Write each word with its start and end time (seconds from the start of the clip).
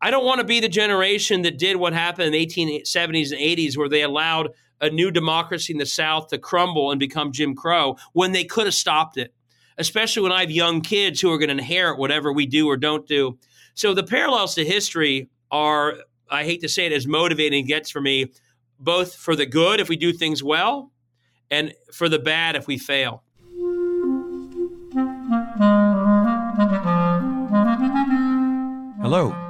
I 0.00 0.10
don't 0.10 0.24
want 0.24 0.38
to 0.40 0.46
be 0.46 0.60
the 0.60 0.68
generation 0.68 1.42
that 1.42 1.58
did 1.58 1.76
what 1.76 1.92
happened 1.92 2.26
in 2.26 2.32
the 2.32 2.46
1870s 2.46 3.32
and 3.32 3.40
80s, 3.40 3.76
where 3.76 3.88
they 3.88 4.02
allowed 4.02 4.50
a 4.80 4.90
new 4.90 5.10
democracy 5.10 5.72
in 5.72 5.78
the 5.78 5.86
South 5.86 6.28
to 6.28 6.38
crumble 6.38 6.92
and 6.92 7.00
become 7.00 7.32
Jim 7.32 7.56
Crow 7.56 7.96
when 8.12 8.30
they 8.30 8.44
could 8.44 8.66
have 8.66 8.74
stopped 8.74 9.16
it, 9.16 9.34
especially 9.76 10.22
when 10.22 10.30
I 10.30 10.42
have 10.42 10.52
young 10.52 10.82
kids 10.82 11.20
who 11.20 11.32
are 11.32 11.38
going 11.38 11.48
to 11.48 11.54
inherit 11.54 11.98
whatever 11.98 12.32
we 12.32 12.46
do 12.46 12.68
or 12.68 12.76
don't 12.76 13.08
do. 13.08 13.38
So 13.74 13.92
the 13.92 14.04
parallels 14.04 14.54
to 14.54 14.64
history 14.64 15.30
are, 15.50 15.94
I 16.30 16.44
hate 16.44 16.60
to 16.60 16.68
say 16.68 16.86
it, 16.86 16.92
as 16.92 17.06
motivating 17.06 17.64
it 17.64 17.68
gets 17.68 17.90
for 17.90 18.00
me, 18.00 18.32
both 18.78 19.16
for 19.16 19.34
the 19.34 19.46
good 19.46 19.80
if 19.80 19.88
we 19.88 19.96
do 19.96 20.12
things 20.12 20.44
well 20.44 20.92
and 21.50 21.74
for 21.92 22.08
the 22.08 22.20
bad 22.20 22.54
if 22.54 22.68
we 22.68 22.78
fail. 22.78 23.24
Hello, 29.00 29.47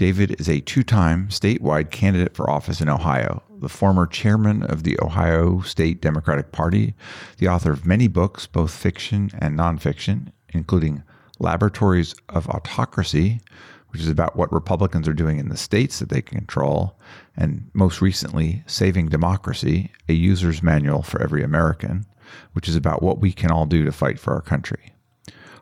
David 0.00 0.40
is 0.40 0.48
a 0.48 0.62
two 0.62 0.82
time 0.82 1.28
statewide 1.28 1.90
candidate 1.90 2.34
for 2.34 2.48
office 2.48 2.80
in 2.80 2.88
Ohio, 2.88 3.42
the 3.58 3.68
former 3.68 4.06
chairman 4.06 4.62
of 4.62 4.82
the 4.82 4.98
Ohio 5.02 5.60
State 5.60 6.00
Democratic 6.00 6.52
Party, 6.52 6.94
the 7.36 7.48
author 7.48 7.70
of 7.70 7.84
many 7.84 8.08
books, 8.08 8.46
both 8.46 8.74
fiction 8.74 9.30
and 9.40 9.58
nonfiction, 9.58 10.32
including 10.54 11.02
Laboratories 11.38 12.14
of 12.30 12.48
Autocracy, 12.48 13.42
which 13.90 14.00
is 14.00 14.08
about 14.08 14.36
what 14.36 14.50
Republicans 14.50 15.06
are 15.06 15.12
doing 15.12 15.38
in 15.38 15.50
the 15.50 15.56
states 15.58 15.98
that 15.98 16.08
they 16.08 16.22
control, 16.22 16.98
and 17.36 17.70
most 17.74 18.00
recently, 18.00 18.64
Saving 18.66 19.10
Democracy, 19.10 19.92
a 20.08 20.14
user's 20.14 20.62
manual 20.62 21.02
for 21.02 21.20
every 21.20 21.44
American, 21.44 22.06
which 22.54 22.70
is 22.70 22.74
about 22.74 23.02
what 23.02 23.20
we 23.20 23.32
can 23.32 23.50
all 23.50 23.66
do 23.66 23.84
to 23.84 23.92
fight 23.92 24.18
for 24.18 24.32
our 24.32 24.40
country. 24.40 24.94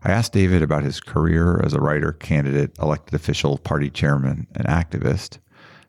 I 0.02 0.10
asked 0.10 0.32
David 0.32 0.62
about 0.62 0.84
his 0.84 1.00
career 1.00 1.60
as 1.64 1.74
a 1.74 1.80
writer, 1.80 2.12
candidate, 2.12 2.78
elected 2.78 3.14
official, 3.14 3.58
party 3.58 3.90
chairman, 3.90 4.46
and 4.54 4.66
activist, 4.66 5.38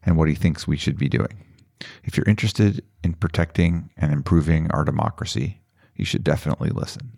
and 0.04 0.18
what 0.18 0.30
he 0.30 0.36
thinks 0.36 0.68
we 0.68 0.78
should 0.78 0.98
be 0.98 1.10
doing. 1.10 1.46
If 2.04 2.18
you're 2.18 2.28
interested 2.28 2.84
in 3.04 3.14
protecting 3.14 3.92
and 3.98 4.12
improving 4.12 4.70
our 4.72 4.84
democracy, 4.84 5.62
you 5.96 6.06
should 6.06 6.24
definitely 6.24 6.70
listen. 6.70 7.18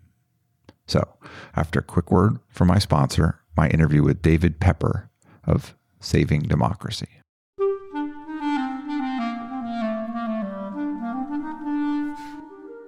So, 0.86 1.16
after 1.56 1.80
a 1.80 1.84
quick 1.84 2.10
word 2.10 2.38
from 2.48 2.68
my 2.68 2.78
sponsor, 2.78 3.40
my 3.56 3.68
interview 3.68 4.02
with 4.02 4.22
David 4.22 4.60
Pepper 4.60 5.10
of 5.44 5.74
Saving 6.00 6.42
Democracy. 6.42 7.21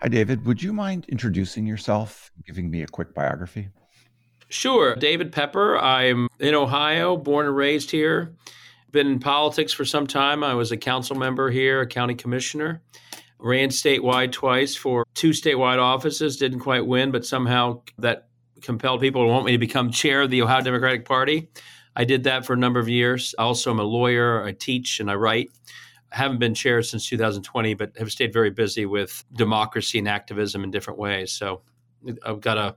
Hi, 0.00 0.06
David. 0.06 0.46
Would 0.46 0.62
you 0.62 0.72
mind 0.72 1.06
introducing 1.08 1.66
yourself, 1.66 2.30
giving 2.46 2.70
me 2.70 2.82
a 2.82 2.86
quick 2.86 3.14
biography? 3.14 3.70
Sure. 4.48 4.94
David 4.94 5.32
Pepper. 5.32 5.76
I'm 5.76 6.28
in 6.38 6.54
Ohio, 6.54 7.16
born 7.16 7.46
and 7.46 7.56
raised 7.56 7.90
here. 7.90 8.36
Been 8.92 9.08
in 9.08 9.18
politics 9.18 9.72
for 9.72 9.84
some 9.84 10.06
time. 10.06 10.44
I 10.44 10.54
was 10.54 10.70
a 10.70 10.76
council 10.76 11.16
member 11.16 11.50
here, 11.50 11.80
a 11.80 11.86
county 11.86 12.14
commissioner. 12.14 12.80
Ran 13.40 13.70
statewide 13.70 14.30
twice 14.30 14.76
for 14.76 15.04
two 15.14 15.30
statewide 15.30 15.82
offices. 15.82 16.36
Didn't 16.36 16.60
quite 16.60 16.86
win, 16.86 17.10
but 17.10 17.26
somehow 17.26 17.82
that 17.98 18.28
compelled 18.62 19.00
people 19.00 19.24
to 19.24 19.28
want 19.28 19.46
me 19.46 19.52
to 19.52 19.58
become 19.58 19.90
chair 19.90 20.22
of 20.22 20.30
the 20.30 20.42
Ohio 20.42 20.62
Democratic 20.62 21.06
Party. 21.06 21.50
I 21.96 22.04
did 22.04 22.22
that 22.22 22.46
for 22.46 22.52
a 22.52 22.56
number 22.56 22.78
of 22.78 22.88
years. 22.88 23.34
Also, 23.36 23.72
I'm 23.72 23.80
a 23.80 23.84
lawyer. 23.84 24.44
I 24.44 24.52
teach 24.52 25.00
and 25.00 25.10
I 25.10 25.16
write. 25.16 25.50
Haven't 26.10 26.38
been 26.38 26.54
chair 26.54 26.82
since 26.82 27.08
2020, 27.08 27.74
but 27.74 27.96
have 27.98 28.10
stayed 28.10 28.32
very 28.32 28.50
busy 28.50 28.86
with 28.86 29.24
democracy 29.32 29.98
and 29.98 30.08
activism 30.08 30.64
in 30.64 30.70
different 30.70 30.98
ways. 30.98 31.32
So 31.32 31.62
I've 32.24 32.40
got 32.40 32.58
a, 32.58 32.76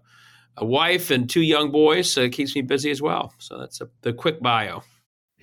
a 0.57 0.65
wife 0.65 1.11
and 1.11 1.29
two 1.29 1.41
young 1.41 1.71
boys, 1.71 2.11
so 2.11 2.21
it 2.21 2.31
keeps 2.31 2.55
me 2.55 2.61
busy 2.61 2.91
as 2.91 3.01
well. 3.01 3.33
So 3.37 3.57
that's 3.57 3.81
a, 3.81 3.89
the 4.01 4.13
quick 4.13 4.41
bio. 4.41 4.83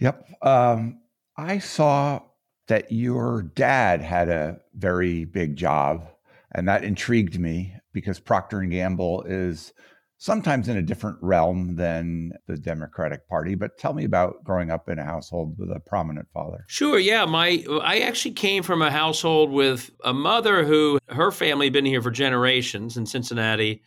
Yep. 0.00 0.28
Um, 0.42 1.00
I 1.36 1.58
saw 1.58 2.20
that 2.68 2.92
your 2.92 3.42
dad 3.42 4.02
had 4.02 4.28
a 4.28 4.60
very 4.74 5.24
big 5.24 5.56
job, 5.56 6.08
and 6.52 6.68
that 6.68 6.84
intrigued 6.84 7.38
me 7.38 7.74
because 7.92 8.20
Procter 8.20 8.60
and 8.60 8.70
Gamble 8.70 9.22
is 9.22 9.72
sometimes 10.18 10.68
in 10.68 10.76
a 10.76 10.82
different 10.82 11.16
realm 11.22 11.76
than 11.76 12.32
the 12.48 12.56
Democratic 12.56 13.26
Party. 13.28 13.54
But 13.54 13.78
tell 13.78 13.94
me 13.94 14.04
about 14.04 14.42
growing 14.44 14.70
up 14.70 14.88
in 14.88 14.98
a 14.98 15.04
household 15.04 15.56
with 15.58 15.70
a 15.70 15.80
prominent 15.80 16.28
father. 16.34 16.64
Sure, 16.66 16.98
yeah. 16.98 17.24
My 17.24 17.64
I 17.82 18.00
actually 18.00 18.34
came 18.34 18.62
from 18.62 18.82
a 18.82 18.90
household 18.90 19.50
with 19.50 19.90
a 20.04 20.12
mother 20.12 20.64
who 20.64 20.98
her 21.08 21.30
family 21.30 21.66
had 21.66 21.72
been 21.72 21.86
here 21.86 22.02
for 22.02 22.10
generations 22.10 22.96
in 22.96 23.06
Cincinnati. 23.06 23.82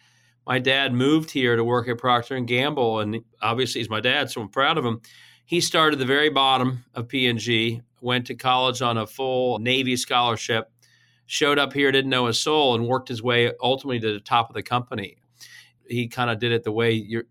My 0.47 0.57
dad 0.57 0.93
moved 0.93 1.29
here 1.29 1.55
to 1.55 1.63
work 1.63 1.87
at 1.87 1.99
Procter 1.99 2.35
and 2.35 2.47
Gamble, 2.47 2.99
and 2.99 3.23
obviously 3.41 3.79
he's 3.79 3.89
my 3.89 3.99
dad, 3.99 4.31
so 4.31 4.41
I'm 4.41 4.49
proud 4.49 4.77
of 4.77 4.85
him. 4.85 5.01
He 5.45 5.61
started 5.61 5.99
the 5.99 6.05
very 6.05 6.29
bottom 6.29 6.85
of 6.95 7.09
P&G, 7.09 7.81
went 7.99 8.25
to 8.27 8.35
college 8.35 8.81
on 8.81 8.97
a 8.97 9.05
full 9.05 9.59
Navy 9.59 9.95
scholarship, 9.95 10.71
showed 11.27 11.59
up 11.59 11.73
here, 11.73 11.91
didn't 11.91 12.09
know 12.09 12.25
a 12.25 12.33
soul, 12.33 12.73
and 12.73 12.87
worked 12.87 13.09
his 13.09 13.21
way 13.21 13.51
ultimately 13.61 13.99
to 13.99 14.13
the 14.13 14.19
top 14.19 14.49
of 14.49 14.55
the 14.55 14.63
company 14.63 15.20
he 15.91 16.07
kind 16.07 16.29
of 16.29 16.39
did 16.39 16.51
it 16.51 16.63
the 16.63 16.71
way 16.71 17.23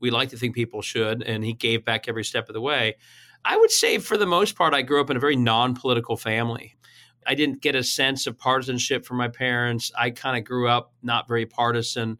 we 0.00 0.10
like 0.10 0.30
to 0.30 0.36
think 0.36 0.54
people 0.54 0.82
should, 0.82 1.22
and 1.22 1.44
he 1.44 1.52
gave 1.52 1.84
back 1.84 2.08
every 2.08 2.24
step 2.24 2.48
of 2.48 2.54
the 2.54 2.60
way. 2.60 2.96
I 3.44 3.56
would 3.56 3.70
say, 3.70 3.98
for 3.98 4.16
the 4.16 4.26
most 4.26 4.54
part, 4.54 4.74
I 4.74 4.82
grew 4.82 5.00
up 5.00 5.10
in 5.10 5.16
a 5.16 5.20
very 5.20 5.36
non-political 5.36 6.16
family. 6.16 6.76
I 7.26 7.34
didn't 7.34 7.62
get 7.62 7.74
a 7.74 7.84
sense 7.84 8.26
of 8.26 8.38
partisanship 8.38 9.04
from 9.04 9.16
my 9.16 9.28
parents. 9.28 9.92
I 9.98 10.10
kind 10.10 10.36
of 10.36 10.44
grew 10.44 10.68
up 10.68 10.92
not 11.02 11.28
very 11.28 11.46
partisan. 11.46 12.18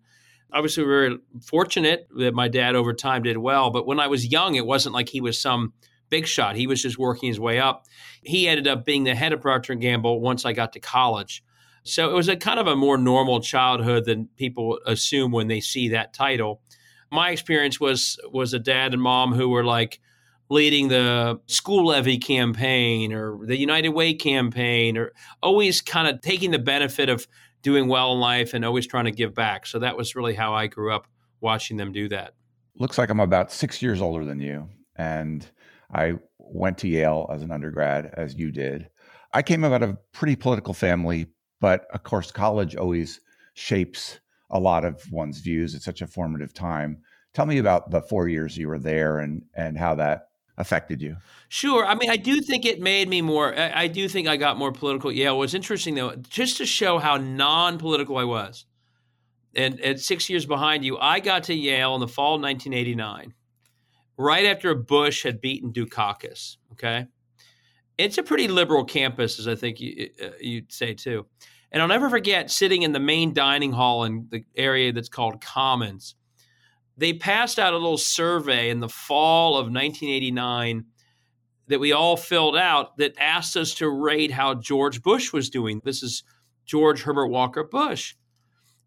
Obviously, 0.53 0.85
we 0.85 0.91
were 0.91 1.09
very 1.09 1.19
fortunate 1.45 2.09
that 2.17 2.35
my 2.35 2.49
dad 2.49 2.75
over 2.75 2.93
time 2.93 3.23
did 3.23 3.39
well. 3.39 3.71
But 3.71 3.87
when 3.87 4.01
I 4.01 4.07
was 4.07 4.27
young, 4.27 4.55
it 4.55 4.67
wasn't 4.67 4.95
like 4.95 5.09
he 5.09 5.21
was 5.21 5.41
some 5.41 5.73
big 6.09 6.27
shot. 6.27 6.57
He 6.57 6.67
was 6.67 6.83
just 6.83 6.99
working 6.99 7.29
his 7.29 7.41
way 7.41 7.59
up. 7.59 7.87
He 8.23 8.47
ended 8.47 8.69
up 8.69 8.85
being 8.85 9.05
the 9.05 9.15
head 9.15 9.33
of 9.33 9.41
Procter 9.41 9.75
Gamble 9.75 10.21
once 10.21 10.45
I 10.45 10.53
got 10.53 10.75
to 10.75 10.81
college. 10.81 11.43
So 11.85 12.09
it 12.11 12.15
was 12.15 12.29
a 12.29 12.37
kind 12.37 12.61
of 12.61 12.67
a 12.67 12.77
more 12.77 12.97
normal 12.97 13.41
childhood 13.41 14.05
than 14.05 14.29
people 14.37 14.79
assume 14.87 15.33
when 15.33 15.49
they 15.49 15.61
see 15.61 15.89
that 15.89 16.15
title. 16.15 16.63
My 17.11 17.31
experience 17.31 17.81
was 17.81 18.19
was 18.33 18.55
a 18.55 18.59
dad 18.59 18.93
and 18.93 19.03
mom 19.03 19.35
who 19.35 19.49
were 19.49 19.65
like 19.65 20.01
leading 20.49 20.89
the 20.89 21.41
school 21.47 21.87
levy 21.87 22.19
campaign 22.19 23.13
or 23.13 23.39
the 23.45 23.57
United 23.57 23.91
Way 23.91 24.15
campaign 24.15 24.97
or 24.97 25.13
always 25.43 25.81
kind 25.81 26.09
of 26.09 26.21
taking 26.21 26.51
the 26.51 26.59
benefit 26.59 27.09
of 27.09 27.27
doing 27.63 27.89
well 27.89 28.13
in 28.13 28.21
life 28.21 28.55
and 28.55 28.65
always 28.65 28.87
trying 28.87 29.07
to 29.07 29.13
give 29.13 29.35
back. 29.35 29.67
So 29.67 29.79
that 29.79 29.97
was 29.97 30.15
really 30.15 30.35
how 30.35 30.55
I 30.55 30.67
grew 30.67 30.93
up 30.93 31.07
watching 31.41 31.77
them 31.77 31.93
do 31.93 32.09
that. 32.09 32.35
Looks 32.77 32.99
like 32.99 33.11
I'm 33.11 33.21
about 33.21 33.51
6 33.51 33.83
years 33.83 34.01
older 34.01 34.25
than 34.25 34.41
you 34.41 34.69
and 34.97 35.47
I 35.93 36.15
went 36.39 36.79
to 36.79 36.89
Yale 36.89 37.31
as 37.33 37.43
an 37.43 37.51
undergrad 37.51 38.13
as 38.15 38.35
you 38.35 38.51
did. 38.51 38.89
I 39.33 39.43
came 39.43 39.65
out 39.65 39.83
of 39.83 39.91
a 39.91 39.99
pretty 40.13 40.37
political 40.37 40.75
family, 40.75 41.27
but 41.63 41.87
of 41.95 42.03
course, 42.03 42.31
college 42.33 42.77
always 42.77 43.21
shapes 43.55 44.21
a 44.51 44.61
lot 44.61 44.85
of 44.85 45.01
one's 45.13 45.41
views. 45.41 45.75
It's 45.75 45.87
such 45.87 46.03
a 46.03 46.07
formative 46.09 46.53
time. 46.53 46.99
Tell 47.33 47.47
me 47.47 47.59
about 47.59 47.91
the 47.91 48.03
four 48.03 48.29
years 48.29 48.59
you 48.59 48.69
were 48.69 48.81
there 48.81 49.21
and 49.21 49.45
and 49.55 49.79
how 49.79 49.95
that 49.97 50.29
affected 50.59 51.01
you. 51.01 51.17
Sure. 51.49 51.87
I 51.87 51.95
mean, 51.95 52.11
I 52.11 52.17
do 52.19 52.41
think 52.43 52.67
it 52.67 52.81
made 52.81 53.09
me 53.09 53.23
more. 53.23 53.59
I, 53.59 53.85
I 53.85 53.87
do 53.89 54.09
think 54.09 54.29
I 54.29 54.37
got 54.37 54.59
more 54.59 54.73
political. 54.73 55.13
Yeah. 55.13 55.33
What's 55.33 55.55
interesting 55.55 55.95
though, 55.95 56.17
just 56.17 56.59
to 56.59 56.67
show 56.67 56.99
how 56.99 57.17
non-political 57.19 58.19
I 58.19 58.25
was, 58.25 58.67
and 59.55 59.81
at 59.81 60.01
six 60.01 60.29
years 60.31 60.47
behind 60.47 60.85
you, 60.85 60.99
I 60.99 61.21
got 61.21 61.45
to 61.45 61.55
Yale 61.55 61.95
in 61.95 62.01
the 62.01 62.09
fall 62.09 62.37
of 62.37 62.43
1989. 62.43 63.35
right 64.19 64.45
after 64.47 64.75
Bush 64.75 65.23
had 65.25 65.41
beaten 65.41 65.73
Dukakis. 65.73 66.57
Okay. 66.73 67.07
It's 67.99 68.19
a 68.19 68.23
pretty 68.23 68.49
liberal 68.49 68.85
campus, 68.85 69.39
as 69.39 69.49
I 69.49 69.55
think 69.55 69.81
you, 69.81 70.11
uh, 70.23 70.31
you'd 70.41 70.73
say 70.73 70.95
too. 70.95 71.27
And 71.73 71.81
I'll 71.81 71.89
never 71.89 72.11
forget 72.11 72.51
sitting 72.51 72.83
in 72.83 72.93
the 72.93 73.01
main 73.01 73.33
dining 73.33 73.73
hall 73.73 74.05
in 74.05 74.29
the 74.31 74.45
area 74.55 74.93
that's 74.93 75.09
called 75.09 75.41
Commons. 75.41 76.15
They 76.99 77.15
passed 77.15 77.59
out 77.59 77.73
a 77.73 77.79
little 77.79 77.97
survey 77.97 78.69
in 78.69 78.81
the 78.81 78.89
fall 78.89 79.55
of 79.55 79.65
1989 79.65 80.85
that 81.69 81.81
we 81.81 81.93
all 81.93 82.19
filled 82.19 82.57
out 82.57 82.99
that 82.99 83.15
asked 83.19 83.57
us 83.57 83.73
to 83.75 83.89
rate 83.89 84.31
how 84.31 84.55
George 84.55 85.03
Bush 85.03 85.33
was 85.33 85.49
doing. 85.49 85.81
This 85.83 86.03
is 86.03 86.23
George 86.67 87.03
Herbert 87.03 87.29
Walker 87.29 87.65
Bush. 87.65 88.15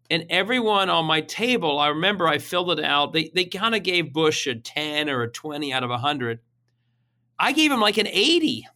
And 0.08 0.26
everyone 0.30 0.88
on 0.88 1.04
my 1.04 1.20
table, 1.22 1.80
I 1.80 1.88
remember 1.88 2.28
I 2.28 2.38
filled 2.38 2.78
it 2.78 2.84
out. 2.84 3.12
They, 3.12 3.32
they 3.34 3.46
kind 3.46 3.74
of 3.74 3.82
gave 3.82 4.12
Bush 4.12 4.46
a 4.46 4.54
10 4.54 5.10
or 5.10 5.22
a 5.22 5.30
20 5.30 5.72
out 5.72 5.82
of 5.82 5.90
100. 5.90 6.38
I 7.40 7.50
gave 7.50 7.72
him 7.72 7.80
like 7.80 7.98
an 7.98 8.06
80. 8.06 8.68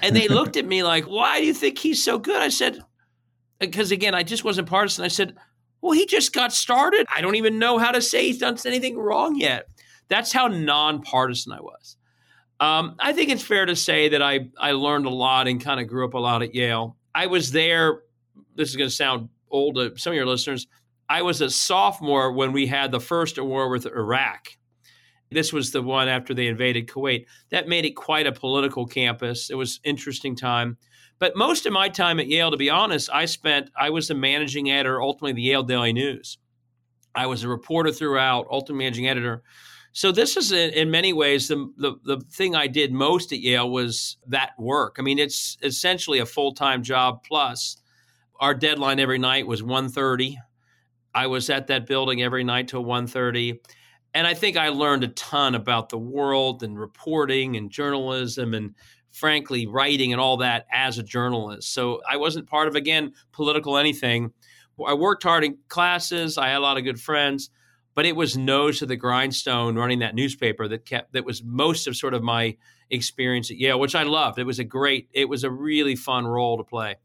And 0.00 0.14
they 0.14 0.28
looked 0.28 0.56
at 0.56 0.66
me 0.66 0.84
like, 0.84 1.04
why 1.04 1.40
do 1.40 1.46
you 1.46 1.54
think 1.54 1.78
he's 1.78 2.04
so 2.04 2.18
good? 2.18 2.40
I 2.40 2.48
said, 2.48 2.78
because 3.70 3.90
again, 3.90 4.14
I 4.14 4.22
just 4.22 4.44
wasn't 4.44 4.68
partisan. 4.68 5.04
I 5.04 5.08
said, 5.08 5.34
well, 5.80 5.92
he 5.92 6.06
just 6.06 6.32
got 6.32 6.52
started. 6.52 7.06
I 7.14 7.20
don't 7.20 7.34
even 7.34 7.58
know 7.58 7.78
how 7.78 7.90
to 7.90 8.00
say 8.00 8.26
he's 8.26 8.38
done 8.38 8.56
anything 8.64 8.96
wrong 8.96 9.36
yet. 9.36 9.68
That's 10.08 10.32
how 10.32 10.48
nonpartisan 10.48 11.52
I 11.52 11.60
was. 11.60 11.96
Um, 12.60 12.96
I 12.98 13.12
think 13.12 13.30
it's 13.30 13.42
fair 13.42 13.66
to 13.66 13.76
say 13.76 14.10
that 14.10 14.22
I 14.22 14.48
I 14.58 14.72
learned 14.72 15.06
a 15.06 15.10
lot 15.10 15.48
and 15.48 15.62
kind 15.62 15.80
of 15.80 15.88
grew 15.88 16.06
up 16.06 16.14
a 16.14 16.18
lot 16.18 16.42
at 16.42 16.54
Yale. 16.54 16.96
I 17.14 17.26
was 17.26 17.52
there. 17.52 18.02
This 18.54 18.70
is 18.70 18.76
going 18.76 18.88
to 18.88 18.94
sound 18.94 19.28
old 19.50 19.74
to 19.76 19.96
some 19.98 20.12
of 20.12 20.16
your 20.16 20.26
listeners. 20.26 20.66
I 21.08 21.22
was 21.22 21.40
a 21.40 21.50
sophomore 21.50 22.32
when 22.32 22.52
we 22.52 22.66
had 22.66 22.90
the 22.90 23.00
first 23.00 23.40
war 23.40 23.68
with 23.68 23.86
Iraq. 23.86 24.56
This 25.30 25.52
was 25.52 25.72
the 25.72 25.82
one 25.82 26.08
after 26.08 26.32
they 26.32 26.46
invaded 26.46 26.88
Kuwait. 26.88 27.26
That 27.50 27.68
made 27.68 27.84
it 27.84 27.96
quite 27.96 28.26
a 28.26 28.32
political 28.32 28.86
campus. 28.86 29.50
It 29.50 29.56
was 29.56 29.80
interesting 29.84 30.36
time. 30.36 30.78
But 31.18 31.36
most 31.36 31.66
of 31.66 31.72
my 31.72 31.88
time 31.88 32.18
at 32.20 32.26
Yale, 32.26 32.50
to 32.50 32.56
be 32.56 32.70
honest, 32.70 33.08
I 33.12 33.24
spent, 33.26 33.70
I 33.78 33.90
was 33.90 34.08
the 34.08 34.14
managing 34.14 34.70
editor, 34.70 35.00
ultimately 35.00 35.32
the 35.32 35.42
Yale 35.42 35.62
Daily 35.62 35.92
News. 35.92 36.38
I 37.14 37.26
was 37.26 37.44
a 37.44 37.48
reporter 37.48 37.92
throughout, 37.92 38.46
ultimately 38.50 38.84
managing 38.84 39.08
editor. 39.08 39.42
So 39.92 40.10
this 40.10 40.36
is 40.36 40.50
in 40.50 40.90
many 40.90 41.12
ways 41.12 41.46
the, 41.46 41.72
the, 41.76 41.94
the 42.02 42.20
thing 42.32 42.56
I 42.56 42.66
did 42.66 42.92
most 42.92 43.32
at 43.32 43.38
Yale 43.38 43.70
was 43.70 44.16
that 44.26 44.50
work. 44.58 44.96
I 44.98 45.02
mean, 45.02 45.20
it's 45.20 45.56
essentially 45.62 46.18
a 46.18 46.26
full 46.26 46.52
time 46.52 46.82
job 46.82 47.22
plus. 47.22 47.76
Our 48.40 48.54
deadline 48.54 48.98
every 48.98 49.18
night 49.18 49.46
was 49.46 49.62
1.30. 49.62 50.34
I 51.14 51.28
was 51.28 51.48
at 51.48 51.68
that 51.68 51.86
building 51.86 52.22
every 52.22 52.42
night 52.42 52.66
till 52.66 52.84
1.30. 52.84 53.60
And 54.14 54.26
I 54.26 54.34
think 54.34 54.56
I 54.56 54.70
learned 54.70 55.04
a 55.04 55.08
ton 55.08 55.54
about 55.54 55.90
the 55.90 55.98
world 55.98 56.64
and 56.64 56.78
reporting 56.78 57.56
and 57.56 57.70
journalism 57.70 58.52
and 58.54 58.74
frankly, 59.14 59.66
writing 59.66 60.12
and 60.12 60.20
all 60.20 60.38
that 60.38 60.66
as 60.72 60.98
a 60.98 61.02
journalist. 61.02 61.72
So 61.72 62.02
I 62.08 62.16
wasn't 62.16 62.48
part 62.48 62.66
of, 62.66 62.74
again, 62.74 63.12
political 63.32 63.78
anything. 63.78 64.32
I 64.84 64.94
worked 64.94 65.22
hard 65.22 65.44
in 65.44 65.56
classes. 65.68 66.36
I 66.36 66.48
had 66.48 66.58
a 66.58 66.60
lot 66.60 66.78
of 66.78 66.84
good 66.84 67.00
friends, 67.00 67.48
but 67.94 68.06
it 68.06 68.16
was 68.16 68.36
nose 68.36 68.80
to 68.80 68.86
the 68.86 68.96
grindstone 68.96 69.76
running 69.76 70.00
that 70.00 70.16
newspaper 70.16 70.66
that 70.66 70.84
kept, 70.84 71.12
that 71.12 71.24
was 71.24 71.44
most 71.44 71.86
of 71.86 71.96
sort 71.96 72.12
of 72.12 72.24
my 72.24 72.56
experience 72.90 73.52
at 73.52 73.56
Yale, 73.56 73.78
which 73.78 73.94
I 73.94 74.02
loved. 74.02 74.40
It 74.40 74.44
was 74.44 74.58
a 74.58 74.64
great, 74.64 75.08
it 75.12 75.28
was 75.28 75.44
a 75.44 75.50
really 75.50 75.94
fun 75.94 76.26
role 76.26 76.58
to 76.58 76.64
play. 76.64 76.96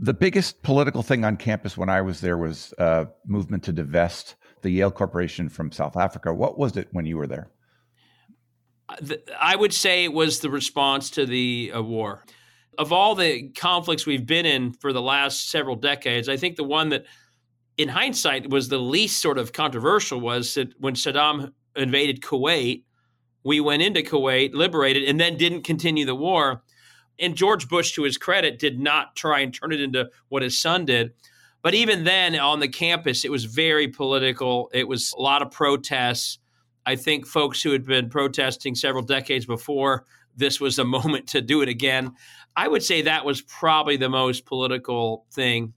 The 0.00 0.14
biggest 0.14 0.62
political 0.64 1.04
thing 1.04 1.24
on 1.24 1.36
campus 1.36 1.76
when 1.76 1.88
I 1.88 2.02
was 2.02 2.20
there 2.20 2.36
was 2.36 2.74
a 2.78 2.82
uh, 2.82 3.04
movement 3.26 3.62
to 3.64 3.72
divest 3.72 4.34
the 4.62 4.70
Yale 4.70 4.90
Corporation 4.90 5.48
from 5.48 5.70
South 5.70 5.96
Africa. 5.96 6.34
What 6.34 6.58
was 6.58 6.76
it 6.76 6.88
when 6.90 7.06
you 7.06 7.16
were 7.16 7.28
there? 7.28 7.48
I 9.38 9.54
would 9.54 9.74
say 9.74 10.04
it 10.04 10.12
was 10.12 10.40
the 10.40 10.50
response 10.50 11.10
to 11.10 11.26
the 11.26 11.72
uh, 11.74 11.82
war. 11.82 12.24
Of 12.78 12.92
all 12.92 13.14
the 13.14 13.50
conflicts 13.50 14.06
we've 14.06 14.26
been 14.26 14.46
in 14.46 14.72
for 14.72 14.92
the 14.92 15.02
last 15.02 15.50
several 15.50 15.76
decades, 15.76 16.28
I 16.28 16.36
think 16.36 16.56
the 16.56 16.64
one 16.64 16.90
that, 16.90 17.04
in 17.76 17.88
hindsight, 17.88 18.50
was 18.50 18.68
the 18.68 18.78
least 18.78 19.20
sort 19.20 19.36
of 19.36 19.52
controversial 19.52 20.20
was 20.20 20.54
that 20.54 20.72
when 20.80 20.94
Saddam 20.94 21.52
invaded 21.76 22.22
Kuwait, 22.22 22.84
we 23.44 23.60
went 23.60 23.82
into 23.82 24.02
Kuwait, 24.02 24.54
liberated, 24.54 25.04
and 25.04 25.20
then 25.20 25.36
didn't 25.36 25.62
continue 25.62 26.06
the 26.06 26.14
war. 26.14 26.62
And 27.18 27.34
George 27.36 27.68
Bush, 27.68 27.92
to 27.92 28.04
his 28.04 28.16
credit, 28.16 28.58
did 28.58 28.78
not 28.78 29.16
try 29.16 29.40
and 29.40 29.52
turn 29.52 29.72
it 29.72 29.80
into 29.80 30.08
what 30.28 30.42
his 30.42 30.60
son 30.60 30.84
did. 30.84 31.12
But 31.62 31.74
even 31.74 32.04
then, 32.04 32.38
on 32.38 32.60
the 32.60 32.68
campus, 32.68 33.24
it 33.24 33.30
was 33.30 33.44
very 33.44 33.88
political. 33.88 34.70
It 34.72 34.86
was 34.86 35.12
a 35.16 35.20
lot 35.20 35.42
of 35.42 35.50
protests 35.50 36.38
I 36.88 36.96
think 36.96 37.26
folks 37.26 37.62
who 37.62 37.72
had 37.72 37.84
been 37.84 38.08
protesting 38.08 38.74
several 38.74 39.02
decades 39.02 39.44
before 39.44 40.06
this 40.34 40.58
was 40.58 40.78
a 40.78 40.84
moment 40.96 41.26
to 41.28 41.42
do 41.42 41.60
it 41.60 41.68
again. 41.68 42.14
I 42.56 42.66
would 42.66 42.82
say 42.82 43.02
that 43.02 43.26
was 43.26 43.42
probably 43.42 43.98
the 43.98 44.08
most 44.08 44.46
political 44.46 45.26
thing. 45.30 45.74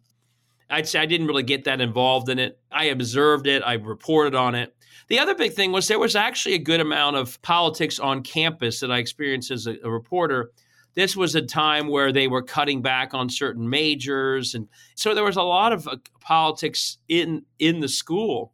I'd 0.70 0.88
say 0.88 1.00
I 1.00 1.06
didn't 1.06 1.28
really 1.28 1.44
get 1.44 1.66
that 1.66 1.82
involved 1.82 2.30
in 2.30 2.40
it. 2.40 2.58
I 2.72 2.86
observed 2.86 3.46
it, 3.46 3.62
I 3.62 3.74
reported 3.74 4.36
on 4.36 4.56
it. 4.56 4.74
The 5.10 5.20
other 5.20 5.36
big 5.36 5.52
thing 5.52 5.74
was 5.74 5.90
there 5.90 6.00
was 6.00 6.16
actually 6.16 6.56
a 6.56 6.60
good 6.60 6.80
amount 6.80 7.18
of 7.18 7.42
politics 7.42 8.00
on 8.00 8.24
campus 8.24 8.80
that 8.80 8.90
I 8.90 9.00
experienced 9.00 9.52
as 9.52 9.68
a, 9.68 9.76
a 9.84 9.92
reporter. 9.92 10.52
This 10.94 11.18
was 11.18 11.36
a 11.36 11.42
time 11.42 11.90
where 11.90 12.14
they 12.14 12.30
were 12.30 12.42
cutting 12.42 12.82
back 12.82 13.14
on 13.14 13.28
certain 13.28 13.70
majors, 13.70 14.56
and 14.56 14.70
so 14.96 15.14
there 15.14 15.26
was 15.26 15.36
a 15.36 15.44
lot 15.44 15.74
of 15.74 15.90
uh, 15.90 15.98
politics 16.22 17.00
in 17.10 17.44
in 17.60 17.82
the 17.82 17.90
school 17.90 18.54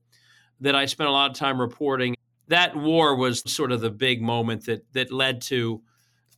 that 0.59 0.73
I 0.73 0.85
spent 0.87 1.07
a 1.07 1.13
lot 1.13 1.29
of 1.29 1.37
time 1.37 1.61
reporting 1.61 2.15
that 2.47 2.75
war 2.75 3.15
was 3.15 3.41
sort 3.51 3.71
of 3.71 3.81
the 3.81 3.89
big 3.89 4.21
moment 4.21 4.65
that 4.65 4.85
that 4.93 5.11
led 5.11 5.41
to 5.43 5.81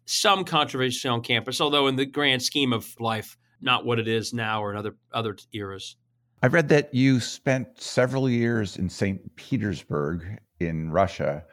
some 0.06 0.44
controversy 0.44 1.08
on 1.08 1.22
campus, 1.22 1.62
although 1.62 1.88
in 1.88 1.96
the 1.96 2.06
grand 2.06 2.42
scheme 2.42 2.74
of 2.74 3.00
life, 3.00 3.38
not 3.62 3.86
what 3.86 4.00
it 4.00 4.08
is 4.08 4.34
now 4.34 4.64
or 4.64 4.72
in 4.72 4.78
other 4.78 4.96
other 5.14 5.36
eras. 5.54 5.96
I've 6.42 6.54
read 6.54 6.70
that 6.70 6.94
you 6.94 7.20
spent 7.20 7.82
several 7.82 8.30
years 8.30 8.78
in 8.78 8.90
St. 8.90 9.36
Petersburg 9.36 10.40
in 10.60 10.90
Russia 10.90 11.44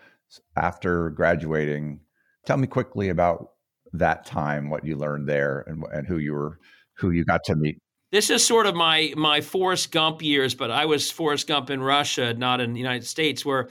after 0.57 1.11
graduating. 1.11 2.01
Tell 2.45 2.57
me 2.57 2.69
quickly 2.69 3.09
about 3.09 3.51
that 3.93 4.25
time, 4.25 4.71
what 4.71 4.85
you 4.85 4.97
learned 4.97 5.29
there, 5.29 5.65
and, 5.67 5.85
and 5.93 6.07
who 6.07 6.19
you 6.19 6.33
were, 6.33 6.59
who 6.95 7.11
you 7.11 7.25
got 7.25 7.43
to 7.45 7.57
meet. 7.57 7.79
This 8.13 8.31
is 8.31 8.47
sort 8.47 8.67
of 8.67 8.75
my 8.75 9.13
my 9.17 9.41
Forrest 9.41 9.91
Gump 9.91 10.23
years, 10.23 10.55
but 10.55 10.71
I 10.71 10.87
was 10.87 11.11
Forrest 11.11 11.49
Gump 11.49 11.71
in 11.71 11.83
Russia, 11.83 12.35
not 12.35 12.61
in 12.61 12.73
the 12.73 12.81
United 12.81 13.07
States, 13.07 13.45
where 13.45 13.69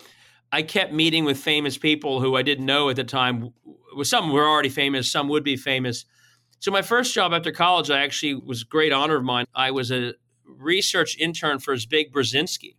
I 0.51 0.62
kept 0.62 0.94
meeting 0.94 1.25
with 1.25 1.38
famous 1.38 1.77
people 1.77 2.21
who 2.21 2.36
I 2.36 2.42
didn't 2.42 2.65
know 2.65 2.89
at 2.89 2.95
the 2.95 3.03
time. 3.03 3.53
Some 4.03 4.31
were 4.31 4.47
already 4.47 4.69
famous, 4.69 5.12
some 5.12 5.27
would 5.29 5.43
be 5.43 5.58
famous. 5.58 6.05
So 6.60 6.72
my 6.72 6.81
first 6.81 7.13
job 7.13 7.34
after 7.34 7.51
college, 7.51 7.89
I 7.89 8.03
actually 8.03 8.36
was 8.36 8.63
great 8.63 8.93
honor 8.93 9.17
of 9.17 9.24
mine. 9.24 9.46
I 9.53 9.72
was 9.72 9.91
a 9.91 10.13
research 10.46 11.17
intern 11.17 11.60
for 11.60 11.75
Zbig 11.75 12.12
Brzezinski. 12.12 12.75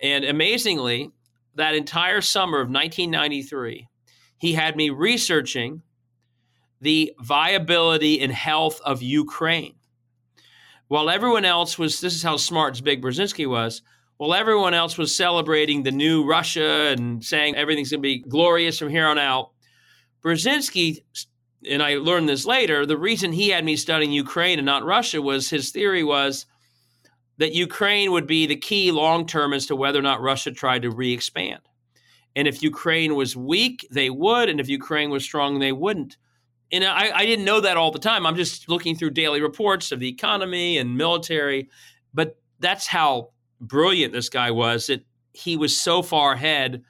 And 0.00 0.24
amazingly, 0.24 1.10
that 1.54 1.74
entire 1.74 2.20
summer 2.20 2.60
of 2.60 2.68
1993, 2.68 3.88
he 4.38 4.52
had 4.52 4.76
me 4.76 4.90
researching 4.90 5.82
the 6.80 7.12
viability 7.20 8.20
and 8.20 8.32
health 8.32 8.80
of 8.84 9.02
Ukraine. 9.02 9.74
While 10.88 11.08
everyone 11.08 11.44
else 11.44 11.78
was, 11.78 12.00
this 12.00 12.14
is 12.14 12.22
how 12.22 12.36
smart 12.36 12.74
Zbig 12.74 13.00
Brzezinski 13.00 13.48
was, 13.48 13.82
while 14.16 14.34
everyone 14.34 14.74
else 14.74 14.96
was 14.96 15.14
celebrating 15.14 15.82
the 15.82 15.90
new 15.90 16.24
Russia 16.24 16.94
and 16.96 17.24
saying 17.24 17.56
everything's 17.56 17.90
going 17.90 18.00
to 18.00 18.02
be 18.02 18.18
glorious 18.18 18.78
from 18.78 18.88
here 18.88 19.06
on 19.06 19.18
out, 19.18 19.50
Brzezinski, 20.22 21.02
and 21.68 21.82
I 21.82 21.96
learned 21.96 22.28
this 22.28 22.46
later, 22.46 22.86
the 22.86 22.96
reason 22.96 23.32
he 23.32 23.48
had 23.48 23.64
me 23.64 23.76
studying 23.76 24.12
Ukraine 24.12 24.58
and 24.58 24.66
not 24.66 24.84
Russia 24.84 25.20
was 25.20 25.50
his 25.50 25.70
theory 25.70 26.04
was 26.04 26.46
that 27.38 27.52
Ukraine 27.54 28.12
would 28.12 28.26
be 28.26 28.46
the 28.46 28.56
key 28.56 28.92
long 28.92 29.26
term 29.26 29.52
as 29.52 29.66
to 29.66 29.76
whether 29.76 29.98
or 29.98 30.02
not 30.02 30.20
Russia 30.20 30.52
tried 30.52 30.82
to 30.82 30.90
re 30.90 31.12
expand. 31.12 31.60
And 32.36 32.48
if 32.48 32.62
Ukraine 32.62 33.14
was 33.14 33.36
weak, 33.36 33.86
they 33.90 34.10
would. 34.10 34.48
And 34.48 34.60
if 34.60 34.68
Ukraine 34.68 35.10
was 35.10 35.24
strong, 35.24 35.58
they 35.58 35.72
wouldn't. 35.72 36.16
And 36.72 36.84
I, 36.84 37.10
I 37.14 37.26
didn't 37.26 37.44
know 37.44 37.60
that 37.60 37.76
all 37.76 37.90
the 37.90 37.98
time. 37.98 38.26
I'm 38.26 38.36
just 38.36 38.68
looking 38.68 38.96
through 38.96 39.10
daily 39.10 39.40
reports 39.40 39.92
of 39.92 40.00
the 40.00 40.08
economy 40.08 40.78
and 40.78 40.96
military. 40.96 41.68
But 42.12 42.36
that's 42.58 42.86
how 42.86 43.30
brilliant 43.68 44.12
this 44.12 44.28
guy 44.28 44.50
was 44.50 44.86
that 44.86 45.04
he 45.32 45.56
was 45.56 45.78
so 45.78 46.02
far 46.02 46.32
ahead 46.32 46.82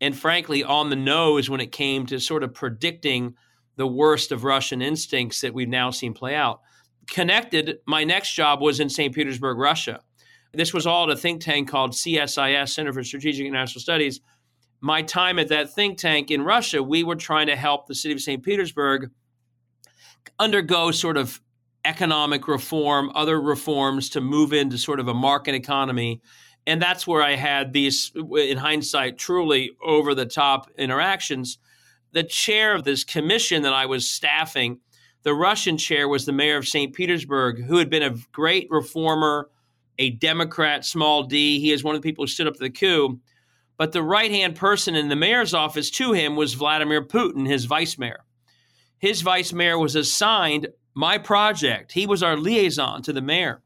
and 0.00 0.16
frankly 0.16 0.62
on 0.62 0.90
the 0.90 0.96
nose 0.96 1.50
when 1.50 1.60
it 1.60 1.72
came 1.72 2.06
to 2.06 2.20
sort 2.20 2.44
of 2.44 2.54
predicting 2.54 3.34
the 3.76 3.86
worst 3.86 4.32
of 4.32 4.44
Russian 4.44 4.82
instincts 4.82 5.40
that 5.40 5.54
we've 5.54 5.68
now 5.68 5.90
seen 5.90 6.12
play 6.12 6.34
out. 6.34 6.60
Connected, 7.08 7.78
my 7.86 8.04
next 8.04 8.34
job 8.34 8.60
was 8.60 8.80
in 8.80 8.90
St. 8.90 9.14
Petersburg, 9.14 9.56
Russia. 9.56 10.00
This 10.52 10.74
was 10.74 10.86
all 10.86 11.04
at 11.04 11.10
a 11.10 11.16
think 11.16 11.40
tank 11.40 11.68
called 11.68 11.92
CSIS, 11.92 12.70
Center 12.70 12.92
for 12.92 13.04
Strategic 13.04 13.46
International 13.46 13.80
Studies. 13.80 14.20
My 14.80 15.02
time 15.02 15.38
at 15.38 15.48
that 15.48 15.74
think 15.74 15.98
tank 15.98 16.30
in 16.30 16.42
Russia, 16.42 16.82
we 16.82 17.04
were 17.04 17.16
trying 17.16 17.46
to 17.48 17.56
help 17.56 17.86
the 17.86 17.94
city 17.94 18.14
of 18.14 18.20
St. 18.20 18.42
Petersburg 18.42 19.10
undergo 20.38 20.90
sort 20.90 21.16
of 21.16 21.40
economic 21.84 22.48
reform, 22.48 23.10
other 23.14 23.40
reforms 23.40 24.10
to 24.10 24.20
move 24.20 24.52
into 24.52 24.76
sort 24.76 25.00
of 25.00 25.08
a 25.08 25.14
market 25.14 25.54
economy 25.54 26.20
And 26.68 26.82
that's 26.82 27.06
where 27.06 27.22
I 27.22 27.34
had 27.34 27.72
these, 27.72 28.12
in 28.14 28.58
hindsight, 28.58 29.16
truly 29.16 29.70
over 29.82 30.14
the 30.14 30.26
top 30.26 30.70
interactions. 30.76 31.56
The 32.12 32.22
chair 32.22 32.74
of 32.74 32.84
this 32.84 33.04
commission 33.04 33.62
that 33.62 33.72
I 33.72 33.86
was 33.86 34.06
staffing, 34.06 34.80
the 35.22 35.32
Russian 35.32 35.78
chair 35.78 36.08
was 36.08 36.26
the 36.26 36.32
mayor 36.32 36.58
of 36.58 36.68
St. 36.68 36.94
Petersburg, 36.94 37.64
who 37.64 37.78
had 37.78 37.88
been 37.88 38.02
a 38.02 38.16
great 38.32 38.66
reformer, 38.68 39.48
a 39.98 40.10
Democrat, 40.10 40.84
small 40.84 41.22
d. 41.22 41.58
He 41.58 41.72
is 41.72 41.82
one 41.82 41.94
of 41.94 42.02
the 42.02 42.06
people 42.06 42.24
who 42.24 42.28
stood 42.28 42.46
up 42.46 42.52
to 42.56 42.60
the 42.60 42.68
coup. 42.68 43.18
But 43.78 43.92
the 43.92 44.02
right 44.02 44.30
hand 44.30 44.54
person 44.54 44.94
in 44.94 45.08
the 45.08 45.16
mayor's 45.16 45.54
office 45.54 45.90
to 45.92 46.12
him 46.12 46.36
was 46.36 46.52
Vladimir 46.52 47.02
Putin, 47.02 47.48
his 47.48 47.64
vice 47.64 47.96
mayor. 47.96 48.26
His 48.98 49.22
vice 49.22 49.54
mayor 49.54 49.78
was 49.78 49.96
assigned 49.96 50.68
my 50.98 51.16
project. 51.16 51.92
He 51.92 52.08
was 52.08 52.24
our 52.24 52.36
liaison 52.36 53.02
to 53.02 53.12
the 53.12 53.22
mayor. 53.22 53.62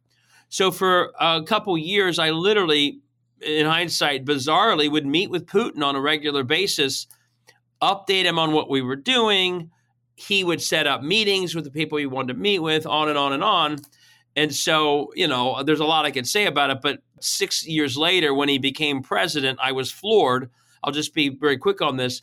So 0.51 0.71
for 0.71 1.13
a 1.19 1.43
couple 1.43 1.79
years, 1.79 2.19
I 2.19 2.29
literally, 2.29 3.01
in 3.41 3.65
hindsight, 3.65 4.27
bizarrely 4.27 4.91
would 4.91 5.07
meet 5.07 5.31
with 5.31 5.47
Putin 5.47 5.83
on 5.83 5.97
a 5.97 6.01
regular 6.01 6.45
basis, 6.45 7.07
update 7.81 8.25
him 8.25 8.39
on 8.39 8.53
what 8.53 8.69
we 8.69 8.83
were 8.83 8.97
doing. 8.97 9.71
He 10.15 10.45
would 10.45 10.61
set 10.61 10.87
up 10.87 11.03
meetings 11.03 11.55
with 11.55 11.65
the 11.65 11.71
people 11.71 11.97
he 11.97 12.05
wanted 12.05 12.35
to 12.35 12.39
meet 12.39 12.59
with, 12.59 12.85
on 12.87 13.09
and 13.09 13.17
on 13.17 13.33
and 13.33 13.43
on. 13.43 13.79
And 14.37 14.55
so, 14.55 15.11
you 15.15 15.27
know, 15.27 15.63
there's 15.63 15.81
a 15.81 15.87
lot 15.87 16.05
I 16.05 16.11
could 16.11 16.27
say 16.27 16.45
about 16.45 16.69
it, 16.69 16.81
but 16.83 16.99
six 17.21 17.67
years 17.67 17.97
later, 17.97 18.35
when 18.35 18.51
he 18.51 18.59
became 18.59 19.03
president, 19.03 19.59
I 19.63 19.73
was 19.73 19.91
floored. 19.91 20.51
I'll 20.85 20.93
just 20.93 21.15
be 21.15 21.31
very 21.31 21.57
quick 21.57 21.81
on 21.81 21.97
this. 21.97 22.21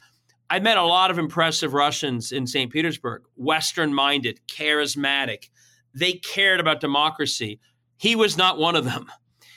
I 0.49 0.59
met 0.59 0.77
a 0.77 0.83
lot 0.83 1.11
of 1.11 1.19
impressive 1.19 1.73
Russians 1.73 2.31
in 2.31 2.47
St. 2.47 2.71
Petersburg, 2.71 3.23
Western 3.35 3.93
minded, 3.93 4.39
charismatic. 4.47 5.49
They 5.93 6.13
cared 6.13 6.59
about 6.59 6.79
democracy. 6.79 7.59
He 7.97 8.15
was 8.15 8.37
not 8.37 8.57
one 8.57 8.75
of 8.75 8.85
them. 8.85 9.11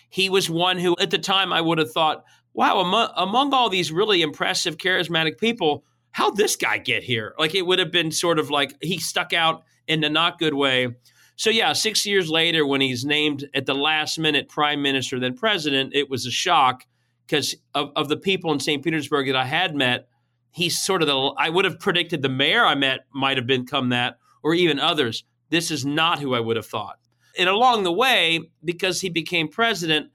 He 0.08 0.28
was 0.28 0.50
one 0.50 0.78
who, 0.78 0.94
at 1.00 1.10
the 1.10 1.18
time, 1.18 1.52
I 1.52 1.62
would 1.62 1.78
have 1.78 1.90
thought, 1.90 2.24
wow, 2.52 2.80
among, 2.80 3.10
among 3.16 3.54
all 3.54 3.70
these 3.70 3.90
really 3.90 4.20
impressive, 4.20 4.76
charismatic 4.76 5.38
people, 5.38 5.84
how'd 6.10 6.36
this 6.36 6.56
guy 6.56 6.76
get 6.76 7.02
here? 7.02 7.34
Like 7.38 7.54
it 7.54 7.66
would 7.66 7.78
have 7.78 7.90
been 7.90 8.10
sort 8.10 8.38
of 8.38 8.50
like 8.50 8.74
he 8.82 8.98
stuck 8.98 9.32
out 9.32 9.62
in 9.86 10.04
a 10.04 10.10
not 10.10 10.38
good 10.38 10.52
way. 10.52 10.88
So, 11.36 11.48
yeah, 11.48 11.72
six 11.72 12.04
years 12.04 12.28
later, 12.28 12.66
when 12.66 12.82
he's 12.82 13.06
named 13.06 13.48
at 13.54 13.64
the 13.64 13.74
last 13.74 14.18
minute 14.18 14.50
prime 14.50 14.82
minister, 14.82 15.18
then 15.18 15.34
president, 15.34 15.94
it 15.94 16.10
was 16.10 16.26
a 16.26 16.30
shock 16.30 16.84
because 17.26 17.56
of, 17.74 17.90
of 17.96 18.08
the 18.08 18.18
people 18.18 18.52
in 18.52 18.60
St. 18.60 18.84
Petersburg 18.84 19.28
that 19.28 19.36
I 19.36 19.46
had 19.46 19.74
met. 19.74 20.08
He's 20.52 20.80
sort 20.80 21.02
of 21.02 21.08
the, 21.08 21.16
I 21.38 21.48
would 21.48 21.64
have 21.64 21.80
predicted 21.80 22.22
the 22.22 22.28
mayor 22.28 22.64
I 22.64 22.74
met 22.74 23.06
might 23.12 23.38
have 23.38 23.46
become 23.46 23.88
that, 23.88 24.18
or 24.42 24.54
even 24.54 24.78
others. 24.78 25.24
This 25.50 25.70
is 25.70 25.84
not 25.84 26.20
who 26.20 26.34
I 26.34 26.40
would 26.40 26.56
have 26.56 26.66
thought. 26.66 26.98
And 27.38 27.48
along 27.48 27.84
the 27.84 27.92
way, 27.92 28.50
because 28.64 29.00
he 29.00 29.08
became 29.08 29.48
president, 29.48 30.10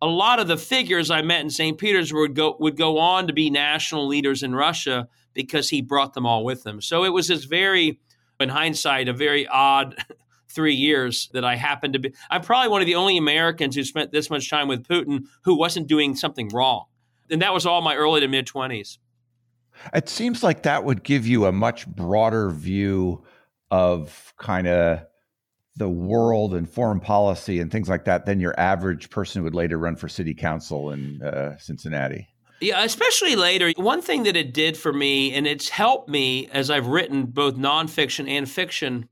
a 0.00 0.06
lot 0.06 0.40
of 0.40 0.48
the 0.48 0.56
figures 0.56 1.10
I 1.10 1.22
met 1.22 1.42
in 1.42 1.50
St. 1.50 1.78
Petersburg 1.78 2.30
would 2.30 2.36
go, 2.36 2.56
would 2.58 2.76
go 2.76 2.98
on 2.98 3.26
to 3.26 3.32
be 3.32 3.50
national 3.50 4.08
leaders 4.08 4.42
in 4.42 4.54
Russia 4.54 5.08
because 5.34 5.70
he 5.70 5.80
brought 5.82 6.14
them 6.14 6.26
all 6.26 6.44
with 6.44 6.66
him. 6.66 6.80
So 6.80 7.04
it 7.04 7.10
was 7.10 7.28
this 7.28 7.44
very, 7.44 8.00
in 8.40 8.48
hindsight, 8.48 9.08
a 9.08 9.12
very 9.12 9.46
odd 9.46 9.94
three 10.48 10.74
years 10.74 11.28
that 11.32 11.44
I 11.44 11.56
happened 11.56 11.92
to 11.94 11.98
be. 11.98 12.12
I'm 12.30 12.42
probably 12.42 12.68
one 12.68 12.82
of 12.82 12.86
the 12.86 12.94
only 12.94 13.16
Americans 13.16 13.76
who 13.76 13.84
spent 13.84 14.12
this 14.12 14.30
much 14.30 14.50
time 14.50 14.68
with 14.68 14.86
Putin 14.86 15.26
who 15.44 15.56
wasn't 15.56 15.86
doing 15.86 16.16
something 16.16 16.48
wrong. 16.48 16.86
And 17.30 17.40
that 17.42 17.54
was 17.54 17.64
all 17.64 17.80
my 17.80 17.94
early 17.94 18.20
to 18.20 18.28
mid 18.28 18.46
20s. 18.46 18.98
It 19.94 20.08
seems 20.08 20.42
like 20.42 20.62
that 20.62 20.84
would 20.84 21.02
give 21.02 21.26
you 21.26 21.46
a 21.46 21.52
much 21.52 21.86
broader 21.86 22.50
view 22.50 23.24
of 23.70 24.34
kind 24.38 24.66
of 24.66 25.00
the 25.76 25.88
world 25.88 26.54
and 26.54 26.68
foreign 26.68 27.00
policy 27.00 27.58
and 27.58 27.72
things 27.72 27.88
like 27.88 28.04
that 28.04 28.26
than 28.26 28.40
your 28.40 28.58
average 28.60 29.10
person 29.10 29.40
who 29.40 29.44
would 29.44 29.54
later 29.54 29.78
run 29.78 29.96
for 29.96 30.08
city 30.08 30.34
council 30.34 30.90
in 30.90 31.22
uh, 31.22 31.56
Cincinnati. 31.58 32.28
Yeah, 32.60 32.84
especially 32.84 33.34
later. 33.34 33.72
One 33.76 34.02
thing 34.02 34.22
that 34.24 34.36
it 34.36 34.54
did 34.54 34.76
for 34.76 34.92
me, 34.92 35.34
and 35.34 35.46
it's 35.46 35.68
helped 35.68 36.08
me 36.08 36.48
as 36.52 36.70
I've 36.70 36.86
written 36.86 37.24
both 37.24 37.56
nonfiction 37.56 38.28
and 38.28 38.48
fiction. 38.48 39.08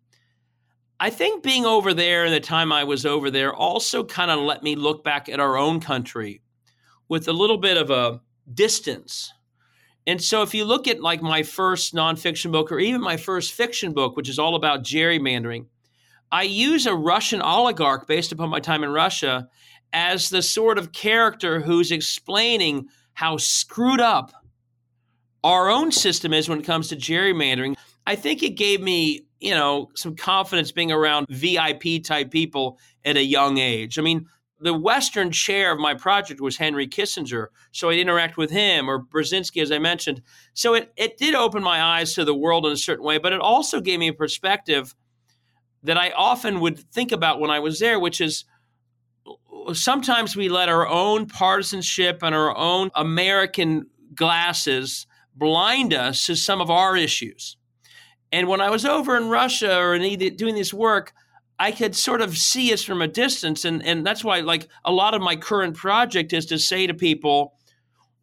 I 1.01 1.11
think 1.11 1.43
being 1.43 1.65
over 1.65 1.95
there 1.95 2.27
and 2.27 2.33
the 2.33 2.41
time 2.41 2.73
I 2.73 2.85
was 2.85 3.05
over 3.05 3.31
there 3.31 3.53
also 3.53 4.05
kind 4.05 4.31
of 4.31 4.39
let 4.39 4.63
me 4.63 4.77
look 4.77 5.03
back 5.03 5.29
at 5.29 5.41
our 5.41 5.57
own 5.57 5.81
country 5.81 6.43
with 7.09 7.27
a 7.27 7.33
little 7.33 7.59
bit 7.59 7.77
of 7.77 7.91
a 7.91 8.21
distance. 8.53 9.33
And 10.07 10.23
so 10.23 10.43
if 10.43 10.55
you 10.55 10.65
look 10.65 10.89
at 10.89 11.01
like 11.01 11.23
my 11.23 11.43
first 11.43 11.95
nonfiction 11.95 12.53
book 12.53 12.73
or 12.73 12.79
even 12.79 13.01
my 13.01 13.17
first 13.17 13.53
fiction 13.53 13.93
book, 13.93 14.17
which 14.17 14.29
is 14.29 14.39
all 14.39 14.55
about 14.55 14.83
gerrymandering, 14.83 15.67
I 16.33 16.45
use 16.45 16.87
a 16.87 16.95
Russian 16.95 17.43
oligarch 17.43 18.07
based 18.07 18.33
upon 18.33 18.49
my 18.49 18.61
time 18.61 18.85
in 18.85 18.91
Russia 18.91 19.49
as 19.93 20.31
the 20.31 20.43
sort 20.43 20.79
of 20.79 20.93
character 20.93 21.61
who's 21.61 21.91
explaining 21.91 22.89
how 23.15 23.37
screwed 23.37 24.01
up 24.01 24.33
our 25.43 25.69
own 25.69 25.91
system 25.91 26.33
is 26.33 26.49
when 26.49 26.61
it 26.61 26.65
comes 26.65 26.89
to 26.89 26.97
gerrymandering. 26.97 27.77
I 28.07 28.15
think 28.15 28.43
it 28.43 28.51
gave 28.51 28.81
me, 28.81 29.27
you 29.41 29.55
know, 29.55 29.91
some 29.95 30.15
confidence 30.15 30.71
being 30.71 30.93
around 30.93 31.27
VIP 31.29 32.03
type 32.05 32.31
people 32.31 32.79
at 33.05 33.17
a 33.17 33.25
young 33.25 33.59
age. 33.59 33.99
I 33.99 34.03
mean, 34.03 34.27
the 34.61 34.75
Western 34.75 35.31
chair 35.31 35.73
of 35.73 35.79
my 35.79 35.95
project 35.95 36.41
was 36.41 36.59
Henry 36.59 36.87
Kissinger, 36.87 37.47
so 37.73 37.89
I'd 37.89 37.99
interact 37.99 38.37
with 38.37 38.51
him 38.51 38.89
or 38.89 39.03
Brzezinski, 39.03 39.63
as 39.63 39.73
I 39.73 39.79
mentioned. 39.79 40.23
So 40.53 40.75
it, 40.75 40.93
it 40.97 41.17
did 41.17 41.35
open 41.35 41.63
my 41.63 41.83
eyes 41.83 42.15
to 42.15 42.25
the 42.25 42.35
world 42.35 42.67
in 42.67 42.73
a 42.73 42.77
certain 42.77 43.05
way, 43.05 43.19
but 43.19 43.33
it 43.33 43.41
also 43.41 43.81
gave 43.81 43.99
me 43.99 44.09
a 44.09 44.13
perspective 44.13 44.95
that 45.83 45.97
I 45.97 46.11
often 46.11 46.61
would 46.61 46.79
think 46.93 47.11
about 47.11 47.41
when 47.41 47.51
I 47.51 47.59
was 47.59 47.79
there, 47.79 47.99
which 47.99 48.21
is 48.21 48.45
sometimes 49.73 50.37
we 50.37 50.51
let 50.51 50.69
our 50.69 50.87
own 50.87 51.27
partisanship 51.27 52.23
and 52.23 52.35
our 52.35 52.55
own 52.57 52.91
American 52.95 53.87
glasses 54.15 55.07
blind 55.35 55.95
us 55.95 56.27
to 56.27 56.37
some 56.37 56.61
of 56.61 56.71
our 56.71 56.97
issues. 56.97 57.57
And 58.31 58.47
when 58.47 58.61
I 58.61 58.69
was 58.69 58.85
over 58.85 59.17
in 59.17 59.29
Russia 59.29 59.77
or 59.79 59.95
in 59.95 60.37
doing 60.37 60.55
this 60.55 60.75
work, 60.75 61.13
I 61.61 61.73
could 61.73 61.95
sort 61.95 62.23
of 62.23 62.39
see 62.39 62.73
us 62.73 62.83
from 62.83 63.03
a 63.03 63.07
distance. 63.07 63.67
And, 63.67 63.85
and 63.85 64.05
that's 64.05 64.25
why, 64.25 64.41
like, 64.41 64.67
a 64.83 64.91
lot 64.91 65.13
of 65.13 65.21
my 65.21 65.37
current 65.37 65.77
project 65.77 66.33
is 66.33 66.47
to 66.47 66.59
say 66.59 66.87
to 66.87 66.95
people, 66.95 67.55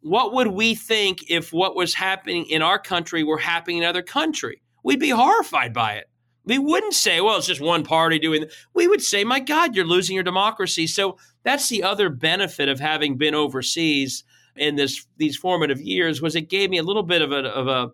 what 0.00 0.34
would 0.34 0.48
we 0.48 0.74
think 0.74 1.30
if 1.30 1.52
what 1.52 1.76
was 1.76 1.94
happening 1.94 2.46
in 2.46 2.62
our 2.62 2.80
country 2.80 3.22
were 3.22 3.38
happening 3.38 3.78
in 3.78 3.84
another 3.84 4.02
country? 4.02 4.60
We'd 4.82 4.98
be 4.98 5.10
horrified 5.10 5.72
by 5.72 5.94
it. 5.94 6.10
We 6.44 6.58
wouldn't 6.58 6.94
say, 6.94 7.20
well, 7.20 7.36
it's 7.36 7.46
just 7.46 7.60
one 7.60 7.84
party 7.84 8.18
doing 8.18 8.42
it. 8.42 8.52
We 8.74 8.88
would 8.88 9.02
say, 9.02 9.22
my 9.22 9.38
God, 9.38 9.76
you're 9.76 9.84
losing 9.84 10.14
your 10.14 10.24
democracy. 10.24 10.88
So 10.88 11.18
that's 11.44 11.68
the 11.68 11.84
other 11.84 12.08
benefit 12.08 12.68
of 12.68 12.80
having 12.80 13.18
been 13.18 13.34
overseas 13.34 14.24
in 14.56 14.74
this 14.74 15.06
these 15.16 15.36
formative 15.36 15.80
years 15.80 16.20
was 16.20 16.34
it 16.34 16.48
gave 16.48 16.70
me 16.70 16.78
a 16.78 16.82
little 16.82 17.04
bit 17.04 17.22
of 17.22 17.30
a, 17.30 17.44
of 17.46 17.68
a 17.68 17.92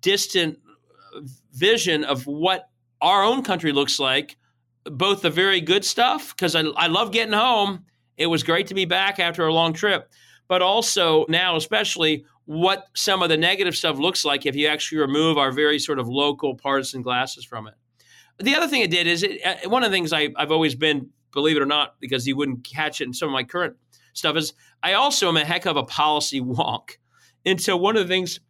distant 0.00 0.58
uh, 1.14 1.20
vision 1.52 2.04
of 2.04 2.26
what 2.26 2.70
our 3.02 3.22
own 3.22 3.42
country 3.42 3.72
looks 3.72 3.98
like, 3.98 4.36
both 4.90 5.22
the 5.22 5.30
very 5.30 5.60
good 5.60 5.84
stuff, 5.84 6.34
because 6.34 6.54
I, 6.54 6.62
I 6.76 6.86
love 6.86 7.12
getting 7.12 7.34
home. 7.34 7.84
It 8.16 8.26
was 8.26 8.42
great 8.42 8.68
to 8.68 8.74
be 8.74 8.84
back 8.84 9.18
after 9.18 9.46
a 9.46 9.52
long 9.52 9.72
trip, 9.72 10.10
but 10.48 10.62
also 10.62 11.26
now, 11.28 11.56
especially 11.56 12.24
what 12.44 12.86
some 12.94 13.22
of 13.22 13.28
the 13.28 13.36
negative 13.36 13.76
stuff 13.76 13.98
looks 13.98 14.24
like 14.24 14.46
if 14.46 14.54
you 14.54 14.68
actually 14.68 14.98
remove 14.98 15.36
our 15.36 15.50
very 15.50 15.78
sort 15.78 15.98
of 15.98 16.08
local 16.08 16.54
partisan 16.54 17.02
glasses 17.02 17.44
from 17.44 17.66
it. 17.66 17.74
The 18.38 18.54
other 18.54 18.68
thing 18.68 18.82
it 18.82 18.90
did 18.90 19.06
is 19.06 19.22
it, 19.22 19.44
uh, 19.44 19.68
one 19.68 19.82
of 19.82 19.90
the 19.90 19.96
things 19.96 20.12
I, 20.12 20.28
I've 20.36 20.52
always 20.52 20.74
been, 20.74 21.10
believe 21.32 21.56
it 21.56 21.62
or 21.62 21.66
not, 21.66 21.96
because 22.00 22.26
you 22.26 22.36
wouldn't 22.36 22.64
catch 22.64 23.00
it 23.00 23.04
in 23.04 23.12
some 23.12 23.28
of 23.28 23.32
my 23.32 23.44
current 23.44 23.76
stuff, 24.12 24.36
is 24.36 24.54
I 24.82 24.92
also 24.92 25.28
am 25.28 25.36
a 25.36 25.44
heck 25.44 25.66
of 25.66 25.76
a 25.76 25.82
policy 25.82 26.40
wonk. 26.40 26.98
And 27.44 27.60
so 27.60 27.76
one 27.76 27.96
of 27.96 28.06
the 28.06 28.14
things 28.14 28.40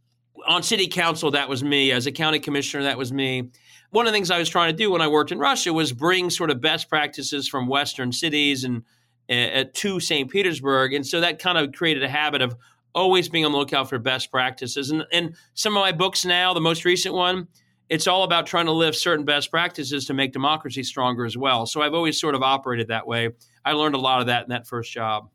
on 0.46 0.62
city 0.62 0.86
council, 0.86 1.30
that 1.30 1.48
was 1.48 1.64
me. 1.64 1.92
As 1.92 2.06
a 2.06 2.12
county 2.12 2.38
commissioner, 2.38 2.84
that 2.84 2.98
was 2.98 3.12
me. 3.12 3.50
One 3.96 4.06
of 4.06 4.12
the 4.12 4.16
things 4.18 4.30
I 4.30 4.38
was 4.38 4.50
trying 4.50 4.70
to 4.70 4.76
do 4.76 4.90
when 4.90 5.00
I 5.00 5.08
worked 5.08 5.32
in 5.32 5.38
Russia 5.38 5.72
was 5.72 5.90
bring 5.90 6.28
sort 6.28 6.50
of 6.50 6.60
best 6.60 6.90
practices 6.90 7.48
from 7.48 7.66
Western 7.66 8.12
cities 8.12 8.62
and 8.62 8.82
uh, 9.30 9.64
to 9.72 10.00
St. 10.00 10.30
Petersburg. 10.30 10.92
And 10.92 11.06
so 11.06 11.22
that 11.22 11.38
kind 11.38 11.56
of 11.56 11.72
created 11.72 12.02
a 12.02 12.08
habit 12.10 12.42
of 12.42 12.54
always 12.94 13.30
being 13.30 13.46
on 13.46 13.52
the 13.52 13.56
lookout 13.56 13.88
for 13.88 13.98
best 13.98 14.30
practices. 14.30 14.90
And, 14.90 15.06
and 15.12 15.34
some 15.54 15.74
of 15.78 15.80
my 15.80 15.92
books 15.92 16.26
now, 16.26 16.52
the 16.52 16.60
most 16.60 16.84
recent 16.84 17.14
one, 17.14 17.48
it's 17.88 18.06
all 18.06 18.24
about 18.24 18.44
trying 18.44 18.66
to 18.66 18.72
live 18.72 18.94
certain 18.94 19.24
best 19.24 19.50
practices 19.50 20.04
to 20.04 20.12
make 20.12 20.30
democracy 20.30 20.82
stronger 20.82 21.24
as 21.24 21.38
well. 21.38 21.64
So 21.64 21.80
I've 21.80 21.94
always 21.94 22.20
sort 22.20 22.34
of 22.34 22.42
operated 22.42 22.88
that 22.88 23.06
way. 23.06 23.30
I 23.64 23.72
learned 23.72 23.94
a 23.94 23.98
lot 23.98 24.20
of 24.20 24.26
that 24.26 24.42
in 24.42 24.50
that 24.50 24.66
first 24.66 24.92
job. 24.92 25.30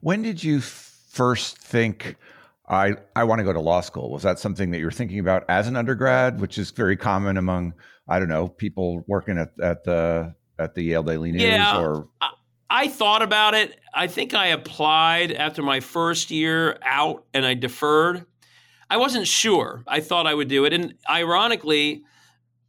When 0.00 0.22
did 0.22 0.42
you 0.42 0.62
first 0.62 1.58
think 1.58 2.16
I 2.70 2.94
I 3.16 3.24
want 3.24 3.40
to 3.40 3.44
go 3.44 3.52
to 3.52 3.60
law 3.60 3.80
school? 3.80 4.10
Was 4.10 4.22
that 4.22 4.38
something 4.38 4.70
that 4.70 4.78
you 4.78 4.84
were 4.84 4.90
thinking 4.90 5.18
about 5.18 5.44
as 5.48 5.66
an 5.68 5.76
undergrad, 5.76 6.40
which 6.40 6.56
is 6.56 6.70
very 6.70 6.96
common 6.96 7.36
among 7.36 7.74
I 8.08 8.18
don't 8.18 8.28
know 8.28 8.48
people 8.48 9.04
working 9.06 9.36
at, 9.36 9.50
at 9.62 9.84
the 9.84 10.34
at 10.58 10.74
the 10.74 10.82
Yale 10.82 11.02
Daily 11.02 11.32
News 11.32 11.42
yeah, 11.42 11.78
or 11.78 12.08
I, 12.20 12.30
I 12.70 12.88
thought 12.88 13.22
about 13.22 13.54
it. 13.54 13.78
I 13.92 14.06
think 14.06 14.32
I 14.32 14.48
applied 14.48 15.32
after 15.32 15.62
my 15.62 15.80
first 15.80 16.30
year 16.30 16.78
out 16.82 17.26
and 17.34 17.44
I 17.44 17.54
deferred 17.54 18.24
I 18.90 18.96
wasn't 18.96 19.28
sure. 19.28 19.84
I 19.86 20.00
thought 20.00 20.26
I 20.26 20.34
would 20.34 20.48
do 20.48 20.64
it. 20.64 20.72
And 20.72 20.94
ironically, 21.08 22.02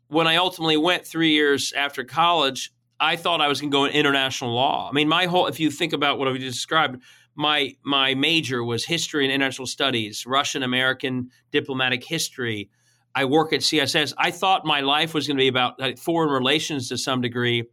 when 0.08 0.28
I 0.28 0.36
ultimately 0.36 0.78
went 0.78 1.06
three 1.06 1.32
years 1.32 1.74
after 1.74 2.04
college, 2.04 2.72
I 3.00 3.16
thought 3.16 3.42
I 3.42 3.48
was 3.48 3.60
going 3.60 3.72
to 3.72 3.76
go 3.76 3.86
in 3.86 3.92
international 3.94 4.54
law. 4.54 4.88
I 4.88 4.94
mean, 4.94 5.08
my 5.08 5.26
whole, 5.26 5.48
if 5.48 5.60
you 5.60 5.72
think 5.72 5.94
about 5.94 6.20
what 6.20 6.28
I 6.28 6.34
just 6.34 6.58
described, 6.58 7.02
my 7.36 7.76
my 7.84 8.14
major 8.14 8.64
was 8.64 8.86
history 8.86 9.26
and 9.26 9.34
international 9.34 9.68
studies, 9.68 10.26
Russian 10.26 10.64
American 10.64 11.30
diplomatic 11.52 12.04
history. 12.04 12.70
I 13.14 13.26
work 13.26 13.54
at 13.54 13.62
CSIS. 13.62 14.14
I 14.18 14.32
thought 14.32 14.66
my 14.66 14.82
life 14.82 15.14
was 15.14 15.28
going 15.28 15.38
to 15.38 15.42
be 15.42 15.48
about 15.48 16.00
foreign 16.00 16.30
relations 16.30 16.90
to 16.90 16.98
some 16.98 17.22
degree. 17.22 17.66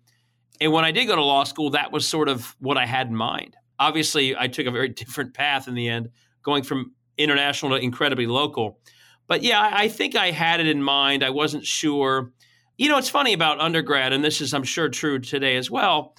And 0.60 0.72
when 0.72 0.84
I 0.84 0.90
did 0.90 1.06
go 1.06 1.14
to 1.14 1.22
law 1.22 1.44
school, 1.44 1.70
that 1.70 1.92
was 1.92 2.08
sort 2.08 2.28
of 2.28 2.56
what 2.58 2.76
I 2.76 2.86
had 2.86 3.06
in 3.06 3.14
mind. 3.14 3.56
Obviously, 3.78 4.36
I 4.36 4.48
took 4.48 4.66
a 4.66 4.70
very 4.70 4.88
different 4.88 5.34
path 5.34 5.68
in 5.68 5.74
the 5.74 5.88
end, 5.88 6.08
going 6.42 6.64
from 6.64 6.92
international 7.16 7.76
to 7.76 7.82
incredibly 7.82 8.26
local. 8.26 8.80
But 9.26 9.42
yeah, 9.42 9.70
I 9.72 9.88
think 9.88 10.16
I 10.16 10.30
had 10.30 10.60
it 10.60 10.66
in 10.66 10.82
mind. 10.82 11.22
I 11.22 11.30
wasn't 11.30 11.66
sure. 11.66 12.32
You 12.76 12.88
know, 12.88 12.96
it's 12.96 13.10
funny 13.10 13.32
about 13.32 13.60
undergrad, 13.60 14.12
and 14.12 14.24
this 14.24 14.40
is, 14.40 14.54
I'm 14.54 14.64
sure, 14.64 14.88
true 14.88 15.18
today 15.18 15.56
as 15.56 15.70
well. 15.70 16.14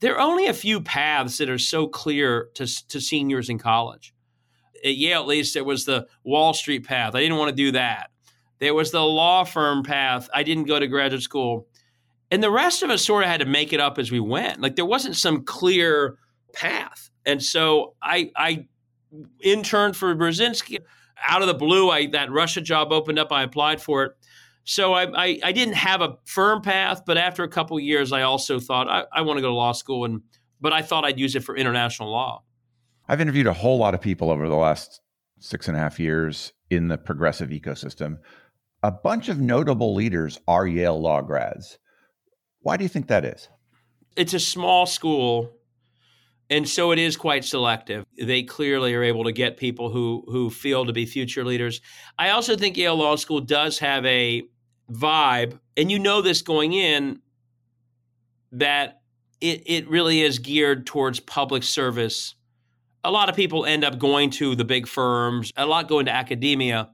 There 0.00 0.14
are 0.14 0.20
only 0.20 0.46
a 0.46 0.54
few 0.54 0.80
paths 0.80 1.38
that 1.38 1.48
are 1.48 1.58
so 1.58 1.86
clear 1.86 2.48
to, 2.54 2.66
to 2.88 3.00
seniors 3.00 3.48
in 3.48 3.58
college. 3.58 4.14
Uh, 4.84 4.88
at 4.88 4.96
Yale, 4.96 5.22
at 5.22 5.26
least, 5.26 5.54
there 5.54 5.64
was 5.64 5.84
the 5.84 6.06
Wall 6.24 6.52
Street 6.54 6.86
path. 6.86 7.14
I 7.14 7.20
didn't 7.20 7.38
want 7.38 7.50
to 7.50 7.56
do 7.56 7.72
that. 7.72 8.10
There 8.58 8.74
was 8.74 8.90
the 8.90 9.02
law 9.02 9.44
firm 9.44 9.82
path. 9.82 10.28
I 10.34 10.42
didn't 10.42 10.64
go 10.64 10.78
to 10.78 10.86
graduate 10.86 11.22
school. 11.22 11.68
And 12.30 12.42
the 12.42 12.50
rest 12.50 12.82
of 12.82 12.90
us 12.90 13.04
sort 13.04 13.24
of 13.24 13.30
had 13.30 13.40
to 13.40 13.46
make 13.46 13.72
it 13.72 13.80
up 13.80 13.98
as 13.98 14.10
we 14.10 14.20
went. 14.20 14.60
Like 14.60 14.76
there 14.76 14.84
wasn't 14.86 15.16
some 15.16 15.44
clear 15.44 16.18
path. 16.52 17.10
And 17.24 17.42
so 17.42 17.94
I 18.02 18.30
I 18.36 18.66
interned 19.40 19.96
for 19.96 20.14
Brzezinski. 20.14 20.78
Out 21.28 21.40
of 21.40 21.48
the 21.48 21.54
blue, 21.54 21.90
I 21.90 22.06
that 22.08 22.30
Russia 22.30 22.60
job 22.60 22.92
opened 22.92 23.18
up. 23.18 23.30
I 23.32 23.42
applied 23.42 23.80
for 23.80 24.04
it. 24.04 24.12
So 24.66 24.92
I, 24.92 25.04
I, 25.14 25.38
I 25.42 25.52
didn't 25.52 25.74
have 25.74 26.02
a 26.02 26.18
firm 26.26 26.60
path, 26.60 27.02
but 27.06 27.16
after 27.16 27.42
a 27.42 27.48
couple 27.48 27.80
years, 27.80 28.12
I 28.12 28.22
also 28.22 28.60
thought 28.60 28.88
I, 28.88 29.04
I 29.12 29.22
want 29.22 29.38
to 29.38 29.40
go 29.40 29.48
to 29.48 29.54
law 29.54 29.72
school, 29.72 30.04
and 30.04 30.20
but 30.60 30.74
I 30.74 30.82
thought 30.82 31.04
I'd 31.04 31.18
use 31.18 31.34
it 31.34 31.44
for 31.44 31.56
international 31.56 32.10
law. 32.10 32.42
I've 33.08 33.20
interviewed 33.20 33.46
a 33.46 33.54
whole 33.54 33.78
lot 33.78 33.94
of 33.94 34.00
people 34.00 34.30
over 34.30 34.48
the 34.48 34.56
last 34.56 35.00
six 35.38 35.68
and 35.68 35.76
a 35.76 35.80
half 35.80 35.98
years 35.98 36.52
in 36.68 36.88
the 36.88 36.98
progressive 36.98 37.50
ecosystem 37.50 38.18
a 38.86 38.90
bunch 38.92 39.28
of 39.28 39.40
notable 39.40 39.94
leaders 39.94 40.38
are 40.46 40.66
Yale 40.66 41.00
law 41.00 41.20
grads. 41.20 41.78
Why 42.60 42.76
do 42.76 42.84
you 42.84 42.88
think 42.88 43.08
that 43.08 43.24
is? 43.24 43.48
It's 44.16 44.32
a 44.32 44.38
small 44.38 44.86
school, 44.86 45.50
and 46.48 46.68
so 46.68 46.92
it 46.92 46.98
is 47.00 47.16
quite 47.16 47.44
selective. 47.44 48.04
They 48.16 48.44
clearly 48.44 48.94
are 48.94 49.02
able 49.02 49.24
to 49.24 49.32
get 49.32 49.56
people 49.56 49.90
who 49.90 50.24
who 50.28 50.50
feel 50.50 50.86
to 50.86 50.92
be 50.92 51.04
future 51.04 51.44
leaders. 51.44 51.80
I 52.18 52.30
also 52.30 52.56
think 52.56 52.76
Yale 52.76 52.96
Law 52.96 53.16
School 53.16 53.40
does 53.40 53.78
have 53.80 54.04
a 54.06 54.44
vibe, 54.90 55.58
and 55.76 55.90
you 55.90 55.98
know 55.98 56.22
this 56.22 56.42
going 56.42 56.72
in 56.72 57.20
that 58.52 59.00
it, 59.40 59.62
it 59.66 59.88
really 59.88 60.22
is 60.22 60.38
geared 60.38 60.86
towards 60.86 61.20
public 61.20 61.62
service. 61.62 62.34
A 63.04 63.10
lot 63.10 63.28
of 63.28 63.36
people 63.36 63.64
end 63.64 63.84
up 63.84 63.98
going 63.98 64.30
to 64.30 64.54
the 64.54 64.64
big 64.64 64.86
firms, 64.86 65.52
a 65.56 65.66
lot 65.66 65.88
going 65.88 66.06
to 66.06 66.12
academia. 66.12 66.90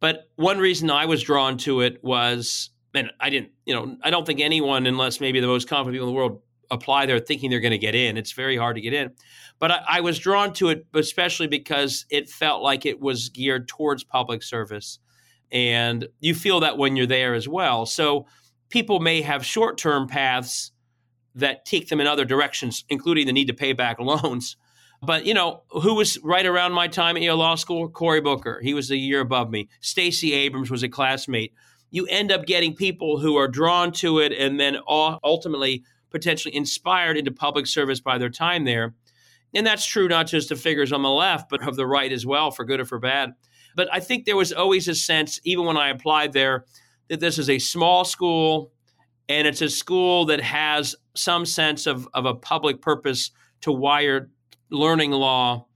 But 0.00 0.28
one 0.36 0.58
reason 0.58 0.90
I 0.90 1.06
was 1.06 1.22
drawn 1.22 1.56
to 1.58 1.80
it 1.80 2.02
was, 2.02 2.70
and 2.94 3.10
I 3.20 3.30
didn't, 3.30 3.50
you 3.64 3.74
know, 3.74 3.96
I 4.02 4.10
don't 4.10 4.26
think 4.26 4.40
anyone, 4.40 4.86
unless 4.86 5.20
maybe 5.20 5.40
the 5.40 5.46
most 5.46 5.68
confident 5.68 5.94
people 5.94 6.08
in 6.08 6.14
the 6.14 6.16
world, 6.16 6.42
apply 6.70 7.06
there 7.06 7.18
thinking 7.18 7.50
they're 7.50 7.60
going 7.60 7.72
to 7.72 7.78
get 7.78 7.94
in. 7.94 8.16
It's 8.16 8.32
very 8.32 8.56
hard 8.56 8.76
to 8.76 8.82
get 8.82 8.92
in. 8.92 9.12
But 9.58 9.70
I, 9.70 9.80
I, 9.88 10.00
was 10.00 10.18
drawn 10.18 10.52
to 10.54 10.68
it, 10.68 10.86
especially 10.94 11.46
because 11.46 12.04
it 12.10 12.28
felt 12.28 12.62
like 12.62 12.84
it 12.84 13.00
was 13.00 13.30
geared 13.30 13.68
towards 13.68 14.04
public 14.04 14.42
service. 14.42 14.98
And 15.50 16.08
you 16.20 16.34
feel 16.34 16.60
that 16.60 16.78
when 16.78 16.96
you're 16.96 17.06
there 17.06 17.34
as 17.34 17.48
well. 17.48 17.86
So 17.86 18.26
people 18.68 19.00
may 19.00 19.22
have 19.22 19.44
short 19.44 19.78
term 19.78 20.06
paths 20.06 20.72
that 21.34 21.64
take 21.64 21.88
them 21.88 22.00
in 22.00 22.06
other 22.06 22.24
directions, 22.24 22.84
including 22.88 23.26
the 23.26 23.32
need 23.32 23.46
to 23.46 23.54
pay 23.54 23.72
back 23.72 23.98
loans. 24.00 24.56
But 25.00 25.26
you 25.26 25.34
know, 25.34 25.62
who 25.70 25.94
was 25.94 26.18
right 26.22 26.44
around 26.44 26.72
my 26.72 26.88
time 26.88 27.16
at 27.16 27.22
Yale 27.22 27.36
Law 27.36 27.54
School? 27.54 27.88
Cory 27.88 28.20
Booker. 28.20 28.60
He 28.62 28.74
was 28.74 28.90
a 28.90 28.96
year 28.96 29.20
above 29.20 29.50
me. 29.50 29.68
Stacey 29.80 30.32
Abrams 30.32 30.70
was 30.70 30.82
a 30.82 30.88
classmate. 30.88 31.52
You 31.90 32.06
end 32.06 32.32
up 32.32 32.46
getting 32.46 32.74
people 32.74 33.18
who 33.18 33.36
are 33.36 33.48
drawn 33.48 33.92
to 33.92 34.18
it 34.18 34.32
and 34.32 34.58
then 34.58 34.76
ultimately 34.88 35.84
potentially 36.10 36.54
inspired 36.54 37.16
into 37.16 37.30
public 37.30 37.66
service 37.66 38.00
by 38.00 38.18
their 38.18 38.28
time 38.28 38.64
there. 38.64 38.94
And 39.54 39.66
that's 39.66 39.86
true 39.86 40.08
not 40.08 40.26
just 40.26 40.50
of 40.50 40.60
figures 40.60 40.92
on 40.92 41.02
the 41.02 41.10
left, 41.10 41.48
but 41.48 41.66
of 41.66 41.76
the 41.76 41.86
right 41.86 42.12
as 42.12 42.26
well, 42.26 42.50
for 42.50 42.64
good 42.64 42.80
or 42.80 42.84
for 42.84 42.98
bad. 42.98 43.32
But 43.76 43.88
I 43.92 44.00
think 44.00 44.24
there 44.24 44.36
was 44.36 44.52
always 44.52 44.88
a 44.88 44.94
sense, 44.94 45.40
even 45.44 45.64
when 45.64 45.76
I 45.76 45.90
applied 45.90 46.32
there, 46.32 46.64
that 47.08 47.20
this 47.20 47.38
is 47.38 47.48
a 47.48 47.58
small 47.58 48.04
school 48.04 48.72
and 49.28 49.46
it's 49.46 49.62
a 49.62 49.68
school 49.68 50.24
that 50.26 50.40
has 50.40 50.96
some 51.14 51.44
sense 51.44 51.86
of, 51.86 52.08
of 52.14 52.26
a 52.26 52.34
public 52.34 52.80
purpose 52.80 53.30
to 53.62 53.72
wire 53.72 54.30
learning 54.70 55.10
law. 55.10 55.66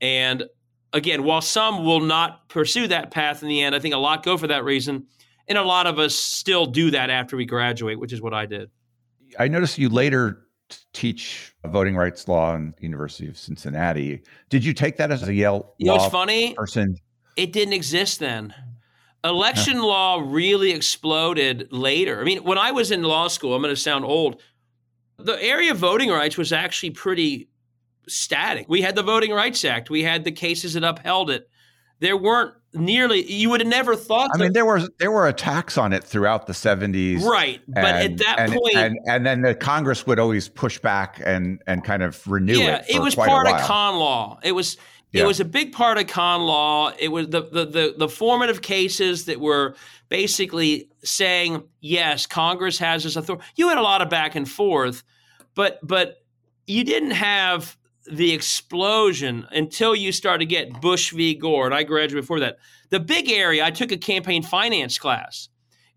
And 0.00 0.44
again, 0.92 1.22
while 1.24 1.40
some 1.40 1.84
will 1.84 2.00
not 2.00 2.48
pursue 2.48 2.88
that 2.88 3.10
path 3.10 3.42
in 3.42 3.48
the 3.48 3.62
end, 3.62 3.74
I 3.74 3.78
think 3.78 3.94
a 3.94 3.98
lot 3.98 4.24
go 4.24 4.36
for 4.36 4.48
that 4.48 4.64
reason. 4.64 5.06
And 5.46 5.56
a 5.56 5.62
lot 5.62 5.86
of 5.86 5.98
us 5.98 6.14
still 6.14 6.66
do 6.66 6.90
that 6.90 7.08
after 7.08 7.36
we 7.36 7.46
graduate, 7.46 7.98
which 7.98 8.12
is 8.12 8.20
what 8.20 8.34
I 8.34 8.46
did. 8.46 8.70
I 9.38 9.48
noticed 9.48 9.78
you 9.78 9.88
later 9.88 10.48
teach 10.92 11.54
voting 11.64 11.96
rights 11.96 12.28
law 12.28 12.54
in 12.54 12.74
the 12.76 12.82
University 12.82 13.28
of 13.28 13.38
Cincinnati. 13.38 14.22
Did 14.50 14.64
you 14.64 14.74
take 14.74 14.96
that 14.98 15.10
as 15.10 15.26
a 15.26 15.32
Yale 15.32 15.74
you 15.78 15.86
know, 15.86 15.94
it's 15.94 16.08
funny? 16.08 16.54
person? 16.54 16.96
It 17.38 17.52
didn't 17.52 17.74
exist 17.74 18.18
then. 18.18 18.52
Election 19.22 19.80
law 19.80 20.20
really 20.24 20.72
exploded 20.72 21.68
later. 21.72 22.20
I 22.20 22.24
mean, 22.24 22.42
when 22.42 22.58
I 22.58 22.72
was 22.72 22.90
in 22.90 23.04
law 23.04 23.28
school, 23.28 23.54
I'm 23.54 23.62
going 23.62 23.72
to 23.72 23.80
sound 23.80 24.04
old. 24.04 24.42
The 25.18 25.40
area 25.40 25.70
of 25.70 25.78
voting 25.78 26.10
rights 26.10 26.36
was 26.36 26.52
actually 26.52 26.90
pretty 26.90 27.48
static. 28.08 28.66
We 28.68 28.82
had 28.82 28.96
the 28.96 29.04
Voting 29.04 29.30
Rights 29.30 29.64
Act. 29.64 29.88
We 29.88 30.02
had 30.02 30.24
the 30.24 30.32
cases 30.32 30.74
that 30.74 30.82
upheld 30.82 31.30
it. 31.30 31.48
There 32.00 32.16
weren't 32.16 32.54
nearly. 32.72 33.24
You 33.30 33.50
would 33.50 33.60
have 33.60 33.68
never 33.68 33.94
thought. 33.94 34.30
I 34.34 34.38
mean, 34.38 34.52
there 34.52 34.66
was 34.66 34.90
there 34.98 35.10
were 35.10 35.28
attacks 35.28 35.78
on 35.78 35.92
it 35.92 36.04
throughout 36.04 36.46
the 36.46 36.54
seventies, 36.54 37.24
right? 37.24 37.60
And, 37.66 37.74
but 37.74 37.84
at 37.84 38.16
that 38.18 38.36
and, 38.38 38.52
point, 38.52 38.76
and, 38.76 38.98
and, 39.06 39.26
then 39.26 39.42
the 39.42 39.54
Congress 39.54 40.06
would 40.06 40.20
always 40.20 40.48
push 40.48 40.78
back 40.78 41.20
and 41.24 41.60
and 41.66 41.82
kind 41.82 42.04
of 42.04 42.26
renew 42.28 42.58
yeah, 42.58 42.76
it. 42.76 42.86
Yeah, 42.88 42.96
it 42.96 43.02
was 43.02 43.16
part 43.16 43.48
of 43.48 43.60
con 43.62 43.96
law. 43.96 44.38
It 44.44 44.52
was 44.52 44.76
it 45.12 45.26
was 45.26 45.40
a 45.40 45.44
big 45.44 45.72
part 45.72 45.98
of 45.98 46.06
con 46.06 46.42
law. 46.42 46.92
It 46.98 47.08
was 47.08 47.28
the, 47.28 47.42
the 47.42 47.64
the 47.64 47.94
the 47.96 48.08
formative 48.08 48.62
cases 48.62 49.24
that 49.24 49.40
were 49.40 49.74
basically 50.08 50.90
saying 51.02 51.64
yes, 51.80 52.26
Congress 52.26 52.78
has 52.78 53.04
this 53.04 53.16
authority. 53.16 53.44
You 53.56 53.68
had 53.68 53.78
a 53.78 53.82
lot 53.82 54.02
of 54.02 54.10
back 54.10 54.34
and 54.34 54.48
forth, 54.48 55.02
but 55.54 55.78
but 55.82 56.16
you 56.66 56.84
didn't 56.84 57.12
have 57.12 57.76
the 58.10 58.32
explosion 58.32 59.46
until 59.50 59.94
you 59.94 60.12
start 60.12 60.40
to 60.40 60.46
get 60.46 60.80
Bush 60.80 61.12
v. 61.12 61.34
Gore. 61.34 61.66
And 61.66 61.74
I 61.74 61.82
graduated 61.82 62.22
before 62.22 62.40
that. 62.40 62.58
The 62.90 63.00
big 63.00 63.30
area, 63.30 63.64
I 63.64 63.70
took 63.70 63.92
a 63.92 63.98
campaign 63.98 64.42
finance 64.42 64.98
class. 64.98 65.48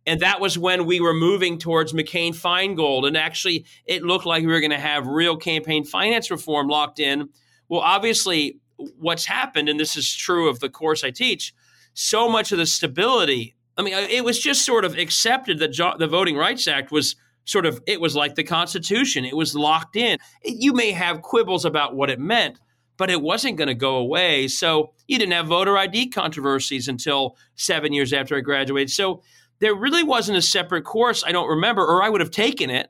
And 0.05 0.21
that 0.21 0.41
was 0.41 0.57
when 0.57 0.85
we 0.85 0.99
were 0.99 1.13
moving 1.13 1.59
towards 1.59 1.93
McCain 1.93 2.33
Feingold. 2.33 3.07
And 3.07 3.15
actually, 3.15 3.65
it 3.85 4.01
looked 4.01 4.25
like 4.25 4.41
we 4.41 4.51
were 4.51 4.59
going 4.59 4.71
to 4.71 4.79
have 4.79 5.05
real 5.05 5.37
campaign 5.37 5.85
finance 5.85 6.31
reform 6.31 6.67
locked 6.67 6.99
in. 6.99 7.29
Well, 7.69 7.81
obviously, 7.81 8.59
what's 8.97 9.25
happened, 9.25 9.69
and 9.69 9.79
this 9.79 9.95
is 9.95 10.13
true 10.13 10.49
of 10.49 10.59
the 10.59 10.69
course 10.69 11.03
I 11.03 11.11
teach, 11.11 11.53
so 11.93 12.29
much 12.29 12.51
of 12.51 12.57
the 12.57 12.65
stability, 12.65 13.55
I 13.77 13.81
mean, 13.81 13.93
it 13.93 14.23
was 14.23 14.39
just 14.39 14.65
sort 14.65 14.85
of 14.85 14.97
accepted 14.97 15.59
that 15.59 15.75
the 15.97 16.07
Voting 16.07 16.35
Rights 16.35 16.67
Act 16.67 16.91
was 16.91 17.15
sort 17.45 17.65
of 17.65 17.81
it 17.87 17.99
was 17.99 18.15
like 18.15 18.35
the 18.35 18.43
Constitution. 18.43 19.25
It 19.25 19.35
was 19.35 19.55
locked 19.55 19.95
in. 19.95 20.17
You 20.43 20.73
may 20.73 20.91
have 20.91 21.21
quibbles 21.21 21.65
about 21.65 21.95
what 21.95 22.09
it 22.09 22.19
meant, 22.19 22.59
but 22.97 23.09
it 23.09 23.21
wasn't 23.21 23.57
going 23.57 23.67
to 23.67 23.73
go 23.73 23.95
away. 23.95 24.47
So 24.47 24.93
you 25.07 25.17
didn't 25.17 25.33
have 25.33 25.47
voter 25.47 25.77
ID 25.77 26.09
controversies 26.09 26.87
until 26.87 27.37
seven 27.55 27.93
years 27.93 28.13
after 28.13 28.37
I 28.37 28.41
graduated. 28.41 28.91
So 28.91 29.23
there 29.59 29.73
really 29.73 30.03
wasn't 30.03 30.37
a 30.37 30.41
separate 30.41 30.83
course. 30.83 31.23
I 31.25 31.31
don't 31.31 31.49
remember, 31.49 31.83
or 31.83 32.03
I 32.03 32.09
would 32.09 32.21
have 32.21 32.31
taken 32.31 32.69
it. 32.69 32.89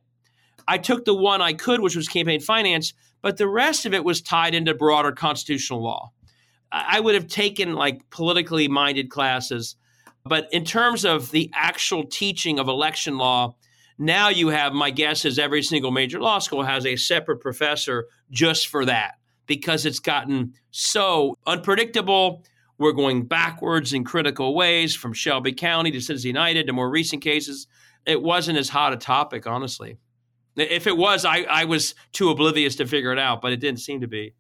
I 0.68 0.78
took 0.78 1.06
the 1.06 1.16
one 1.16 1.42
I 1.42 1.54
could, 1.54 1.82
which 1.82 1.96
was 1.96 2.08
campaign 2.08 2.40
finance, 2.40 2.94
but 3.22 3.38
the 3.38 3.48
rest 3.48 3.86
of 3.86 3.94
it 3.94 4.04
was 4.04 4.22
tied 4.22 4.56
into 4.56 4.74
broader 4.74 5.12
constitutional 5.12 5.84
law. 5.84 6.12
I 6.72 7.00
would 7.00 7.16
have 7.16 7.28
taken 7.28 7.74
like 7.74 8.10
politically 8.10 8.68
minded 8.68 9.10
classes. 9.10 9.76
But 10.26 10.48
in 10.52 10.64
terms 10.64 11.04
of 11.04 11.32
the 11.32 11.52
actual 11.54 12.06
teaching 12.06 12.60
of 12.60 12.68
election 12.68 13.18
law, 13.18 13.56
now 13.98 14.30
you 14.30 14.50
have, 14.50 14.74
my 14.74 14.90
guess 14.90 15.26
is 15.26 15.38
every 15.38 15.64
single 15.64 15.92
major 15.92 16.20
law 16.20 16.40
school 16.40 16.64
has 16.64 16.86
a 16.86 16.96
separate 16.96 17.40
professor 17.40 18.08
just 18.30 18.68
for 18.68 18.86
that 18.86 19.16
because 19.48 19.86
it's 19.86 20.00
gotten 20.00 20.54
so 20.72 21.38
unpredictable. 21.46 22.44
We're 22.78 22.94
going 22.94 23.26
backwards 23.26 23.94
in 23.94 24.04
critical 24.04 24.56
ways 24.56 24.96
from 24.96 25.14
Shelby 25.14 25.54
County 25.54 25.92
to 25.92 26.00
Citizens 26.00 26.26
United 26.26 26.68
to 26.68 26.74
more 26.74 26.90
recent 26.90 27.22
cases. 27.22 27.68
It 28.06 28.22
wasn't 28.22 28.58
as 28.58 28.70
hot 28.70 28.94
a 28.94 28.98
topic, 28.98 29.46
honestly. 29.46 29.98
If 30.56 30.88
it 30.88 30.98
was, 30.98 31.26
I, 31.26 31.44
I 31.50 31.66
was 31.66 31.96
too 32.12 32.30
oblivious 32.30 32.76
to 32.78 32.86
figure 32.86 33.12
it 33.12 33.20
out, 33.20 33.42
but 33.42 33.54
it 33.54 33.58
didn't 33.58 33.80
seem 33.80 34.02
to 34.02 34.08
be. 34.08 34.34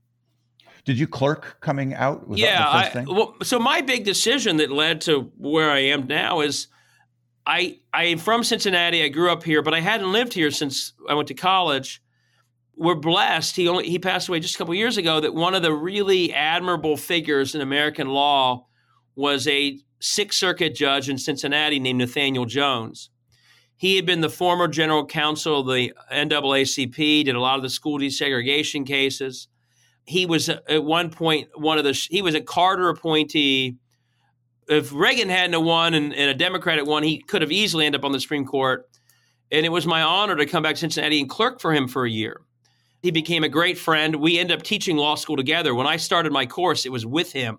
Did 0.86 0.97
you 1.00 1.08
clerk 1.08 1.58
coming 1.62 1.93
out? 1.93 2.28
Was 2.28 2.39
yeah. 2.39 2.65
I, 2.67 3.04
well, 3.08 3.36
so 3.43 3.60
my 3.60 3.82
big 3.82 4.04
decision 4.04 4.58
that 4.58 4.71
led 4.71 5.02
to 5.02 5.32
where 5.38 5.71
I 5.71 5.80
am 5.80 6.08
now 6.08 6.41
is– 6.41 6.67
I 7.45 7.80
I 7.91 8.06
am 8.06 8.19
from 8.19 8.43
Cincinnati. 8.43 9.04
I 9.04 9.08
grew 9.08 9.32
up 9.32 9.43
here, 9.43 9.63
but 9.63 9.74
I 9.74 9.80
hadn't 9.80 10.12
lived 10.12 10.34
here 10.34 10.52
since 10.52 10.93
I 11.10 11.15
went 11.15 11.28
to 11.30 11.34
college. 11.34 12.02
we're 12.76 12.95
blessed. 12.95 13.56
He 13.56 13.67
only 13.67 13.89
he 13.89 14.00
passed 14.00 14.28
away 14.28 14.39
just 14.39 14.56
a 14.56 14.58
couple 14.58 14.74
years 14.74 14.97
ago. 14.97 15.19
That 15.19 15.34
one 15.34 15.54
of 15.54 15.62
the 15.62 15.74
really 15.74 16.34
admirable 16.34 16.97
figures 16.97 17.56
in 17.56 17.62
American 17.62 18.08
law 18.08 18.67
was 19.15 19.47
a 19.47 19.80
Sixth 20.00 20.39
Circuit 20.39 20.74
judge 20.76 21.10
in 21.10 21.17
Cincinnati 21.17 21.80
named 21.80 22.00
Nathaniel 22.00 22.45
Jones. 22.45 23.10
He 23.81 23.95
had 23.95 24.05
been 24.05 24.21
the 24.21 24.29
former 24.29 24.67
general 24.67 25.07
counsel 25.07 25.61
of 25.61 25.65
the 25.65 25.91
NAACP, 26.11 27.25
did 27.25 27.33
a 27.33 27.39
lot 27.39 27.55
of 27.55 27.63
the 27.63 27.69
school 27.69 27.97
desegregation 27.97 28.85
cases. 28.85 29.47
He 30.05 30.27
was 30.27 30.49
uh, 30.49 30.59
at 30.69 30.83
one 30.83 31.09
point 31.09 31.47
one 31.55 31.79
of 31.79 31.83
the 31.83 31.93
he 32.11 32.21
was 32.21 32.35
a 32.35 32.41
Carter 32.41 32.89
appointee. 32.89 33.77
If 34.67 34.93
Reagan 34.93 35.29
hadn't 35.29 35.65
won 35.65 35.95
and, 35.95 36.13
and 36.13 36.29
a 36.29 36.35
Democrat 36.35 36.77
had 36.77 36.85
won, 36.85 37.01
he 37.01 37.23
could 37.23 37.41
have 37.41 37.51
easily 37.51 37.87
ended 37.87 38.01
up 38.01 38.05
on 38.05 38.11
the 38.11 38.19
Supreme 38.19 38.45
Court. 38.45 38.87
And 39.51 39.65
it 39.65 39.69
was 39.69 39.87
my 39.87 40.03
honor 40.03 40.35
to 40.35 40.45
come 40.45 40.61
back 40.61 40.75
to 40.75 40.81
Cincinnati 40.81 41.19
and 41.19 41.27
clerk 41.27 41.59
for 41.59 41.73
him 41.73 41.87
for 41.87 42.05
a 42.05 42.09
year. 42.09 42.41
He 43.01 43.09
became 43.09 43.43
a 43.43 43.49
great 43.49 43.79
friend. 43.79 44.17
We 44.17 44.37
ended 44.37 44.59
up 44.59 44.63
teaching 44.63 44.95
law 44.95 45.15
school 45.15 45.37
together. 45.37 45.73
When 45.73 45.87
I 45.87 45.97
started 45.97 46.31
my 46.31 46.45
course, 46.45 46.85
it 46.85 46.91
was 46.91 47.07
with 47.07 47.31
him. 47.33 47.57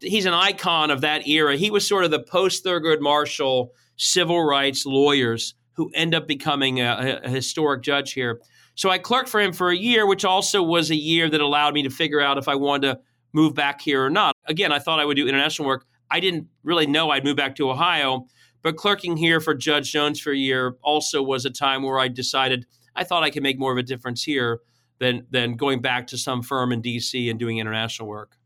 He's 0.00 0.26
an 0.26 0.34
icon 0.34 0.90
of 0.90 1.02
that 1.02 1.28
era. 1.28 1.56
He 1.56 1.70
was 1.70 1.86
sort 1.86 2.04
of 2.04 2.10
the 2.10 2.24
post 2.24 2.64
Thurgood 2.64 2.98
Marshall 2.98 3.70
civil 3.96 4.42
rights 4.42 4.86
lawyers 4.86 5.54
who 5.74 5.90
end 5.94 6.14
up 6.14 6.26
becoming 6.26 6.80
a, 6.80 7.20
a 7.24 7.28
historic 7.28 7.82
judge 7.82 8.12
here. 8.12 8.40
So 8.74 8.90
I 8.90 8.98
clerked 8.98 9.28
for 9.28 9.40
him 9.40 9.52
for 9.52 9.70
a 9.70 9.76
year, 9.76 10.06
which 10.06 10.24
also 10.24 10.62
was 10.62 10.90
a 10.90 10.96
year 10.96 11.28
that 11.28 11.40
allowed 11.40 11.74
me 11.74 11.82
to 11.84 11.90
figure 11.90 12.20
out 12.20 12.38
if 12.38 12.48
I 12.48 12.54
wanted 12.54 12.92
to 12.92 13.00
move 13.32 13.54
back 13.54 13.80
here 13.80 14.04
or 14.04 14.10
not. 14.10 14.36
Again, 14.46 14.72
I 14.72 14.78
thought 14.78 15.00
I 15.00 15.04
would 15.04 15.16
do 15.16 15.28
international 15.28 15.68
work. 15.68 15.84
I 16.10 16.20
didn't 16.20 16.48
really 16.62 16.86
know 16.86 17.10
I'd 17.10 17.24
move 17.24 17.36
back 17.36 17.56
to 17.56 17.70
Ohio, 17.70 18.26
but 18.62 18.76
clerking 18.76 19.16
here 19.16 19.40
for 19.40 19.54
Judge 19.54 19.92
Jones 19.92 20.20
for 20.20 20.32
a 20.32 20.36
year 20.36 20.76
also 20.82 21.22
was 21.22 21.44
a 21.44 21.50
time 21.50 21.82
where 21.82 21.98
I 21.98 22.08
decided 22.08 22.66
I 22.96 23.04
thought 23.04 23.22
I 23.22 23.30
could 23.30 23.42
make 23.42 23.58
more 23.58 23.72
of 23.72 23.78
a 23.78 23.82
difference 23.82 24.22
here 24.22 24.60
than 24.98 25.26
than 25.30 25.56
going 25.56 25.80
back 25.80 26.06
to 26.08 26.18
some 26.18 26.42
firm 26.42 26.72
in 26.72 26.80
DC 26.80 27.28
and 27.28 27.38
doing 27.38 27.58
international 27.58 28.08
work. 28.08 28.36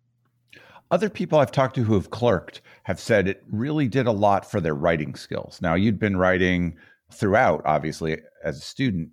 Other 0.91 1.11
people 1.11 1.39
I've 1.39 1.53
talked 1.53 1.75
to 1.75 1.85
who 1.85 1.95
have 1.95 2.11
clerked 2.11 2.63
have 2.89 2.99
said 2.99 3.29
it 3.29 3.43
really 3.51 3.87
did 3.87 4.07
a 4.07 4.13
lot 4.13 4.51
for 4.51 4.63
their 4.63 4.75
writing 4.75 5.15
skills. 5.15 5.59
Now, 5.61 5.75
you'd 5.75 5.99
been 5.99 6.17
writing 6.17 6.75
throughout, 7.13 7.61
obviously, 7.67 8.17
as 8.43 8.57
a 8.57 8.63
student. 8.63 9.11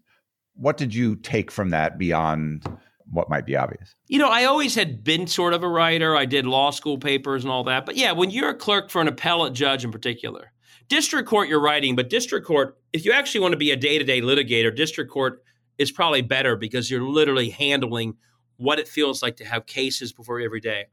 What 0.54 0.78
did 0.78 0.96
you 0.96 1.18
take 1.18 1.52
from 1.52 1.72
that 1.72 1.98
beyond 1.98 2.66
what 3.12 3.30
might 3.30 3.46
be 3.46 3.58
obvious? 3.58 3.94
You 4.08 4.18
know, 4.18 4.30
I 4.30 4.46
always 4.46 4.76
had 4.76 5.04
been 5.04 5.28
sort 5.28 5.54
of 5.54 5.62
a 5.62 5.68
writer. 5.68 6.16
I 6.16 6.24
did 6.24 6.46
law 6.46 6.70
school 6.70 6.98
papers 6.98 7.44
and 7.44 7.52
all 7.52 7.66
that. 7.66 7.86
But 7.86 7.98
yeah, 7.98 8.14
when 8.14 8.32
you're 8.32 8.52
a 8.52 8.56
clerk 8.56 8.90
for 8.90 9.02
an 9.02 9.10
appellate 9.10 9.52
judge 9.52 9.84
in 9.84 9.92
particular, 9.92 10.54
district 10.88 11.28
court 11.28 11.50
you're 11.50 11.60
writing, 11.60 11.98
but 11.98 12.10
district 12.10 12.48
court, 12.48 12.78
if 12.94 13.04
you 13.04 13.12
actually 13.12 13.42
want 13.42 13.52
to 13.52 13.58
be 13.58 13.72
a 13.72 13.76
day 13.76 13.98
to 13.98 14.06
day 14.06 14.22
litigator, 14.22 14.74
district 14.74 15.12
court 15.12 15.44
is 15.78 15.92
probably 15.92 16.22
better 16.22 16.56
because 16.56 16.90
you're 16.90 17.04
literally 17.04 17.50
handling 17.50 18.16
what 18.56 18.80
it 18.80 18.88
feels 18.88 19.22
like 19.22 19.36
to 19.36 19.44
have 19.44 19.66
cases 19.66 20.14
before 20.14 20.40
you 20.40 20.46
every 20.46 20.62
day. 20.62 20.86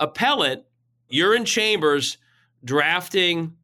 Appellate, 0.00 0.64
you're 1.10 1.36
in 1.36 1.44
chambers 1.44 2.16
drafting 2.64 3.54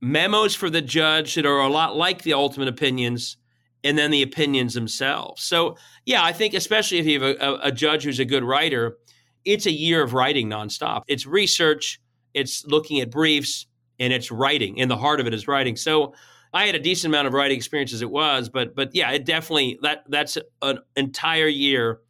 memos 0.00 0.54
for 0.54 0.70
the 0.70 0.80
judge 0.80 1.34
that 1.34 1.46
are 1.46 1.60
a 1.60 1.68
lot 1.68 1.96
like 1.96 2.22
the 2.22 2.32
ultimate 2.32 2.68
opinions 2.68 3.36
and 3.84 3.96
then 3.96 4.10
the 4.10 4.22
opinions 4.22 4.74
themselves. 4.74 5.42
So, 5.42 5.76
yeah, 6.04 6.22
I 6.24 6.32
think 6.32 6.54
especially 6.54 6.98
if 6.98 7.06
you 7.06 7.20
have 7.20 7.36
a, 7.40 7.58
a, 7.62 7.72
judge 7.72 8.04
who's 8.04 8.18
a 8.18 8.24
good 8.24 8.42
writer, 8.42 8.98
it's 9.44 9.66
a 9.66 9.72
year 9.72 10.02
of 10.02 10.14
writing 10.14 10.48
nonstop. 10.48 11.02
It's 11.06 11.26
research, 11.26 12.00
it's 12.34 12.64
looking 12.66 13.00
at 13.00 13.10
briefs, 13.10 13.66
and 14.00 14.12
it's 14.12 14.30
writing. 14.30 14.78
In 14.78 14.88
the 14.88 14.96
heart 14.96 15.20
of 15.20 15.26
it 15.26 15.34
is 15.34 15.46
writing. 15.48 15.76
So, 15.76 16.14
I 16.52 16.66
had 16.66 16.74
a 16.74 16.80
decent 16.80 17.12
amount 17.12 17.26
of 17.26 17.34
writing 17.34 17.56
experience 17.56 17.92
as 17.92 18.02
it 18.02 18.10
was, 18.10 18.48
but 18.48 18.74
but 18.74 18.94
yeah, 18.94 19.10
it 19.10 19.24
definitely 19.24 19.78
that 19.82 20.04
that's 20.08 20.38
an 20.62 20.78
entire 20.96 21.46
year 21.46 22.00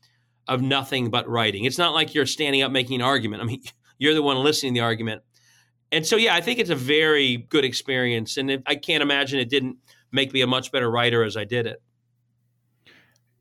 of 0.46 0.62
nothing 0.62 1.10
but 1.10 1.28
writing. 1.28 1.64
It's 1.64 1.78
not 1.78 1.92
like 1.92 2.14
you're 2.14 2.26
standing 2.26 2.62
up 2.62 2.70
making 2.70 2.96
an 2.96 3.02
argument. 3.02 3.42
I 3.42 3.46
mean, 3.46 3.62
you're 3.98 4.14
the 4.14 4.22
one 4.22 4.36
listening 4.38 4.74
to 4.74 4.80
the 4.80 4.84
argument. 4.84 5.22
And 5.90 6.06
so, 6.06 6.16
yeah, 6.16 6.34
I 6.34 6.40
think 6.40 6.58
it's 6.58 6.70
a 6.70 6.76
very 6.76 7.38
good 7.38 7.64
experience. 7.64 8.36
And 8.36 8.50
it, 8.50 8.62
I 8.66 8.74
can't 8.74 9.02
imagine 9.02 9.38
it 9.38 9.48
didn't 9.48 9.78
make 10.12 10.32
me 10.32 10.42
a 10.42 10.46
much 10.46 10.70
better 10.70 10.90
writer 10.90 11.22
as 11.22 11.36
I 11.36 11.44
did 11.44 11.66
it. 11.66 11.82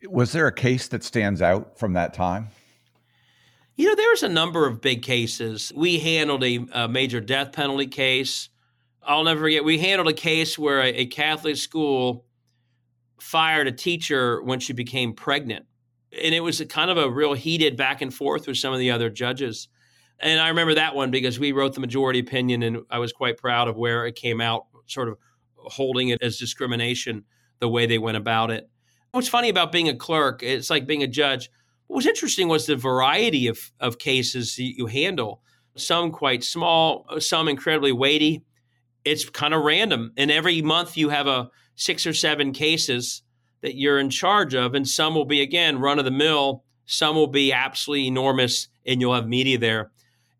Was 0.10 0.32
there 0.32 0.48
a 0.48 0.54
case 0.54 0.88
that 0.90 1.04
stands 1.04 1.42
out 1.42 1.78
from 1.78 1.94
that 1.94 2.14
time? 2.14 2.50
You 3.76 3.88
know, 3.88 3.96
there's 3.96 4.24
a 4.24 4.30
number 4.30 4.66
of 4.66 4.82
big 4.82 5.04
cases. 5.04 5.72
We 5.76 6.00
handled 6.00 6.44
a, 6.44 6.66
a, 6.72 6.88
major 6.88 7.20
death 7.20 7.52
penalty 7.52 7.88
case. 7.88 8.50
I'll 9.04 9.24
never 9.24 9.42
forget, 9.42 9.64
we 9.64 9.78
handled 9.78 10.08
a 10.08 10.14
case 10.14 10.58
where 10.58 10.82
a, 10.82 10.90
a 10.90 11.06
Catholic 11.06 11.58
school 11.58 12.26
fired 13.20 13.68
a 13.68 13.72
teacher 13.72 14.42
when 14.42 14.60
she 14.60 14.74
became 14.74 15.14
pregnant. 15.14 15.66
And 16.24 16.34
it 16.34 16.40
was 16.40 16.60
a 16.62 16.66
kind 16.66 16.90
of 16.90 16.98
a 16.98 17.10
real 17.10 17.34
heated 17.34 17.78
back 17.78 18.02
and 18.02 18.14
forth 18.14 18.48
with 18.48 18.58
some 18.58 18.74
of 18.74 18.80
the 18.80 18.92
other 18.92 19.10
judges. 19.10 19.68
And 20.20 20.40
I 20.40 20.50
remember 20.50 20.76
that 20.76 20.96
one 20.96 21.12
because 21.12 21.40
we 21.40 21.52
wrote 21.52 21.74
the 21.74 21.80
majority 21.80 22.20
opinion, 22.20 22.64
and 22.64 22.80
I 22.90 23.00
was 23.00 23.14
quite 23.14 23.38
proud 23.38 23.68
of 23.68 23.78
where 23.78 24.06
it 24.06 24.16
came 24.16 24.42
out, 24.42 24.66
sort 24.88 25.10
of 25.10 25.18
holding 25.56 26.10
it 26.10 26.22
as 26.22 26.38
discrimination 26.38 27.24
the 27.60 27.68
way 27.70 27.86
they 27.86 27.98
went 27.98 28.18
about 28.18 28.52
it. 28.52 28.70
What's 29.12 29.28
funny 29.28 29.50
about 29.50 29.72
being 29.72 29.90
a 29.90 29.96
clerk, 29.96 30.44
it's 30.44 30.70
like 30.70 30.88
being 30.88 31.04
a 31.04 31.08
judge. 31.08 31.50
What 31.88 31.98
was 31.98 32.08
interesting 32.08 32.48
was 32.48 32.66
the 32.66 32.76
variety 32.76 33.48
of, 33.48 33.72
of 33.80 33.98
cases 34.00 34.58
you 34.58 34.88
handle. 34.88 35.42
Some 35.76 36.12
quite 36.12 36.44
small, 36.44 37.06
some 37.20 37.48
incredibly 37.48 37.92
weighty. 37.92 38.44
It's 39.06 39.30
kind 39.30 39.54
of 39.54 39.64
random. 39.64 40.12
And 40.18 40.30
every 40.32 40.62
month 40.62 40.98
you 40.98 41.10
have 41.10 41.28
a 41.28 41.50
six 41.76 42.06
or 42.06 42.14
seven 42.14 42.52
cases 42.52 43.22
that 43.62 43.76
you're 43.76 44.00
in 44.00 44.10
charge 44.10 44.54
of, 44.54 44.74
and 44.74 44.88
some 44.88 45.16
will 45.16 45.26
be 45.26 45.42
again 45.42 45.80
run 45.80 46.00
of 46.00 46.06
the 46.06 46.12
mill, 46.12 46.64
some 46.86 47.16
will 47.16 47.28
be 47.28 47.54
absolutely 47.54 48.08
enormous, 48.08 48.68
and 48.86 49.00
you'll 49.02 49.14
have 49.16 49.28
media 49.28 49.58
there. 49.58 49.92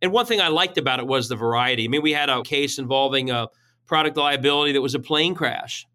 And 0.02 0.12
one 0.12 0.26
thing 0.26 0.42
I 0.42 0.50
liked 0.50 0.78
about 0.78 1.00
it 1.00 1.08
was 1.08 1.28
the 1.28 1.36
variety. 1.36 1.86
I 1.86 1.88
mean, 1.88 2.02
we 2.02 2.14
had 2.14 2.30
a 2.30 2.42
case 2.44 2.78
involving 2.78 3.32
a 3.32 3.48
product 3.86 4.18
liability 4.18 4.74
that 4.74 4.82
was 4.82 4.96
a 4.96 5.00
plane 5.00 5.34
crash. 5.34 5.88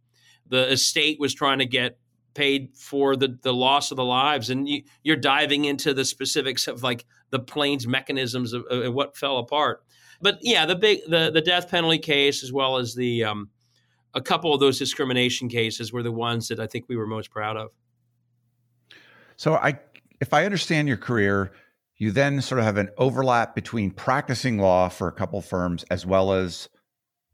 The 0.49 0.73
estate 0.73 1.21
was 1.21 1.35
trying 1.35 1.59
to 1.59 1.67
get 1.67 1.99
paid 2.35 2.75
for 2.75 3.17
the, 3.17 3.38
the 3.43 3.53
loss 3.53 3.91
of 3.91 3.97
the 3.97 4.05
lives, 4.05 4.51
and 4.51 4.69
you, 4.69 4.83
are 5.09 5.17
diving 5.17 5.67
into 5.67 5.95
the 5.95 6.05
specifics 6.05 6.67
of 6.67 6.83
like 6.83 7.05
the 7.31 7.38
plane's 7.38 7.87
mechanisms 7.87 8.53
of, 8.53 8.65
of, 8.71 8.93
what 8.93 9.17
fell 9.17 9.38
apart. 9.38 9.83
But 10.21 10.38
yeah, 10.43 10.67
the 10.67 10.77
big 10.77 11.01
the 11.09 11.31
the 11.33 11.41
death 11.41 11.71
penalty 11.71 11.99
case 11.99 12.43
as 12.43 12.53
well 12.53 12.79
as 12.79 12.95
the 12.95 13.25
um, 13.25 13.51
a 14.15 14.21
couple 14.21 14.55
of 14.55 14.61
those 14.61 14.79
discrimination 14.79 15.49
cases 15.49 15.93
were 15.93 16.03
the 16.03 16.12
ones 16.12 16.49
that 16.49 16.61
I 16.61 16.67
think 16.67 16.87
we 16.88 16.97
were 16.97 17.07
most 17.07 17.31
proud 17.31 17.57
of. 17.57 17.71
So 19.37 19.55
I 19.55 19.79
if 20.21 20.33
I 20.33 20.45
understand 20.45 20.88
your 20.88 20.97
career, 20.97 21.53
you 22.03 22.11
then 22.11 22.43
sort 22.43 22.59
of 22.59 22.65
have 22.65 22.79
an 22.79 22.88
overlap 22.99 23.55
between 23.55 23.88
practicing 23.88 24.59
law 24.59 24.88
for 24.88 25.07
a 25.07 25.12
couple 25.12 25.41
firms 25.41 25.85
as 25.88 26.05
well 26.05 26.33
as 26.33 26.69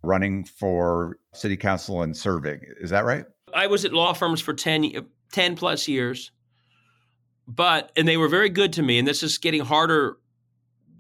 running 0.03 0.45
for 0.45 1.19
city 1.33 1.57
council 1.57 2.03
and 2.03 2.15
serving. 2.15 2.61
Is 2.79 2.91
that 2.91 3.07
right? 3.07 3.25
I 3.55 3.67
was 3.67 3.87
at 3.87 3.95
law 3.95 4.13
firms 4.13 4.43
for 4.43 4.53
10, 4.53 4.93
uh, 4.95 5.01
10 5.33 5.57
plus 5.57 5.89
years. 5.89 6.33
But, 7.47 7.91
and 7.97 8.07
they 8.07 8.19
were 8.19 8.29
very 8.29 8.51
good 8.51 8.75
to 8.75 8.83
me. 8.83 8.99
And 8.99 9.09
this 9.09 9.23
is 9.23 9.39
getting 9.39 9.63
harder 9.63 10.19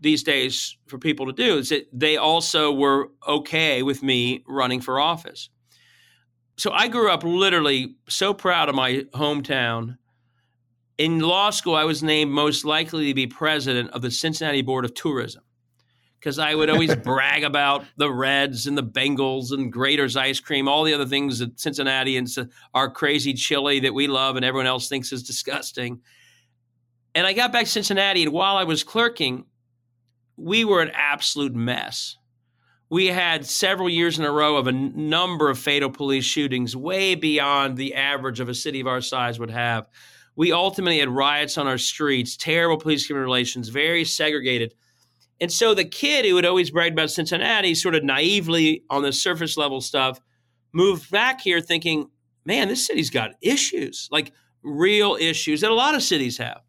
these 0.01 0.23
days 0.23 0.75
for 0.87 0.97
people 0.97 1.27
to 1.27 1.33
do, 1.35 1.59
is 1.59 1.69
that 1.69 1.89
they 1.93 2.17
also 2.17 2.73
were 2.73 3.11
okay 3.27 3.83
with 3.83 4.03
me 4.03 4.45
running 4.49 4.81
for 4.81 4.99
office. 4.99 5.51
So 6.57 6.73
I 6.73 6.89
grew 6.89 7.11
up 7.11 7.23
literally 7.23 7.97
so 8.09 8.33
proud 8.33 8.71
of 8.71 8.75
my 8.75 9.05
hometown 9.13 9.99
in 10.99 11.21
law 11.21 11.51
school, 11.51 11.77
I 11.77 11.85
was 11.85 12.03
named 12.03 12.33
most 12.33 12.65
likely 12.65 13.07
to 13.07 13.15
be 13.15 13.29
president 13.29 13.91
of 13.91 14.03
the 14.03 14.11
Cincinnati 14.11 14.63
Board 14.63 14.85
of 14.85 14.95
Tourism 14.95 15.45
because 16.19 16.41
I 16.41 16.57
would 16.57 16.69
always 16.69 16.95
brag 17.05 17.45
about 17.45 17.85
the 17.97 18.11
Reds 18.11 18.67
and 18.67 18.77
the 18.77 18.83
Bengals 18.83 19.53
and 19.53 19.73
Graeter's 19.73 20.17
ice 20.17 20.41
cream, 20.41 20.67
all 20.67 20.83
the 20.83 20.93
other 20.93 21.07
things 21.07 21.39
that 21.39 21.59
Cincinnati 21.61 22.17
and 22.17 22.29
our 22.75 22.91
crazy 22.91 23.33
chili 23.33 23.81
that 23.81 23.95
we 23.95 24.09
love 24.09 24.35
and 24.35 24.45
everyone 24.45 24.67
else 24.67 24.89
thinks 24.89 25.13
is 25.13 25.23
disgusting. 25.23 26.01
And 27.15 27.27
I 27.27 27.33
got 27.33 27.53
back 27.53 27.65
to 27.65 27.71
Cincinnati, 27.71 28.25
and 28.25 28.33
while 28.33 28.57
I 28.57 28.65
was 28.65 28.83
clerking, 28.83 29.45
we 30.37 30.65
were 30.65 30.83
an 30.83 30.91
absolute 30.95 31.55
mess. 31.55 32.17
We 32.91 33.07
had 33.07 33.47
several 33.47 33.89
years 33.89 34.19
in 34.19 34.25
a 34.25 34.33
row 34.33 34.57
of 34.57 34.67
a 34.67 34.73
number 34.73 35.51
of 35.51 35.59
fatal 35.59 35.91
police 35.91 36.25
shootings, 36.25 36.75
way 36.75 37.15
beyond 37.15 37.77
the 37.77 37.95
average 37.95 38.41
of 38.41 38.49
a 38.49 38.55
city 38.55 38.81
of 38.81 38.87
our 38.87 39.01
size 39.01 39.39
would 39.39 39.51
have 39.51 39.87
we 40.39 40.53
ultimately 40.53 41.01
had 41.01 41.09
riots 41.09 41.59
on 41.59 41.67
our 41.67 41.79
streets, 41.79 42.37
terrible 42.37 42.77
police 42.77 43.05
human 43.05 43.25
relations, 43.25 43.71
very 43.71 44.05
segregated. 44.05 44.73
And 45.41 45.51
so 45.53 45.75
the 45.75 45.85
kid 45.85 46.25
who 46.25 46.37
had 46.37 46.45
always 46.45 46.71
bragged 46.71 46.93
about 46.93 47.11
Cincinnati, 47.11 47.75
sort 47.75 47.97
of 47.97 48.05
naively 48.05 48.85
on 48.89 49.03
the 49.03 49.13
surface 49.13 49.57
level 49.57 49.81
stuff, 49.81 50.21
moved 50.73 51.11
back 51.11 51.41
here 51.41 51.61
thinking, 51.61 52.09
man, 52.45 52.69
this 52.69 52.87
city's 52.87 53.11
got 53.11 53.33
issues, 53.41 54.09
like 54.13 54.33
real 54.63 55.17
issues 55.21 55.61
that 55.63 55.73
a 55.73 55.75
lot 55.75 55.97
of 55.97 56.05
cities 56.05 56.39
have. 56.39 56.61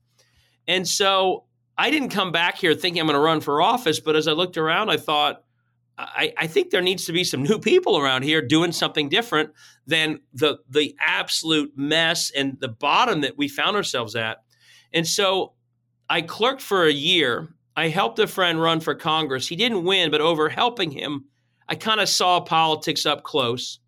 And 0.68 0.88
so 0.88 1.46
I 1.78 1.92
didn't 1.92 2.10
come 2.10 2.32
back 2.32 2.58
here 2.58 2.74
thinking 2.74 3.00
I'm 3.00 3.06
going 3.06 3.18
to 3.18 3.20
run 3.20 3.40
for 3.40 3.62
office, 3.62 4.00
but 4.00 4.16
as 4.16 4.28
I 4.28 4.32
looked 4.32 4.58
around, 4.58 4.90
I 4.90 4.98
thought, 4.98 5.44
I, 6.00 6.34
I 6.38 6.48
think 6.48 6.70
there 6.70 6.82
needs 6.82 7.06
to 7.06 7.12
be 7.12 7.26
some 7.26 7.44
new 7.44 7.60
people 7.60 7.98
around 7.98 8.24
here 8.24 8.42
doing 8.42 8.72
something 8.72 9.10
different 9.10 9.52
than 9.86 10.20
the 10.34 10.60
the 10.70 10.96
absolute 11.00 11.74
mess 11.76 12.32
and 12.32 12.58
the 12.62 12.70
bottom 12.70 13.22
that 13.22 13.38
we 13.38 13.50
found 13.50 13.76
ourselves 13.76 14.16
at. 14.16 14.38
And 14.94 15.06
so 15.06 15.54
I 16.10 16.22
clerked 16.22 16.62
for 16.62 16.86
a 16.86 16.92
year. 16.92 17.50
I 17.76 17.90
helped 17.90 18.18
a 18.20 18.28
friend 18.28 18.62
run 18.62 18.80
for 18.80 18.96
Congress. 18.96 19.48
He 19.48 19.56
didn't 19.56 19.84
win, 19.84 20.10
but 20.10 20.22
over 20.22 20.50
helping 20.50 20.92
him, 20.92 21.26
I 21.68 21.76
kind 21.76 22.00
of 22.00 22.10
saw 22.10 22.40
politics 22.40 23.06
up 23.06 23.24
close. 23.24 23.80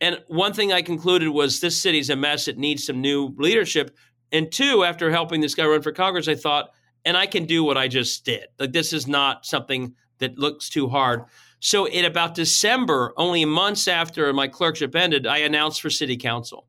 And 0.00 0.22
one 0.28 0.52
thing 0.52 0.72
I 0.72 0.82
concluded 0.82 1.28
was 1.28 1.60
this 1.60 1.80
city's 1.80 2.10
a 2.10 2.16
mess. 2.16 2.48
It 2.48 2.58
needs 2.58 2.84
some 2.84 3.00
new 3.00 3.34
leadership. 3.36 3.96
And 4.32 4.50
two, 4.50 4.84
after 4.84 5.10
helping 5.10 5.40
this 5.40 5.54
guy 5.54 5.66
run 5.66 5.82
for 5.82 5.92
Congress, 5.92 6.28
I 6.28 6.34
thought, 6.34 6.70
and 7.04 7.16
I 7.16 7.26
can 7.26 7.46
do 7.46 7.64
what 7.64 7.78
I 7.78 7.88
just 7.88 8.24
did. 8.24 8.46
Like 8.58 8.72
this 8.72 8.92
is 8.92 9.06
not 9.06 9.46
something 9.46 9.94
that 10.18 10.38
looks 10.38 10.68
too 10.68 10.88
hard. 10.88 11.24
So 11.60 11.86
in 11.86 12.04
about 12.04 12.34
December, 12.34 13.12
only 13.16 13.44
months 13.44 13.88
after 13.88 14.32
my 14.32 14.48
clerkship 14.48 14.94
ended, 14.94 15.26
I 15.26 15.38
announced 15.38 15.80
for 15.80 15.90
city 15.90 16.16
council 16.16 16.66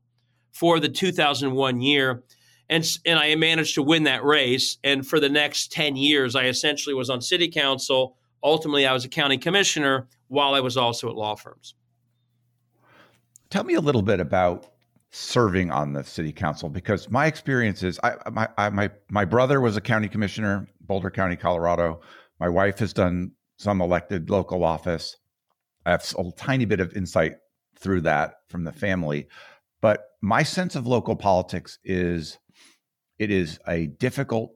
for 0.52 0.80
the 0.80 0.88
2001 0.88 1.80
year. 1.80 2.24
And, 2.70 2.86
and 3.06 3.18
I 3.18 3.34
managed 3.34 3.74
to 3.76 3.82
win 3.82 4.04
that 4.04 4.24
race. 4.24 4.78
And 4.84 5.06
for 5.06 5.20
the 5.20 5.28
next 5.28 5.72
10 5.72 5.96
years, 5.96 6.34
I 6.34 6.46
essentially 6.46 6.94
was 6.94 7.10
on 7.10 7.20
city 7.20 7.48
council. 7.48 8.16
Ultimately, 8.42 8.86
I 8.86 8.92
was 8.92 9.04
a 9.04 9.08
county 9.08 9.38
commissioner 9.38 10.08
while 10.28 10.54
I 10.54 10.60
was 10.60 10.76
also 10.76 11.08
at 11.08 11.14
law 11.14 11.34
firms. 11.34 11.74
Tell 13.50 13.64
me 13.64 13.74
a 13.74 13.80
little 13.80 14.02
bit 14.02 14.20
about 14.20 14.66
serving 15.10 15.70
on 15.70 15.94
the 15.94 16.04
city 16.04 16.32
council 16.32 16.68
because 16.68 17.08
my 17.08 17.26
experience 17.26 17.82
is 17.82 17.98
I, 18.02 18.16
my, 18.30 18.48
I, 18.58 18.68
my, 18.68 18.90
my 19.10 19.24
brother 19.24 19.60
was 19.60 19.76
a 19.76 19.80
county 19.80 20.08
commissioner, 20.08 20.68
Boulder 20.82 21.10
County, 21.10 21.36
Colorado. 21.36 22.00
My 22.38 22.48
wife 22.48 22.78
has 22.80 22.92
done 22.92 23.32
some 23.58 23.80
elected 23.80 24.30
local 24.30 24.64
office. 24.64 25.16
I 25.84 25.90
have 25.90 26.14
a 26.16 26.32
tiny 26.36 26.64
bit 26.64 26.80
of 26.80 26.96
insight 26.96 27.34
through 27.78 28.02
that 28.02 28.34
from 28.48 28.64
the 28.64 28.72
family. 28.72 29.26
But 29.80 30.04
my 30.22 30.42
sense 30.42 30.74
of 30.74 30.86
local 30.86 31.16
politics 31.16 31.78
is 31.84 32.38
it 33.18 33.30
is 33.30 33.58
a 33.68 33.86
difficult 33.86 34.52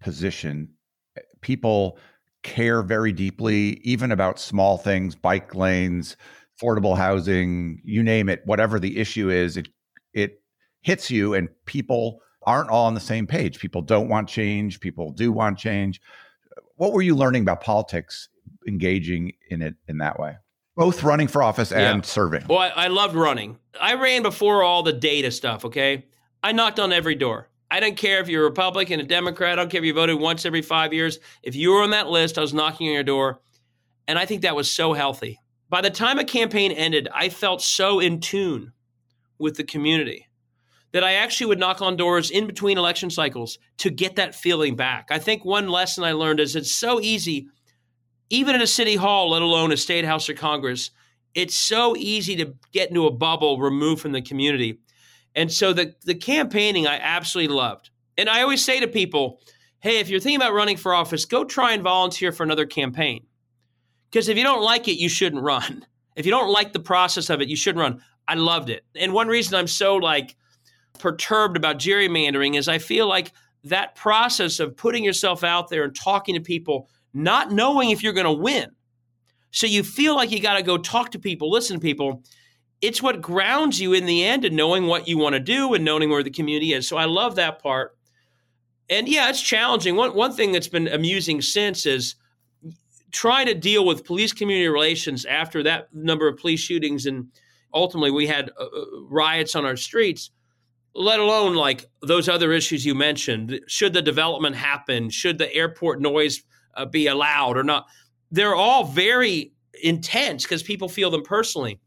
position. 0.00 0.70
Eh, 1.16 1.22
people 1.40 1.98
care 2.42 2.82
very 2.82 3.12
deeply, 3.12 3.80
even 3.82 4.12
about 4.12 4.38
small 4.38 4.78
things, 4.78 5.14
bike 5.14 5.54
lanes, 5.54 6.16
affordable 6.58 6.96
housing, 6.96 7.80
you 7.84 8.02
name 8.02 8.28
it, 8.28 8.42
whatever 8.44 8.78
the 8.78 8.98
issue 8.98 9.28
is, 9.28 9.56
it 9.56 9.68
it 10.12 10.40
hits 10.82 11.10
you 11.10 11.34
and 11.34 11.48
people 11.66 12.20
aren't 12.46 12.70
all 12.70 12.86
on 12.86 12.94
the 12.94 13.00
same 13.00 13.26
page. 13.26 13.58
People 13.58 13.82
don't 13.82 14.08
want 14.08 14.28
change, 14.28 14.80
people 14.80 15.10
do 15.12 15.32
want 15.32 15.58
change. 15.58 16.00
What 16.76 16.92
were 16.92 17.02
you 17.02 17.16
learning 17.16 17.42
about 17.42 17.60
politics 17.60 18.28
engaging 18.66 19.32
in 19.50 19.62
it 19.62 19.74
in 19.88 19.98
that 19.98 20.18
way? 20.18 20.36
Both 20.76 21.02
running 21.02 21.28
for 21.28 21.42
office 21.42 21.72
and 21.72 22.02
yeah. 22.04 22.06
serving. 22.06 22.46
Well, 22.48 22.58
I, 22.58 22.68
I 22.68 22.86
loved 22.88 23.14
running. 23.14 23.58
I 23.80 23.94
ran 23.94 24.22
before 24.22 24.62
all 24.62 24.82
the 24.82 24.92
data 24.92 25.30
stuff, 25.30 25.64
okay? 25.64 26.04
I 26.42 26.52
knocked 26.52 26.78
on 26.78 26.92
every 26.92 27.14
door. 27.14 27.48
I 27.70 27.80
don't 27.80 27.96
care 27.96 28.20
if 28.20 28.28
you're 28.28 28.42
a 28.42 28.48
Republican, 28.48 29.00
a 29.00 29.04
Democrat, 29.04 29.52
I 29.58 29.62
don't 29.62 29.70
care 29.70 29.80
if 29.80 29.84
you 29.84 29.94
voted 29.94 30.20
once 30.20 30.46
every 30.46 30.62
five 30.62 30.92
years. 30.92 31.18
If 31.42 31.56
you 31.56 31.72
were 31.72 31.82
on 31.82 31.90
that 31.90 32.08
list, 32.08 32.38
I 32.38 32.42
was 32.42 32.54
knocking 32.54 32.88
on 32.88 32.94
your 32.94 33.02
door. 33.02 33.40
And 34.06 34.18
I 34.18 34.26
think 34.26 34.42
that 34.42 34.54
was 34.54 34.70
so 34.70 34.92
healthy. 34.92 35.40
By 35.68 35.80
the 35.80 35.90
time 35.90 36.18
a 36.18 36.24
campaign 36.24 36.70
ended, 36.70 37.08
I 37.12 37.28
felt 37.28 37.60
so 37.60 37.98
in 37.98 38.20
tune 38.20 38.72
with 39.38 39.56
the 39.56 39.64
community 39.64 40.28
that 40.92 41.02
I 41.02 41.14
actually 41.14 41.48
would 41.48 41.58
knock 41.58 41.82
on 41.82 41.96
doors 41.96 42.30
in 42.30 42.46
between 42.46 42.78
election 42.78 43.10
cycles 43.10 43.58
to 43.78 43.90
get 43.90 44.16
that 44.16 44.34
feeling 44.34 44.76
back. 44.76 45.08
I 45.10 45.18
think 45.18 45.44
one 45.44 45.68
lesson 45.68 46.04
I 46.04 46.12
learned 46.12 46.40
is 46.40 46.54
it's 46.54 46.72
so 46.72 47.00
easy 47.00 47.48
even 48.30 48.54
in 48.54 48.62
a 48.62 48.66
city 48.66 48.96
hall, 48.96 49.30
let 49.30 49.42
alone 49.42 49.72
a 49.72 49.76
state 49.76 50.04
house 50.04 50.28
or 50.28 50.34
Congress, 50.34 50.90
it's 51.34 51.54
so 51.54 51.96
easy 51.96 52.36
to 52.36 52.54
get 52.72 52.88
into 52.88 53.06
a 53.06 53.10
bubble 53.10 53.60
removed 53.60 54.00
from 54.00 54.12
the 54.12 54.22
community. 54.22 54.80
And 55.34 55.52
so 55.52 55.72
the, 55.72 55.94
the 56.04 56.14
campaigning 56.14 56.86
I 56.86 56.98
absolutely 56.98 57.54
loved. 57.54 57.90
And 58.16 58.28
I 58.28 58.42
always 58.42 58.64
say 58.64 58.80
to 58.80 58.88
people, 58.88 59.40
hey, 59.80 60.00
if 60.00 60.08
you're 60.08 60.20
thinking 60.20 60.40
about 60.40 60.54
running 60.54 60.78
for 60.78 60.94
office, 60.94 61.26
go 61.26 61.44
try 61.44 61.72
and 61.72 61.82
volunteer 61.82 62.32
for 62.32 62.42
another 62.42 62.66
campaign. 62.66 63.26
Because 64.10 64.28
if 64.28 64.38
you 64.38 64.42
don't 64.42 64.62
like 64.62 64.88
it, 64.88 64.98
you 64.98 65.08
shouldn't 65.08 65.42
run. 65.42 65.84
If 66.16 66.24
you 66.24 66.32
don't 66.32 66.50
like 66.50 66.72
the 66.72 66.80
process 66.80 67.28
of 67.28 67.42
it, 67.42 67.48
you 67.48 67.56
shouldn't 67.56 67.82
run. 67.82 68.00
I 68.26 68.34
loved 68.34 68.70
it. 68.70 68.84
And 68.96 69.12
one 69.12 69.28
reason 69.28 69.54
I'm 69.54 69.66
so 69.66 69.96
like 69.96 70.34
perturbed 70.98 71.56
about 71.56 71.78
gerrymandering 71.78 72.56
is 72.56 72.68
I 72.68 72.78
feel 72.78 73.06
like 73.06 73.32
that 73.64 73.94
process 73.94 74.58
of 74.58 74.76
putting 74.76 75.04
yourself 75.04 75.44
out 75.44 75.68
there 75.68 75.84
and 75.84 75.94
talking 75.94 76.34
to 76.34 76.40
people 76.40 76.88
not 77.16 77.50
knowing 77.50 77.90
if 77.90 78.02
you're 78.02 78.12
going 78.12 78.26
to 78.26 78.32
win. 78.32 78.70
So 79.50 79.66
you 79.66 79.82
feel 79.82 80.14
like 80.14 80.30
you 80.30 80.40
got 80.40 80.58
to 80.58 80.62
go 80.62 80.76
talk 80.76 81.12
to 81.12 81.18
people, 81.18 81.50
listen 81.50 81.76
to 81.76 81.80
people. 81.80 82.22
It's 82.82 83.02
what 83.02 83.22
grounds 83.22 83.80
you 83.80 83.94
in 83.94 84.04
the 84.04 84.22
end 84.22 84.44
and 84.44 84.54
knowing 84.54 84.86
what 84.86 85.08
you 85.08 85.16
want 85.16 85.32
to 85.32 85.40
do 85.40 85.72
and 85.72 85.82
knowing 85.82 86.10
where 86.10 86.22
the 86.22 86.30
community 86.30 86.74
is. 86.74 86.86
So 86.86 86.98
I 86.98 87.06
love 87.06 87.36
that 87.36 87.62
part. 87.62 87.96
And 88.90 89.08
yeah, 89.08 89.30
it's 89.30 89.40
challenging. 89.40 89.96
One 89.96 90.14
one 90.14 90.32
thing 90.32 90.52
that's 90.52 90.68
been 90.68 90.88
amusing 90.88 91.40
since 91.40 91.86
is 91.86 92.16
trying 93.12 93.46
to 93.46 93.54
deal 93.54 93.86
with 93.86 94.04
police 94.04 94.34
community 94.34 94.68
relations 94.68 95.24
after 95.24 95.62
that 95.62 95.92
number 95.94 96.28
of 96.28 96.36
police 96.36 96.60
shootings 96.60 97.06
and 97.06 97.28
ultimately 97.72 98.10
we 98.10 98.26
had 98.26 98.50
uh, 98.60 98.64
uh 98.64 98.84
riots 99.08 99.54
on 99.54 99.64
our 99.64 99.76
streets 99.76 100.30
let 100.94 101.18
alone 101.20 101.54
like 101.54 101.86
those 102.02 102.28
other 102.28 102.52
issues 102.52 102.84
you 102.84 102.94
mentioned 102.94 103.60
should 103.68 103.92
the 103.92 104.02
development 104.02 104.56
happen 104.56 105.08
should 105.08 105.38
the 105.38 105.52
airport 105.54 106.00
noise 106.00 106.42
uh, 106.76 106.86
be 106.86 107.06
allowed 107.06 107.56
or 107.56 107.64
not. 107.64 107.86
They're 108.30 108.54
all 108.54 108.84
very 108.84 109.52
intense 109.82 110.44
because 110.44 110.62
people 110.62 110.88
feel 110.88 111.10
them 111.10 111.22
personally. 111.22 111.80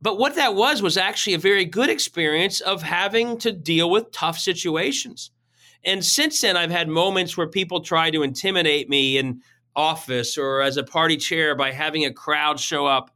But 0.00 0.18
what 0.18 0.34
that 0.36 0.54
was 0.54 0.82
was 0.82 0.96
actually 0.96 1.34
a 1.34 1.38
very 1.38 1.64
good 1.64 1.88
experience 1.88 2.60
of 2.60 2.82
having 2.82 3.38
to 3.38 3.52
deal 3.52 3.90
with 3.90 4.12
tough 4.12 4.38
situations. 4.38 5.30
And 5.84 6.04
since 6.04 6.40
then, 6.40 6.56
I've 6.56 6.70
had 6.70 6.88
moments 6.88 7.36
where 7.36 7.46
people 7.46 7.80
try 7.80 8.10
to 8.10 8.22
intimidate 8.22 8.88
me 8.88 9.18
in 9.18 9.40
office 9.74 10.36
or 10.36 10.62
as 10.62 10.76
a 10.76 10.82
party 10.82 11.16
chair 11.16 11.54
by 11.54 11.70
having 11.70 12.04
a 12.04 12.12
crowd 12.12 12.58
show 12.58 12.86
up. 12.86 13.10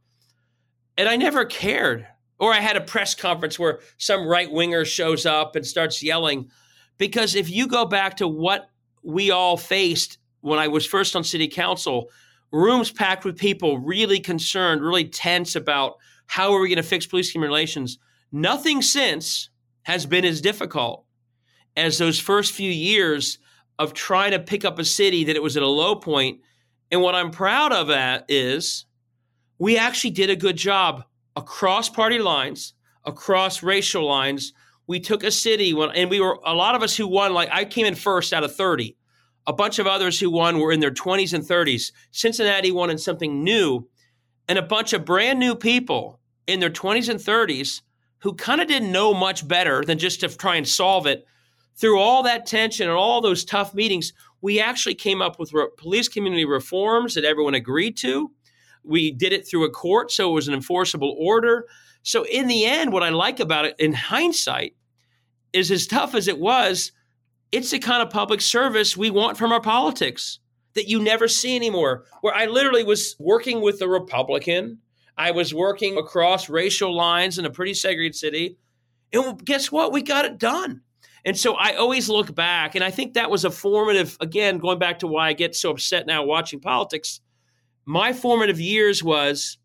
And 0.97 1.09
I 1.09 1.17
never 1.17 1.45
cared. 1.45 2.07
Or 2.39 2.53
I 2.53 2.59
had 2.59 2.77
a 2.77 2.81
press 2.81 3.13
conference 3.13 3.59
where 3.59 3.79
some 3.97 4.25
right 4.25 4.51
winger 4.51 4.83
shows 4.83 5.25
up 5.25 5.55
and 5.55 5.65
starts 5.65 6.01
yelling. 6.01 6.49
Because 6.97 7.35
if 7.35 7.49
you 7.49 7.67
go 7.67 7.85
back 7.85 8.17
to 8.17 8.27
what 8.27 8.69
we 9.03 9.31
all 9.31 9.57
faced 9.57 10.17
when 10.41 10.59
I 10.59 10.67
was 10.67 10.85
first 10.85 11.15
on 11.15 11.23
city 11.23 11.47
council, 11.47 12.09
rooms 12.51 12.91
packed 12.91 13.25
with 13.25 13.37
people 13.37 13.79
really 13.79 14.19
concerned, 14.19 14.81
really 14.81 15.05
tense 15.05 15.55
about 15.55 15.95
how 16.27 16.53
are 16.53 16.59
we 16.59 16.69
going 16.69 16.77
to 16.77 16.83
fix 16.83 17.05
police 17.05 17.31
human 17.31 17.49
relations. 17.49 17.97
Nothing 18.31 18.81
since 18.81 19.49
has 19.83 20.05
been 20.05 20.25
as 20.25 20.41
difficult 20.41 21.05
as 21.75 21.97
those 21.97 22.19
first 22.19 22.53
few 22.53 22.71
years 22.71 23.39
of 23.79 23.93
trying 23.93 24.31
to 24.31 24.39
pick 24.39 24.65
up 24.65 24.77
a 24.77 24.85
city 24.85 25.23
that 25.23 25.35
it 25.35 25.43
was 25.43 25.57
at 25.57 25.63
a 25.63 25.67
low 25.67 25.95
point. 25.95 26.41
And 26.91 27.01
what 27.01 27.15
I'm 27.15 27.31
proud 27.31 27.71
of 27.71 27.87
that 27.87 28.25
is 28.27 28.85
we 29.57 29.77
actually 29.77 30.11
did 30.11 30.29
a 30.29 30.35
good 30.35 30.57
job 30.57 31.03
across 31.35 31.89
party 31.89 32.19
lines, 32.19 32.73
across 33.05 33.63
racial 33.63 34.07
lines. 34.07 34.53
We 34.87 34.99
took 34.99 35.23
a 35.23 35.31
city 35.31 35.73
when, 35.73 35.91
and 35.91 36.09
we 36.09 36.19
were 36.19 36.39
a 36.45 36.53
lot 36.53 36.75
of 36.75 36.83
us 36.83 36.95
who 36.95 37.07
won. 37.07 37.33
Like 37.33 37.49
I 37.51 37.65
came 37.65 37.85
in 37.85 37.95
first 37.95 38.33
out 38.33 38.43
of 38.43 38.55
30 38.55 38.97
a 39.47 39.53
bunch 39.53 39.79
of 39.79 39.87
others 39.87 40.19
who 40.19 40.29
won 40.29 40.59
were 40.59 40.71
in 40.71 40.79
their 40.79 40.91
20s 40.91 41.33
and 41.33 41.43
30s. 41.43 41.91
Cincinnati 42.11 42.71
won 42.71 42.89
in 42.89 42.97
something 42.97 43.43
new, 43.43 43.87
and 44.47 44.57
a 44.57 44.63
bunch 44.63 44.93
of 44.93 45.05
brand 45.05 45.39
new 45.39 45.55
people 45.55 46.19
in 46.47 46.59
their 46.59 46.69
20s 46.69 47.09
and 47.09 47.19
30s 47.19 47.81
who 48.19 48.33
kind 48.33 48.61
of 48.61 48.67
didn't 48.67 48.91
know 48.91 49.13
much 49.13 49.47
better 49.47 49.83
than 49.83 49.97
just 49.97 50.19
to 50.19 50.29
try 50.29 50.55
and 50.55 50.67
solve 50.67 51.07
it. 51.07 51.25
Through 51.75 51.99
all 51.99 52.23
that 52.23 52.45
tension 52.45 52.87
and 52.87 52.95
all 52.95 53.21
those 53.21 53.43
tough 53.43 53.73
meetings, 53.73 54.13
we 54.41 54.59
actually 54.59 54.95
came 54.95 55.21
up 55.21 55.39
with 55.39 55.53
re- 55.53 55.69
police 55.77 56.07
community 56.07 56.45
reforms 56.45 57.15
that 57.15 57.25
everyone 57.25 57.55
agreed 57.55 57.97
to. 57.97 58.31
We 58.83 59.11
did 59.11 59.33
it 59.33 59.47
through 59.47 59.65
a 59.65 59.71
court, 59.71 60.11
so 60.11 60.29
it 60.29 60.33
was 60.33 60.47
an 60.47 60.53
enforceable 60.53 61.15
order. 61.17 61.67
So, 62.03 62.25
in 62.25 62.47
the 62.47 62.65
end, 62.65 62.91
what 62.91 63.03
I 63.03 63.09
like 63.09 63.39
about 63.39 63.65
it 63.65 63.75
in 63.79 63.93
hindsight 63.93 64.75
is 65.53 65.71
as 65.71 65.87
tough 65.87 66.15
as 66.15 66.27
it 66.27 66.39
was, 66.39 66.91
it's 67.51 67.71
the 67.71 67.79
kind 67.79 68.01
of 68.01 68.09
public 68.09 68.41
service 68.41 68.95
we 68.95 69.09
want 69.09 69.37
from 69.37 69.51
our 69.51 69.61
politics 69.61 70.39
that 70.73 70.87
you 70.87 71.01
never 71.01 71.27
see 71.27 71.55
anymore. 71.55 72.05
Where 72.21 72.33
I 72.33 72.45
literally 72.45 72.83
was 72.83 73.15
working 73.19 73.61
with 73.61 73.81
a 73.81 73.87
Republican, 73.87 74.79
I 75.17 75.31
was 75.31 75.53
working 75.53 75.97
across 75.97 76.49
racial 76.49 76.95
lines 76.95 77.37
in 77.37 77.45
a 77.45 77.49
pretty 77.49 77.73
segregated 77.73 78.15
city. 78.15 78.57
And 79.11 79.43
guess 79.43 79.71
what? 79.71 79.91
We 79.91 80.01
got 80.01 80.25
it 80.25 80.37
done. 80.37 80.81
And 81.23 81.37
so 81.37 81.53
I 81.53 81.75
always 81.75 82.09
look 82.09 82.33
back, 82.33 82.73
and 82.73 82.83
I 82.83 82.89
think 82.89 83.13
that 83.13 83.29
was 83.29 83.45
a 83.45 83.51
formative, 83.51 84.17
again, 84.19 84.57
going 84.57 84.79
back 84.79 84.99
to 84.99 85.07
why 85.07 85.27
I 85.27 85.33
get 85.33 85.55
so 85.55 85.69
upset 85.69 86.07
now 86.07 86.23
watching 86.23 86.59
politics. 86.59 87.19
My 87.85 88.11
formative 88.11 88.59
years 88.59 89.03
was 89.03 89.59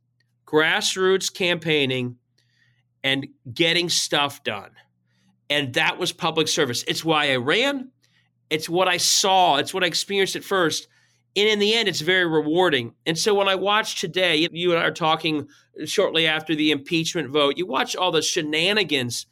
grassroots 0.47 1.33
campaigning 1.33 2.17
and 3.03 3.29
getting 3.55 3.89
stuff 3.89 4.43
done. 4.43 4.71
And 5.49 5.75
that 5.75 5.99
was 5.99 6.13
public 6.13 6.49
service. 6.49 6.85
It's 6.89 7.05
why 7.05 7.33
I 7.33 7.37
ran. 7.37 7.91
It's 8.51 8.69
what 8.69 8.89
I 8.89 8.97
saw. 8.97 9.57
It's 9.57 9.73
what 9.73 9.85
I 9.85 9.87
experienced 9.87 10.37
at 10.37 10.45
first. 10.45 10.89
And 11.37 11.49
in 11.49 11.59
the 11.59 11.75
end, 11.75 11.89
it's 11.89 12.01
very 12.01 12.27
rewarding. 12.27 12.95
And 13.05 13.19
so 13.19 13.35
when 13.35 13.49
I 13.49 13.55
watch 13.55 14.01
today, 14.01 14.49
you 14.51 14.73
and 14.73 14.81
I 14.81 14.85
are 14.85 14.93
talking 14.93 15.49
shortly 15.85 16.27
after 16.27 16.55
the 16.55 16.71
impeachment 16.71 17.29
vote, 17.29 17.59
you 17.59 17.67
watch 17.67 17.95
all 17.95 18.11
the 18.11 18.23
shenanigans, 18.23 19.27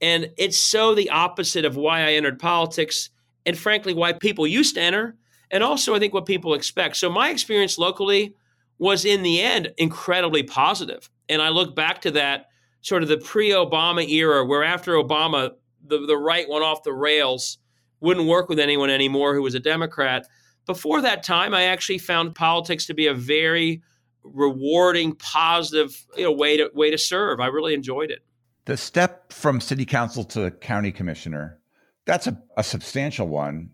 and 0.00 0.32
it's 0.36 0.58
so 0.58 0.94
the 0.94 1.10
opposite 1.10 1.64
of 1.64 1.76
why 1.76 2.00
I 2.00 2.12
entered 2.14 2.40
politics 2.40 3.10
and 3.46 3.56
frankly, 3.56 3.94
why 3.94 4.12
people 4.12 4.46
used 4.46 4.74
to 4.74 4.80
enter. 4.80 5.16
And 5.50 5.62
also, 5.62 5.94
I 5.94 5.98
think 5.98 6.14
what 6.14 6.26
people 6.26 6.54
expect. 6.54 6.96
So, 6.96 7.10
my 7.10 7.30
experience 7.30 7.78
locally 7.78 8.34
was 8.78 9.04
in 9.04 9.22
the 9.22 9.40
end 9.40 9.72
incredibly 9.78 10.42
positive. 10.42 11.08
And 11.28 11.40
I 11.40 11.50
look 11.50 11.76
back 11.76 12.00
to 12.02 12.10
that 12.12 12.46
sort 12.84 13.02
of 13.02 13.08
the 13.08 13.16
pre 13.16 13.50
Obama 13.50 14.08
era, 14.08 14.44
where 14.44 14.62
after 14.62 14.92
Obama, 14.92 15.50
the, 15.84 16.06
the 16.06 16.16
right 16.16 16.48
went 16.48 16.62
off 16.62 16.84
the 16.84 16.92
rails, 16.92 17.58
wouldn't 18.00 18.28
work 18.28 18.48
with 18.48 18.60
anyone 18.60 18.90
anymore 18.90 19.34
who 19.34 19.42
was 19.42 19.54
a 19.54 19.60
Democrat. 19.60 20.28
Before 20.66 21.00
that 21.00 21.22
time, 21.22 21.54
I 21.54 21.64
actually 21.64 21.98
found 21.98 22.34
politics 22.34 22.86
to 22.86 22.94
be 22.94 23.06
a 23.06 23.14
very 23.14 23.82
rewarding, 24.22 25.14
positive 25.16 26.06
you 26.16 26.24
know, 26.24 26.32
way 26.32 26.58
to 26.58 26.70
way 26.74 26.90
to 26.90 26.98
serve. 26.98 27.40
I 27.40 27.46
really 27.46 27.74
enjoyed 27.74 28.10
it. 28.10 28.20
The 28.66 28.76
step 28.76 29.32
from 29.32 29.60
city 29.60 29.84
council 29.84 30.24
to 30.24 30.50
county 30.50 30.92
commissioner, 30.92 31.58
that's 32.06 32.26
a, 32.26 32.40
a 32.56 32.62
substantial 32.62 33.28
one. 33.28 33.70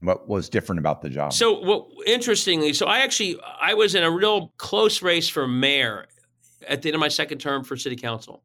What 0.00 0.28
was 0.28 0.48
different 0.48 0.80
about 0.80 1.02
the 1.02 1.08
job? 1.08 1.32
So, 1.32 1.60
what 1.60 1.86
interestingly, 2.06 2.72
so 2.72 2.86
I 2.86 2.98
actually 3.00 3.38
I 3.60 3.74
was 3.74 3.94
in 3.94 4.04
a 4.04 4.10
real 4.10 4.52
close 4.58 5.02
race 5.02 5.28
for 5.28 5.48
mayor 5.48 6.06
at 6.68 6.82
the 6.82 6.88
end 6.88 6.94
of 6.94 7.00
my 7.00 7.08
second 7.08 7.38
term 7.38 7.64
for 7.64 7.76
city 7.76 7.96
council. 7.96 8.42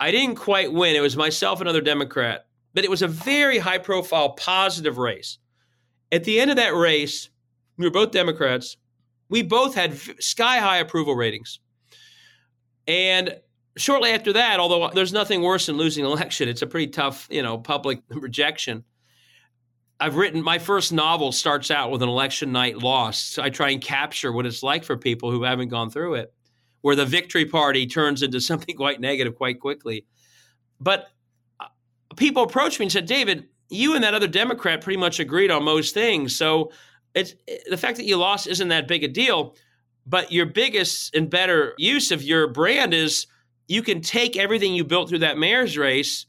I 0.00 0.10
didn't 0.10 0.36
quite 0.36 0.72
win. 0.72 0.94
It 0.94 1.00
was 1.00 1.16
myself 1.16 1.60
another 1.60 1.80
Democrat, 1.80 2.46
but 2.74 2.84
it 2.84 2.90
was 2.90 3.02
a 3.02 3.08
very 3.08 3.58
high 3.58 3.78
profile, 3.78 4.30
positive 4.30 4.98
race. 4.98 5.38
At 6.12 6.24
the 6.24 6.40
end 6.40 6.50
of 6.50 6.56
that 6.56 6.74
race, 6.74 7.30
we 7.76 7.84
were 7.84 7.90
both 7.90 8.12
Democrats. 8.12 8.76
We 9.28 9.42
both 9.42 9.74
had 9.74 9.98
sky 10.22 10.58
high 10.58 10.78
approval 10.78 11.14
ratings. 11.14 11.58
And 12.86 13.40
shortly 13.76 14.10
after 14.10 14.32
that, 14.34 14.60
although 14.60 14.90
there's 14.94 15.12
nothing 15.12 15.42
worse 15.42 15.66
than 15.66 15.76
losing 15.76 16.04
an 16.04 16.10
election, 16.12 16.48
it's 16.48 16.62
a 16.62 16.66
pretty 16.66 16.88
tough, 16.88 17.26
you 17.30 17.42
know, 17.42 17.58
public 17.58 18.02
rejection. 18.10 18.84
I've 20.00 20.14
written 20.14 20.42
my 20.42 20.60
first 20.60 20.92
novel 20.92 21.32
starts 21.32 21.72
out 21.72 21.90
with 21.90 22.02
an 22.02 22.08
election 22.08 22.52
night 22.52 22.78
loss. 22.78 23.18
So 23.18 23.42
I 23.42 23.50
try 23.50 23.70
and 23.70 23.82
capture 23.82 24.30
what 24.32 24.46
it's 24.46 24.62
like 24.62 24.84
for 24.84 24.96
people 24.96 25.32
who 25.32 25.42
haven't 25.42 25.68
gone 25.68 25.90
through 25.90 26.14
it 26.14 26.32
where 26.88 26.96
the 26.96 27.04
victory 27.04 27.44
party 27.44 27.86
turns 27.86 28.22
into 28.22 28.40
something 28.50 28.74
quite 28.74 28.98
negative 28.98 29.34
quite 29.34 29.60
quickly. 29.60 30.06
But 30.80 31.08
uh, 31.60 31.66
people 32.16 32.42
approached 32.42 32.80
me 32.80 32.86
and 32.86 32.92
said, 32.92 33.04
David, 33.04 33.46
you 33.68 33.94
and 33.94 34.02
that 34.04 34.14
other 34.14 34.26
Democrat 34.26 34.80
pretty 34.80 34.96
much 34.96 35.20
agreed 35.20 35.50
on 35.50 35.62
most 35.64 35.92
things. 35.92 36.34
So 36.34 36.72
it's 37.14 37.34
the 37.68 37.76
fact 37.76 37.98
that 37.98 38.06
you 38.06 38.16
lost 38.16 38.46
isn't 38.46 38.68
that 38.68 38.88
big 38.88 39.04
a 39.04 39.08
deal. 39.08 39.54
But 40.06 40.32
your 40.32 40.46
biggest 40.46 41.14
and 41.14 41.28
better 41.28 41.74
use 41.76 42.10
of 42.10 42.22
your 42.22 42.48
brand 42.48 42.94
is 42.94 43.26
you 43.66 43.82
can 43.82 44.00
take 44.00 44.38
everything 44.38 44.74
you 44.74 44.82
built 44.82 45.10
through 45.10 45.18
that 45.18 45.36
mayor's 45.36 45.76
race 45.76 46.24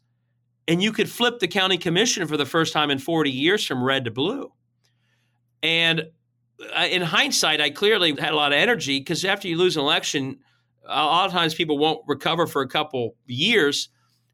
and 0.68 0.84
you 0.84 0.92
could 0.92 1.10
flip 1.10 1.40
the 1.40 1.48
county 1.48 1.78
commission 1.78 2.28
for 2.28 2.36
the 2.36 2.46
first 2.46 2.74
time 2.74 2.92
in 2.92 3.00
40 3.00 3.32
years 3.32 3.66
from 3.66 3.82
red 3.82 4.04
to 4.04 4.12
blue. 4.12 4.52
And 5.64 6.10
in 6.90 7.02
hindsight, 7.02 7.62
I 7.62 7.70
clearly 7.70 8.14
had 8.14 8.34
a 8.34 8.36
lot 8.36 8.52
of 8.52 8.58
energy 8.58 9.00
because 9.00 9.24
after 9.24 9.48
you 9.48 9.58
lose 9.58 9.78
an 9.78 9.84
election, 9.84 10.40
a 10.90 11.06
lot 11.06 11.26
of 11.26 11.32
times 11.32 11.54
people 11.54 11.78
won't 11.78 12.04
recover 12.08 12.48
for 12.48 12.62
a 12.62 12.68
couple 12.68 13.16
years. 13.26 13.90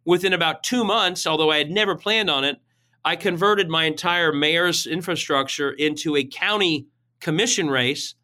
Within 0.06 0.34
about 0.34 0.64
two 0.64 0.84
months, 0.84 1.26
although 1.26 1.50
I 1.50 1.58
had 1.58 1.72
never 1.72 1.96
planned 1.96 2.30
on 2.30 2.44
it, 2.44 2.58
I 3.04 3.16
converted 3.16 3.70
my 3.70 3.86
entire 3.86 4.32
mayor's 4.32 4.86
infrastructure 4.86 5.72
into 5.72 6.16
a 6.16 6.24
county 6.24 6.88
commission 7.20 7.70
race 7.70 8.16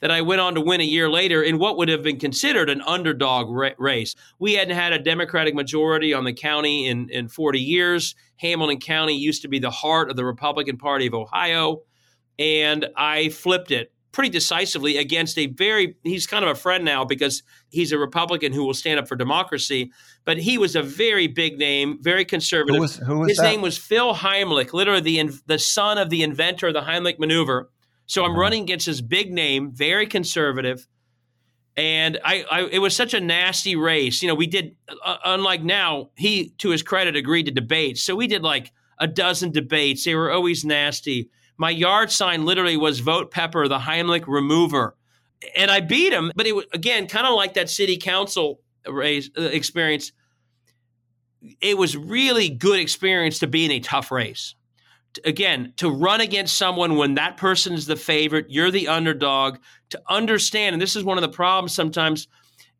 that 0.00 0.10
I 0.10 0.20
went 0.20 0.40
on 0.40 0.54
to 0.56 0.60
win 0.60 0.80
a 0.80 0.84
year 0.84 1.08
later 1.08 1.42
in 1.42 1.58
what 1.58 1.76
would 1.76 1.88
have 1.88 2.02
been 2.02 2.18
considered 2.18 2.68
an 2.68 2.82
underdog 2.82 3.48
ra- 3.50 3.70
race. 3.78 4.14
We 4.38 4.54
hadn't 4.54 4.76
had 4.76 4.92
a 4.92 4.98
Democratic 4.98 5.54
majority 5.54 6.12
on 6.12 6.24
the 6.24 6.32
county 6.32 6.88
in, 6.88 7.08
in 7.08 7.28
40 7.28 7.60
years. 7.60 8.14
Hamilton 8.36 8.80
County 8.80 9.16
used 9.16 9.42
to 9.42 9.48
be 9.48 9.60
the 9.60 9.70
heart 9.70 10.10
of 10.10 10.16
the 10.16 10.24
Republican 10.24 10.76
Party 10.76 11.06
of 11.06 11.14
Ohio 11.14 11.82
and 12.38 12.86
I 12.96 13.28
flipped 13.28 13.70
it 13.70 13.92
pretty 14.12 14.28
decisively 14.28 14.98
against 14.98 15.38
a 15.38 15.46
very 15.46 15.96
he's 16.04 16.26
kind 16.26 16.44
of 16.44 16.50
a 16.50 16.54
friend 16.54 16.84
now 16.84 17.04
because 17.04 17.42
he's 17.70 17.92
a 17.92 17.98
Republican 17.98 18.52
who 18.52 18.64
will 18.64 18.74
stand 18.74 19.00
up 19.00 19.08
for 19.08 19.16
democracy. 19.16 19.90
But 20.24 20.38
he 20.38 20.58
was 20.58 20.76
a 20.76 20.82
very 20.82 21.26
big 21.26 21.58
name, 21.58 21.98
very 22.00 22.24
conservative. 22.24 22.76
Who 22.76 22.82
was, 22.82 22.96
who 22.96 23.18
was 23.20 23.30
His 23.30 23.38
that? 23.38 23.44
name 23.44 23.62
was 23.62 23.76
Phil 23.76 24.14
Heimlich, 24.14 24.72
literally 24.72 25.00
the 25.00 25.40
the 25.46 25.58
son 25.58 25.98
of 25.98 26.10
the 26.10 26.22
inventor 26.22 26.68
of 26.68 26.74
the 26.74 26.82
Heimlich 26.82 27.18
maneuver. 27.18 27.70
So 28.06 28.24
I'm 28.24 28.32
uh-huh. 28.32 28.40
running 28.40 28.62
against 28.64 28.86
this 28.86 29.00
big 29.00 29.32
name, 29.32 29.72
very 29.72 30.06
conservative. 30.06 30.86
And 31.74 32.18
I, 32.22 32.44
I, 32.50 32.62
it 32.64 32.80
was 32.80 32.94
such 32.94 33.14
a 33.14 33.20
nasty 33.20 33.76
race. 33.76 34.20
You 34.20 34.28
know, 34.28 34.34
we 34.34 34.46
did, 34.46 34.76
uh, 35.02 35.16
unlike 35.24 35.62
now, 35.62 36.10
he, 36.16 36.50
to 36.58 36.68
his 36.68 36.82
credit, 36.82 37.16
agreed 37.16 37.44
to 37.44 37.50
debate. 37.52 37.96
So 37.96 38.14
we 38.14 38.26
did 38.26 38.42
like 38.42 38.72
a 38.98 39.06
dozen 39.06 39.52
debates. 39.52 40.04
They 40.04 40.14
were 40.14 40.30
always 40.30 40.66
nasty. 40.66 41.30
My 41.62 41.70
yard 41.70 42.10
sign 42.10 42.44
literally 42.44 42.76
was 42.76 42.98
vote 42.98 43.30
Pepper, 43.30 43.68
the 43.68 43.78
Heimlich 43.78 44.26
remover. 44.26 44.96
And 45.54 45.70
I 45.70 45.78
beat 45.78 46.12
him, 46.12 46.32
but 46.34 46.44
it 46.44 46.56
was, 46.56 46.64
again, 46.72 47.06
kind 47.06 47.24
of 47.24 47.36
like 47.36 47.54
that 47.54 47.70
city 47.70 47.98
council 47.98 48.60
race, 48.84 49.30
uh, 49.38 49.42
experience. 49.42 50.10
It 51.60 51.78
was 51.78 51.96
really 51.96 52.48
good 52.48 52.80
experience 52.80 53.38
to 53.38 53.46
be 53.46 53.64
in 53.64 53.70
a 53.70 53.78
tough 53.78 54.10
race. 54.10 54.56
Again, 55.24 55.72
to 55.76 55.88
run 55.88 56.20
against 56.20 56.56
someone 56.56 56.96
when 56.96 57.14
that 57.14 57.36
person 57.36 57.74
is 57.74 57.86
the 57.86 57.94
favorite, 57.94 58.46
you're 58.48 58.72
the 58.72 58.88
underdog, 58.88 59.58
to 59.90 60.02
understand, 60.08 60.74
and 60.74 60.82
this 60.82 60.96
is 60.96 61.04
one 61.04 61.16
of 61.16 61.22
the 61.22 61.28
problems 61.28 61.72
sometimes, 61.72 62.26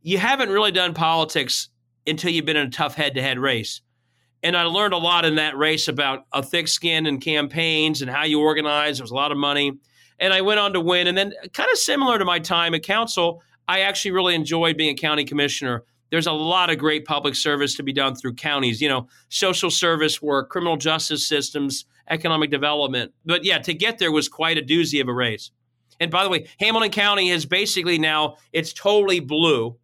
you 0.03 0.19
haven't 0.19 0.51
really 0.51 0.73
done 0.73 0.93
politics 0.93 1.69
until 2.05 2.33
you've 2.33 2.47
been 2.47 2.57
in 2.57 2.67
a 2.67 2.71
tough 2.71 2.97
head 2.97 3.15
to 3.15 3.23
head 3.23 3.39
race. 3.39 3.81
And 4.43 4.57
I 4.57 4.65
learned 4.65 4.95
a 4.95 4.99
lot 4.99 5.25
in 5.25 5.37
that 5.37 5.57
race 5.57 5.89
about 5.89 6.27
a 6.33 6.43
thick 6.43 6.67
skin 6.69 7.07
and 7.07 7.21
campaigns 7.21 8.03
and 8.03 8.11
how 8.11 8.25
you 8.25 8.41
organize. 8.41 8.99
There 8.99 9.05
was 9.05 9.13
a 9.13 9.15
lot 9.15 9.31
of 9.31 9.39
money. 9.39 9.79
And 10.19 10.33
I 10.33 10.41
went 10.41 10.59
on 10.61 10.73
to 10.73 10.81
win. 10.81 11.07
And 11.07 11.17
then, 11.17 11.33
kind 11.53 11.71
of 11.71 11.79
similar 11.79 12.19
to 12.19 12.25
my 12.25 12.39
time 12.39 12.75
at 12.75 12.83
council, 12.83 13.43
I 13.69 13.81
actually 13.81 14.11
really 14.11 14.35
enjoyed 14.35 14.77
being 14.77 14.97
a 14.97 15.01
county 15.01 15.25
commissioner. 15.25 15.85
There's 16.11 16.27
a 16.27 16.33
lot 16.33 16.71
of 16.71 16.79
great 16.79 17.05
public 17.05 17.35
service 17.35 17.75
to 17.77 17.83
be 17.83 17.93
done 17.93 18.15
through 18.15 18.35
counties, 18.35 18.83
you 18.83 18.89
know, 18.89 19.09
social 19.31 19.71
service 19.71 20.21
work, 20.21 20.51
criminal 20.51 20.77
justice 20.77 21.27
systems, 21.27 21.87
economic 22.11 22.51
development. 22.51 23.13
But 23.25 23.45
yeah, 23.45 23.59
to 23.61 23.73
get 23.73 23.99
there 23.99 24.13
was 24.13 24.29
quite 24.29 24.59
a 24.59 24.63
doozy 24.63 25.01
of 25.01 25.09
a 25.09 25.13
race. 25.13 25.51
And 26.01 26.11
by 26.11 26.25
the 26.25 26.29
way, 26.29 26.49
Hamilton 26.59 26.91
County 26.91 27.31
is 27.31 27.47
basically 27.47 27.99
now, 27.99 28.37
it's 28.53 28.73
totally 28.73 29.21
blue. 29.21 29.77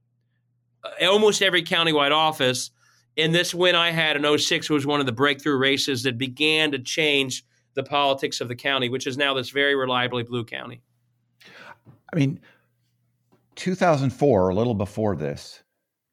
Uh, 0.85 1.07
almost 1.07 1.43
every 1.43 1.63
countywide 1.63 2.13
office 2.13 2.71
and 3.19 3.35
this 3.35 3.53
win 3.53 3.75
I 3.75 3.91
had 3.91 4.17
in 4.17 4.39
06 4.39 4.71
was 4.71 4.87
one 4.87 5.01
of 5.01 5.07
the 5.07 5.13
breakthrough 5.13 5.59
races 5.59 6.05
that 6.05 6.17
began 6.17 6.71
to 6.71 6.79
change 6.79 7.45
the 7.75 7.83
politics 7.83 8.41
of 8.41 8.49
the 8.49 8.55
county, 8.55 8.89
which 8.89 9.07
is 9.07 9.19
now 9.19 9.35
this 9.35 9.51
very 9.51 9.75
reliably 9.75 10.23
blue 10.23 10.45
county. 10.45 10.81
I 12.13 12.17
mean, 12.17 12.41
2004, 13.57 14.49
a 14.49 14.55
little 14.55 14.75
before 14.75 15.17
this, 15.17 15.63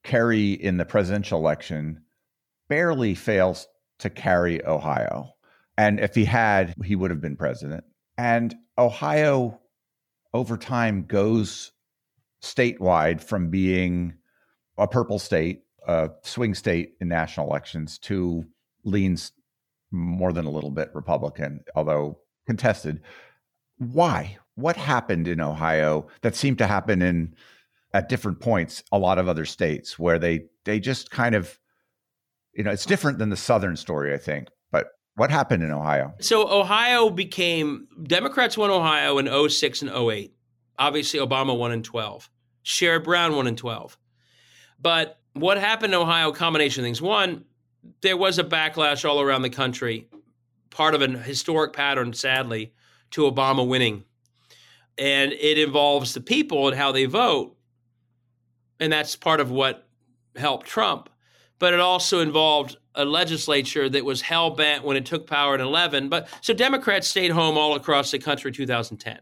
Kerry 0.04 0.52
in 0.54 0.78
the 0.78 0.86
presidential 0.86 1.40
election 1.40 2.02
barely 2.68 3.14
fails 3.14 3.68
to 4.00 4.10
carry 4.10 4.66
Ohio. 4.66 5.36
And 5.78 6.00
if 6.00 6.16
he 6.16 6.26
had, 6.26 6.74
he 6.84 6.96
would 6.96 7.12
have 7.12 7.22
been 7.22 7.36
president. 7.36 7.84
And 8.18 8.56
Ohio, 8.78 9.60
over 10.34 10.58
time, 10.58 11.06
goes 11.06 11.72
statewide 12.42 13.22
from 13.22 13.50
being 13.50 14.16
a 14.78 14.88
purple 14.88 15.20
state 15.20 15.65
a 15.88 16.10
swing 16.24 16.54
state 16.54 16.94
in 17.00 17.08
national 17.08 17.48
elections 17.48 17.98
to 18.00 18.46
leans 18.84 19.32
more 19.92 20.34
than 20.34 20.46
a 20.46 20.50
little 20.52 20.72
bit 20.72 20.90
Republican, 20.94 21.62
although 21.76 22.20
contested. 22.46 23.02
Why? 23.78 24.38
What 24.56 24.78
happened 24.78 25.28
in 25.28 25.42
Ohio 25.42 26.08
that 26.22 26.36
seemed 26.36 26.58
to 26.60 26.68
happen 26.68 27.02
in 27.02 27.36
at 27.94 28.10
different 28.10 28.40
points 28.42 28.84
a 28.92 29.00
lot 29.00 29.18
of 29.18 29.30
other 29.30 29.46
states 29.46 29.98
where 29.98 30.20
they 30.20 30.46
they 30.66 30.80
just 30.80 31.12
kind 31.12 31.34
of 31.34 31.58
you 32.54 32.64
know 32.64 32.72
it's 32.72 32.86
different 32.86 33.20
than 33.20 33.30
the 33.30 33.38
southern 33.38 33.78
story 33.78 34.14
I 34.14 34.18
think 34.18 34.50
but 34.70 34.88
what 35.16 35.32
happened 35.32 35.64
in 35.64 35.72
Ohio? 35.72 36.14
So 36.20 36.50
Ohio 36.50 37.10
became 37.10 37.88
Democrats 38.04 38.58
won 38.58 38.70
Ohio 38.70 39.18
in 39.18 39.50
06 39.50 39.82
and 39.82 39.92
08. 39.92 40.34
Obviously 40.78 41.22
Obama 41.22 41.58
won 41.58 41.72
in 41.72 41.84
12. 41.84 42.30
Sherrod 42.66 43.06
Brown 43.06 43.36
won 43.36 43.48
in 43.48 43.56
12. 43.56 43.98
But 44.78 45.18
what 45.36 45.58
happened 45.58 45.94
in 45.94 46.00
Ohio, 46.00 46.32
combination 46.32 46.84
of 46.84 46.86
things. 46.86 47.02
One, 47.02 47.46
there 48.02 48.18
was 48.18 48.40
a 48.40 48.44
backlash 48.44 49.08
all 49.08 49.22
around 49.22 49.44
the 49.44 49.50
country, 49.50 50.08
part 50.70 50.96
of 50.96 51.02
an 51.02 51.16
historic 51.16 51.74
pattern, 51.74 52.14
sadly, 52.14 52.74
to 53.12 53.30
Obama 53.30 53.68
winning. 53.68 54.04
And 54.98 55.34
it 55.34 55.58
involves 55.58 56.14
the 56.14 56.22
people 56.22 56.68
and 56.68 56.78
how 56.78 56.92
they 56.94 57.06
vote. 57.06 57.56
And 58.80 58.92
that's 58.92 59.16
part 59.16 59.42
of 59.42 59.52
what 59.52 59.88
helped 60.36 60.68
Trump. 60.68 61.10
But 61.60 61.74
it 61.74 61.80
also 61.80 62.22
involved 62.22 62.78
a 62.96 63.04
legislature 63.04 63.90
that 63.90 64.06
was 64.06 64.22
hell 64.22 64.52
bent 64.52 64.84
when 64.84 64.96
it 64.96 65.06
took 65.06 65.28
power 65.28 65.54
in 65.54 65.62
11. 65.62 66.08
But 66.08 66.30
so 66.42 66.54
Democrats 66.54 67.08
stayed 67.08 67.32
home 67.32 67.58
all 67.58 67.76
across 67.76 68.12
the 68.12 68.20
country 68.20 68.52
2010. 68.52 69.20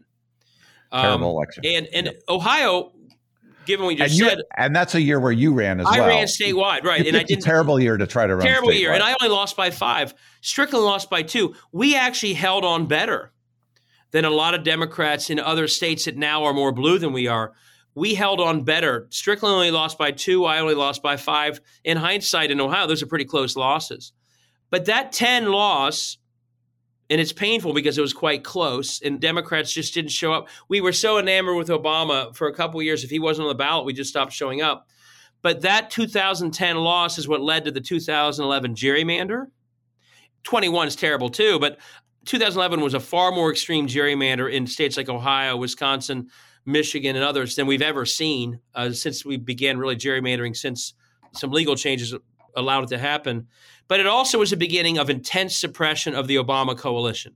Terrible 0.92 1.14
um, 1.14 1.22
election. 1.22 1.64
And 1.66 1.86
and 1.92 2.06
yep. 2.06 2.22
Ohio, 2.28 2.92
given 3.66 3.86
what 3.86 3.96
you 3.96 3.98
just 3.98 4.20
and 4.20 4.30
said, 4.30 4.38
and 4.56 4.74
that's 4.74 4.94
a 4.94 5.00
year 5.00 5.20
where 5.20 5.32
you 5.32 5.52
ran 5.52 5.80
as 5.80 5.86
I 5.86 5.98
well. 5.98 6.04
I 6.04 6.08
ran 6.08 6.26
statewide, 6.26 6.84
right? 6.84 7.06
and 7.06 7.16
I 7.16 7.22
did 7.22 7.40
terrible 7.40 7.80
year 7.80 7.96
to 7.96 8.06
try 8.06 8.26
to 8.26 8.36
run. 8.36 8.46
Terrible 8.46 8.68
statewide. 8.68 8.80
year, 8.80 8.92
and 8.92 9.02
I 9.02 9.14
only 9.20 9.34
lost 9.34 9.56
by 9.56 9.70
five. 9.70 10.14
Strickland 10.40 10.84
lost 10.84 11.10
by 11.10 11.22
two. 11.22 11.54
We 11.72 11.96
actually 11.96 12.34
held 12.34 12.64
on 12.64 12.86
better 12.86 13.32
than 14.10 14.24
a 14.24 14.30
lot 14.30 14.54
of 14.54 14.62
Democrats 14.62 15.30
in 15.30 15.40
other 15.40 15.66
states 15.66 16.04
that 16.04 16.16
now 16.16 16.44
are 16.44 16.52
more 16.52 16.72
blue 16.72 16.98
than 16.98 17.12
we 17.12 17.26
are. 17.26 17.52
We 17.94 18.14
held 18.14 18.40
on 18.40 18.64
better. 18.64 19.06
Strickland 19.10 19.54
only 19.54 19.70
lost 19.70 19.98
by 19.98 20.10
two. 20.10 20.44
I 20.44 20.58
only 20.58 20.74
lost 20.74 21.02
by 21.02 21.16
five. 21.16 21.60
In 21.84 21.96
hindsight, 21.96 22.50
in 22.50 22.60
Ohio, 22.60 22.86
those 22.86 23.02
are 23.02 23.06
pretty 23.06 23.24
close 23.24 23.56
losses. 23.56 24.12
But 24.70 24.86
that 24.86 25.12
10 25.12 25.46
loss 25.52 26.18
and 27.10 27.20
it's 27.20 27.32
painful 27.32 27.74
because 27.74 27.98
it 27.98 28.00
was 28.00 28.12
quite 28.12 28.44
close 28.44 29.00
and 29.02 29.20
democrats 29.20 29.72
just 29.72 29.94
didn't 29.94 30.10
show 30.10 30.32
up. 30.32 30.48
We 30.68 30.80
were 30.80 30.92
so 30.92 31.18
enamored 31.18 31.56
with 31.56 31.68
obama 31.68 32.34
for 32.34 32.48
a 32.48 32.54
couple 32.54 32.82
years 32.82 33.04
if 33.04 33.10
he 33.10 33.18
wasn't 33.18 33.46
on 33.46 33.50
the 33.50 33.58
ballot 33.58 33.84
we 33.84 33.92
just 33.92 34.10
stopped 34.10 34.32
showing 34.32 34.62
up. 34.62 34.88
But 35.42 35.60
that 35.62 35.90
2010 35.90 36.76
loss 36.76 37.18
is 37.18 37.28
what 37.28 37.42
led 37.42 37.64
to 37.66 37.70
the 37.70 37.80
2011 37.80 38.74
gerrymander. 38.74 39.46
21 40.44 40.88
is 40.88 40.96
terrible 40.96 41.28
too 41.28 41.58
but 41.58 41.78
2011 42.26 42.80
was 42.80 42.94
a 42.94 43.00
far 43.00 43.30
more 43.32 43.50
extreme 43.50 43.86
gerrymander 43.86 44.50
in 44.50 44.66
states 44.66 44.96
like 44.96 45.08
ohio 45.08 45.56
wisconsin 45.56 46.28
michigan 46.66 47.16
and 47.16 47.24
others 47.24 47.56
than 47.56 47.66
we've 47.66 47.82
ever 47.82 48.04
seen 48.04 48.60
uh, 48.74 48.90
since 48.90 49.24
we 49.24 49.36
began 49.36 49.78
really 49.78 49.96
gerrymandering 49.96 50.56
since 50.56 50.94
some 51.32 51.50
legal 51.50 51.76
changes 51.76 52.14
allowed 52.56 52.84
it 52.84 52.88
to 52.88 52.98
happen 52.98 53.46
but 53.88 54.00
it 54.00 54.06
also 54.06 54.38
was 54.38 54.52
a 54.52 54.56
beginning 54.56 54.98
of 54.98 55.10
intense 55.10 55.56
suppression 55.56 56.14
of 56.14 56.26
the 56.26 56.36
Obama 56.36 56.76
coalition. 56.76 57.34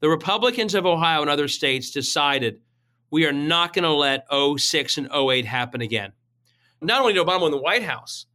The 0.00 0.08
Republicans 0.08 0.74
of 0.74 0.86
Ohio 0.86 1.22
and 1.22 1.30
other 1.30 1.48
states 1.48 1.90
decided 1.90 2.60
we 3.10 3.26
are 3.26 3.32
not 3.32 3.72
going 3.72 3.82
to 3.82 3.92
let 3.92 4.26
06 4.30 4.98
and 4.98 5.08
08 5.12 5.44
happen 5.44 5.80
again. 5.80 6.12
Not 6.80 7.00
only 7.00 7.14
did 7.14 7.26
Obama 7.26 7.42
win 7.42 7.50
the 7.50 7.58
White 7.58 7.82
House, 7.82 8.26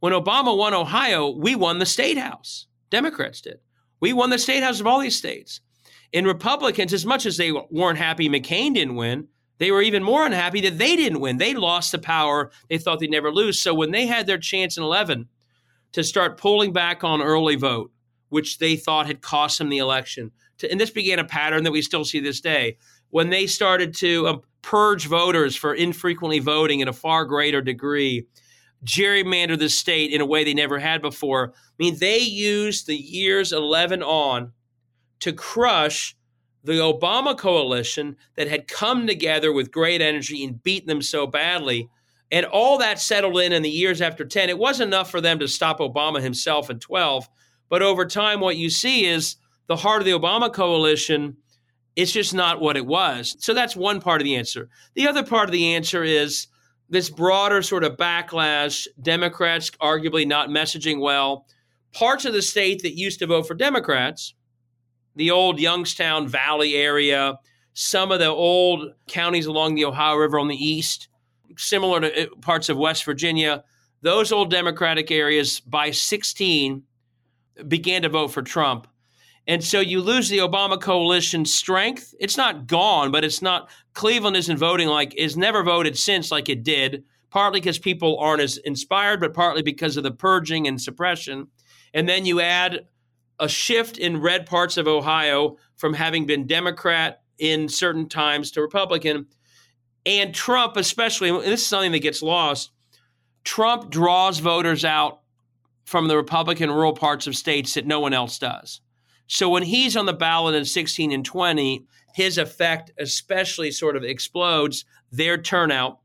when 0.00 0.12
Obama 0.12 0.56
won 0.56 0.74
Ohio, 0.74 1.30
we 1.30 1.54
won 1.54 1.78
the 1.78 1.86
state 1.86 2.18
house. 2.18 2.66
Democrats 2.90 3.40
did. 3.40 3.60
We 4.00 4.12
won 4.12 4.30
the 4.30 4.38
state 4.38 4.62
house 4.62 4.80
of 4.80 4.86
all 4.86 4.98
these 4.98 5.16
states. 5.16 5.60
And 6.12 6.26
Republicans, 6.26 6.92
as 6.92 7.06
much 7.06 7.26
as 7.26 7.36
they 7.36 7.52
weren't 7.52 7.98
happy 7.98 8.28
McCain 8.28 8.74
didn't 8.74 8.96
win, 8.96 9.28
they 9.58 9.70
were 9.70 9.82
even 9.82 10.02
more 10.02 10.26
unhappy 10.26 10.60
that 10.62 10.78
they 10.78 10.96
didn't 10.96 11.20
win. 11.20 11.38
They 11.38 11.54
lost 11.54 11.92
the 11.92 11.98
power 11.98 12.50
they 12.68 12.78
thought 12.78 12.98
they'd 12.98 13.10
never 13.10 13.32
lose. 13.32 13.60
So 13.60 13.72
when 13.72 13.92
they 13.92 14.06
had 14.06 14.26
their 14.26 14.38
chance 14.38 14.76
in 14.76 14.82
11, 14.82 15.28
to 15.94 16.02
start 16.04 16.38
pulling 16.38 16.72
back 16.72 17.04
on 17.04 17.22
early 17.22 17.54
vote, 17.54 17.90
which 18.28 18.58
they 18.58 18.76
thought 18.76 19.06
had 19.06 19.22
cost 19.22 19.58
them 19.58 19.68
the 19.68 19.78
election. 19.78 20.32
To, 20.58 20.70
and 20.70 20.80
this 20.80 20.90
began 20.90 21.20
a 21.20 21.24
pattern 21.24 21.62
that 21.64 21.70
we 21.72 21.82
still 21.82 22.04
see 22.04 22.20
this 22.20 22.40
day. 22.40 22.78
When 23.10 23.30
they 23.30 23.46
started 23.46 23.94
to 23.98 24.26
uh, 24.26 24.36
purge 24.60 25.06
voters 25.06 25.54
for 25.54 25.72
infrequently 25.72 26.40
voting 26.40 26.80
in 26.80 26.88
a 26.88 26.92
far 26.92 27.24
greater 27.24 27.62
degree, 27.62 28.26
gerrymander 28.84 29.56
the 29.56 29.68
state 29.68 30.10
in 30.10 30.20
a 30.20 30.26
way 30.26 30.42
they 30.42 30.52
never 30.52 30.80
had 30.80 31.00
before. 31.00 31.52
I 31.54 31.74
mean, 31.78 31.96
they 31.98 32.18
used 32.18 32.86
the 32.86 32.96
years 32.96 33.52
11 33.52 34.02
on 34.02 34.52
to 35.20 35.32
crush 35.32 36.16
the 36.64 36.72
Obama 36.72 37.38
coalition 37.38 38.16
that 38.34 38.48
had 38.48 38.66
come 38.66 39.06
together 39.06 39.52
with 39.52 39.70
great 39.70 40.02
energy 40.02 40.42
and 40.44 40.62
beaten 40.62 40.88
them 40.88 41.02
so 41.02 41.26
badly 41.26 41.88
and 42.34 42.44
all 42.46 42.78
that 42.78 43.00
settled 43.00 43.38
in 43.38 43.52
in 43.52 43.62
the 43.62 43.70
years 43.70 44.02
after 44.02 44.24
10. 44.24 44.48
It 44.48 44.58
wasn't 44.58 44.88
enough 44.88 45.08
for 45.08 45.20
them 45.20 45.38
to 45.38 45.46
stop 45.46 45.78
Obama 45.78 46.20
himself 46.20 46.68
in 46.68 46.80
12. 46.80 47.28
But 47.68 47.80
over 47.80 48.04
time, 48.04 48.40
what 48.40 48.56
you 48.56 48.70
see 48.70 49.06
is 49.06 49.36
the 49.68 49.76
heart 49.76 50.02
of 50.02 50.04
the 50.04 50.18
Obama 50.18 50.52
coalition 50.52 51.36
it's 51.96 52.10
just 52.10 52.34
not 52.34 52.60
what 52.60 52.76
it 52.76 52.86
was. 52.86 53.36
So 53.38 53.54
that's 53.54 53.76
one 53.76 54.00
part 54.00 54.20
of 54.20 54.24
the 54.24 54.34
answer. 54.34 54.68
The 54.94 55.06
other 55.06 55.22
part 55.22 55.48
of 55.48 55.52
the 55.52 55.76
answer 55.76 56.02
is 56.02 56.48
this 56.88 57.08
broader 57.08 57.62
sort 57.62 57.84
of 57.84 57.96
backlash, 57.96 58.88
Democrats 59.00 59.70
arguably 59.80 60.26
not 60.26 60.48
messaging 60.48 61.00
well. 61.00 61.46
Parts 61.92 62.24
of 62.24 62.32
the 62.32 62.42
state 62.42 62.82
that 62.82 62.98
used 62.98 63.20
to 63.20 63.28
vote 63.28 63.46
for 63.46 63.54
Democrats, 63.54 64.34
the 65.14 65.30
old 65.30 65.60
Youngstown 65.60 66.26
Valley 66.26 66.74
area, 66.74 67.38
some 67.74 68.10
of 68.10 68.18
the 68.18 68.26
old 68.26 68.94
counties 69.06 69.46
along 69.46 69.76
the 69.76 69.84
Ohio 69.84 70.16
River 70.16 70.40
on 70.40 70.48
the 70.48 70.56
east, 70.56 71.08
similar 71.56 72.00
to 72.00 72.22
uh, 72.22 72.34
parts 72.40 72.68
of 72.68 72.76
West 72.76 73.04
Virginia, 73.04 73.64
those 74.02 74.32
old 74.32 74.50
Democratic 74.50 75.10
areas 75.10 75.60
by 75.60 75.90
16 75.90 76.82
began 77.68 78.02
to 78.02 78.08
vote 78.08 78.28
for 78.28 78.42
Trump. 78.42 78.86
And 79.46 79.62
so 79.62 79.80
you 79.80 80.00
lose 80.00 80.28
the 80.28 80.38
Obama 80.38 80.80
coalition 80.80 81.44
strength. 81.44 82.14
It's 82.18 82.36
not 82.36 82.66
gone, 82.66 83.10
but 83.10 83.24
it's 83.24 83.42
not. 83.42 83.68
Cleveland 83.92 84.36
isn't 84.36 84.56
voting 84.56 84.88
like 84.88 85.14
is 85.16 85.36
never 85.36 85.62
voted 85.62 85.98
since 85.98 86.30
like 86.30 86.48
it 86.48 86.62
did, 86.62 87.04
partly 87.30 87.60
because 87.60 87.78
people 87.78 88.18
aren't 88.18 88.40
as 88.40 88.56
inspired, 88.58 89.20
but 89.20 89.34
partly 89.34 89.62
because 89.62 89.96
of 89.96 90.02
the 90.02 90.10
purging 90.10 90.66
and 90.66 90.80
suppression. 90.80 91.48
And 91.92 92.08
then 92.08 92.24
you 92.24 92.40
add 92.40 92.86
a 93.38 93.48
shift 93.48 93.98
in 93.98 94.20
red 94.20 94.46
parts 94.46 94.76
of 94.76 94.88
Ohio 94.88 95.56
from 95.76 95.92
having 95.92 96.24
been 96.24 96.46
Democrat 96.46 97.20
in 97.38 97.68
certain 97.68 98.08
times 98.08 98.50
to 98.52 98.62
Republican. 98.62 99.26
And 100.06 100.34
Trump, 100.34 100.76
especially, 100.76 101.30
and 101.30 101.40
this 101.40 101.62
is 101.62 101.66
something 101.66 101.92
that 101.92 102.00
gets 102.00 102.22
lost. 102.22 102.70
Trump 103.42 103.90
draws 103.90 104.38
voters 104.38 104.84
out 104.84 105.20
from 105.84 106.08
the 106.08 106.16
Republican 106.16 106.70
rural 106.70 106.94
parts 106.94 107.26
of 107.26 107.36
states 107.36 107.74
that 107.74 107.86
no 107.86 108.00
one 108.00 108.12
else 108.12 108.38
does. 108.38 108.80
So 109.26 109.48
when 109.48 109.62
he's 109.62 109.96
on 109.96 110.06
the 110.06 110.12
ballot 110.12 110.54
in 110.54 110.64
16 110.64 111.12
and 111.12 111.24
20, 111.24 111.86
his 112.14 112.38
effect 112.38 112.92
especially 112.98 113.70
sort 113.70 113.96
of 113.96 114.04
explodes 114.04 114.84
their 115.10 115.36
turnout. 115.36 116.00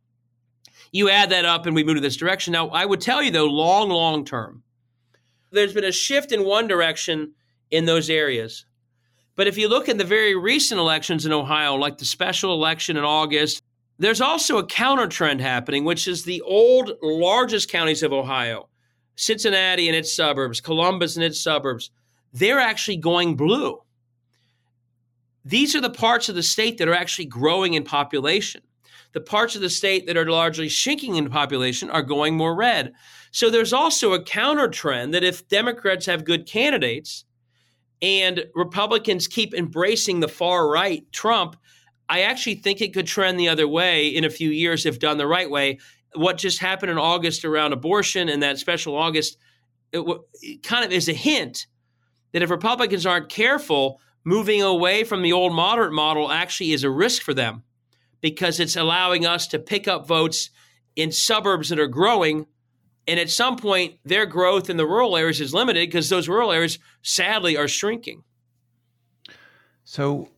You 0.91 1.10
add 1.10 1.30
that 1.30 1.45
up 1.45 1.66
and 1.66 1.76
we 1.76 1.84
move 1.84 1.95
to 1.95 2.02
this 2.02 2.18
direction. 2.18 2.54
Now, 2.54 2.70
I 2.70 2.86
would 2.86 3.02
tell 3.02 3.22
you 3.22 3.32
though, 3.32 3.45
long, 3.45 3.89
long 3.89 4.26
term, 4.26 4.64
there's 5.52 5.74
been 5.74 5.84
a 5.84 5.91
shift 5.91 6.32
in 6.32 6.45
one 6.45 6.68
direction 6.68 7.34
in 7.72 7.86
those 7.86 8.10
areas. 8.10 8.66
But 9.36 9.47
if 9.47 9.58
you 9.58 9.70
look 9.70 9.88
at 9.88 9.97
the 9.97 10.04
very 10.04 10.36
recent 10.36 10.80
elections 10.80 11.26
in 11.26 11.32
Ohio, 11.32 11.76
like 11.76 11.97
the 11.97 12.06
special 12.06 12.54
election 12.54 12.97
in 12.97 13.04
August, 13.04 13.62
there's 14.00 14.22
also 14.22 14.58
a 14.58 14.66
counter 14.66 15.08
trend 15.08 15.41
happening, 15.41 15.84
which 15.84 16.08
is 16.08 16.24
the 16.24 16.41
old 16.41 16.93
largest 17.02 17.70
counties 17.70 18.02
of 18.02 18.14
Ohio, 18.14 18.70
Cincinnati 19.16 19.88
and 19.88 19.95
its 19.95 20.16
suburbs, 20.16 20.62
Columbus 20.62 21.18
and 21.18 21.26
its 21.26 21.39
suburbs, 21.39 21.91
they're 22.32 22.60
actually 22.60 22.95
going 22.95 23.36
blue. 23.36 23.80
These 25.43 25.76
are 25.76 25.82
the 25.82 25.89
parts 25.89 26.30
of 26.30 26.36
the 26.36 26.43
state 26.43 26.78
that 26.78 26.88
are 26.88 26.93
actually 26.93 27.26
growing 27.26 27.74
in 27.74 27.84
population. 27.84 28.62
The 29.12 29.22
parts 29.22 29.56
of 29.56 29.62
the 29.62 29.70
state 29.70 30.06
that 30.08 30.18
are 30.18 30.30
largely 30.30 30.70
shrinking 30.70 31.16
in 31.16 31.30
population 31.30 31.89
are 31.89 32.04
going 32.04 32.38
more 32.38 32.56
red. 32.56 32.93
So 33.32 33.50
there's 33.50 33.74
also 33.74 34.14
a 34.14 34.24
counter 34.24 34.70
trend 34.70 35.14
that 35.14 35.24
if 35.24 35.47
Democrats 35.50 36.06
have 36.06 36.24
good 36.24 36.45
candidates 36.45 37.26
and 38.02 38.45
Republicans 38.56 39.28
keep 39.28 39.54
embracing 39.54 40.20
the 40.20 40.28
far 40.28 40.70
right, 40.70 41.04
Trump, 41.12 41.58
I 42.10 42.22
actually 42.22 42.55
think 42.55 42.82
it 42.82 42.93
could 42.93 43.07
trend 43.07 43.39
the 43.39 43.49
other 43.49 43.68
way 43.68 44.07
in 44.07 44.26
a 44.26 44.30
few 44.30 44.49
years 44.49 44.86
if 44.86 44.99
done 44.99 45.18
the 45.18 45.28
right 45.28 45.49
way. 45.49 45.80
What 46.16 46.38
just 46.38 46.60
happened 46.60 46.91
in 46.91 46.97
August 46.97 47.45
around 47.45 47.72
abortion 47.72 48.30
and 48.30 48.41
that 48.41 48.57
special 48.57 48.97
August 48.97 49.38
it, 49.91 50.05
it 50.41 50.64
kind 50.64 50.86
of 50.86 50.91
is 50.91 51.10
a 51.10 51.14
hint 51.14 51.68
that 52.32 52.41
if 52.41 52.49
Republicans 52.49 53.05
aren't 53.05 53.30
careful, 53.30 53.99
moving 54.24 54.62
away 54.62 55.03
from 55.03 55.22
the 55.22 55.34
old 55.34 55.53
moderate 55.53 55.93
model 55.93 56.32
actually 56.32 56.72
is 56.72 56.84
a 56.84 56.89
risk 56.89 57.22
for 57.22 57.34
them 57.34 57.64
because 58.22 58.60
it's 58.60 58.76
allowing 58.76 59.26
us 59.26 59.47
to 59.47 59.60
pick 59.60 59.88
up 59.88 60.07
votes 60.07 60.49
in 60.95 61.12
suburbs 61.12 61.70
that 61.70 61.80
are 61.80 61.88
growing. 61.88 62.45
And 63.07 63.20
at 63.20 63.30
some 63.30 63.55
point, 63.55 63.95
their 64.03 64.26
growth 64.26 64.70
in 64.70 64.78
the 64.78 64.86
rural 64.86 65.18
areas 65.18 65.41
is 65.41 65.53
limited 65.53 65.88
because 65.88 66.10
those 66.10 66.28
rural 66.28 66.51
areas 66.51 66.78
sadly 67.01 67.57
are 67.57 67.68
shrinking. 67.68 68.24
So, 69.84 70.30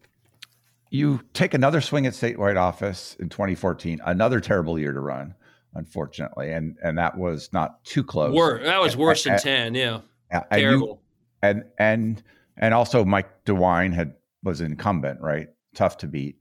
you 0.92 1.22
take 1.34 1.54
another 1.54 1.80
swing 1.82 2.06
at 2.06 2.14
statewide 2.14 2.58
office 2.58 3.16
in 3.20 3.30
2014, 3.30 4.02
another 4.06 4.42
terrible 4.42 4.78
year 4.78 4.92
to 4.92 5.00
run, 5.00 5.34
unfortunately, 5.74 6.52
and 6.52 6.76
and 6.84 6.98
that 6.98 7.18
was 7.18 7.50
not 7.54 7.84
too 7.86 8.04
close. 8.04 8.36
Worse, 8.36 8.66
that 8.66 8.82
was 8.82 8.96
worse 8.96 9.26
and, 9.26 9.36
than 9.36 9.42
ten. 9.42 9.76
Yeah, 9.76 10.02
and 10.32 10.46
terrible. 10.52 10.88
You, 10.88 11.00
and 11.42 11.64
and 11.80 12.24
and 12.58 12.74
also 12.74 13.06
Mike 13.06 13.46
DeWine 13.46 13.94
had 13.94 14.14
was 14.44 14.60
incumbent, 14.60 15.22
right? 15.22 15.48
Tough 15.74 15.98
to 16.00 16.08
beat. 16.08 16.36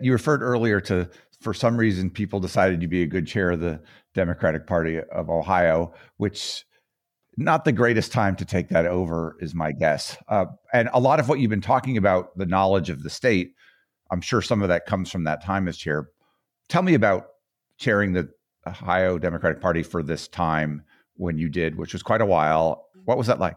You 0.00 0.12
referred 0.12 0.42
earlier 0.42 0.80
to 0.82 1.08
for 1.40 1.54
some 1.54 1.76
reason 1.76 2.10
people 2.10 2.40
decided 2.40 2.82
you'd 2.82 2.90
be 2.90 3.02
a 3.02 3.06
good 3.06 3.26
chair 3.26 3.52
of 3.52 3.60
the 3.60 3.80
Democratic 4.14 4.66
Party 4.66 4.98
of 4.98 5.30
Ohio, 5.30 5.94
which 6.16 6.64
not 7.36 7.64
the 7.64 7.72
greatest 7.72 8.10
time 8.10 8.34
to 8.34 8.44
take 8.44 8.68
that 8.70 8.86
over 8.86 9.36
is 9.40 9.54
my 9.54 9.70
guess. 9.70 10.16
Uh, 10.28 10.46
and 10.72 10.88
a 10.92 10.98
lot 10.98 11.20
of 11.20 11.28
what 11.28 11.38
you've 11.38 11.50
been 11.50 11.60
talking 11.60 11.96
about, 11.96 12.36
the 12.36 12.46
knowledge 12.46 12.90
of 12.90 13.02
the 13.02 13.10
state, 13.10 13.52
I'm 14.10 14.20
sure 14.20 14.42
some 14.42 14.62
of 14.62 14.68
that 14.68 14.86
comes 14.86 15.10
from 15.10 15.24
that 15.24 15.44
time 15.44 15.68
as 15.68 15.76
chair. 15.76 16.08
Tell 16.68 16.82
me 16.82 16.94
about 16.94 17.28
chairing 17.78 18.12
the 18.12 18.28
Ohio 18.66 19.18
Democratic 19.18 19.60
Party 19.60 19.82
for 19.82 20.02
this 20.02 20.28
time 20.28 20.82
when 21.14 21.38
you 21.38 21.48
did, 21.48 21.76
which 21.76 21.92
was 21.92 22.02
quite 22.02 22.20
a 22.20 22.26
while. 22.26 22.88
What 23.04 23.18
was 23.18 23.28
that 23.28 23.38
like? 23.38 23.56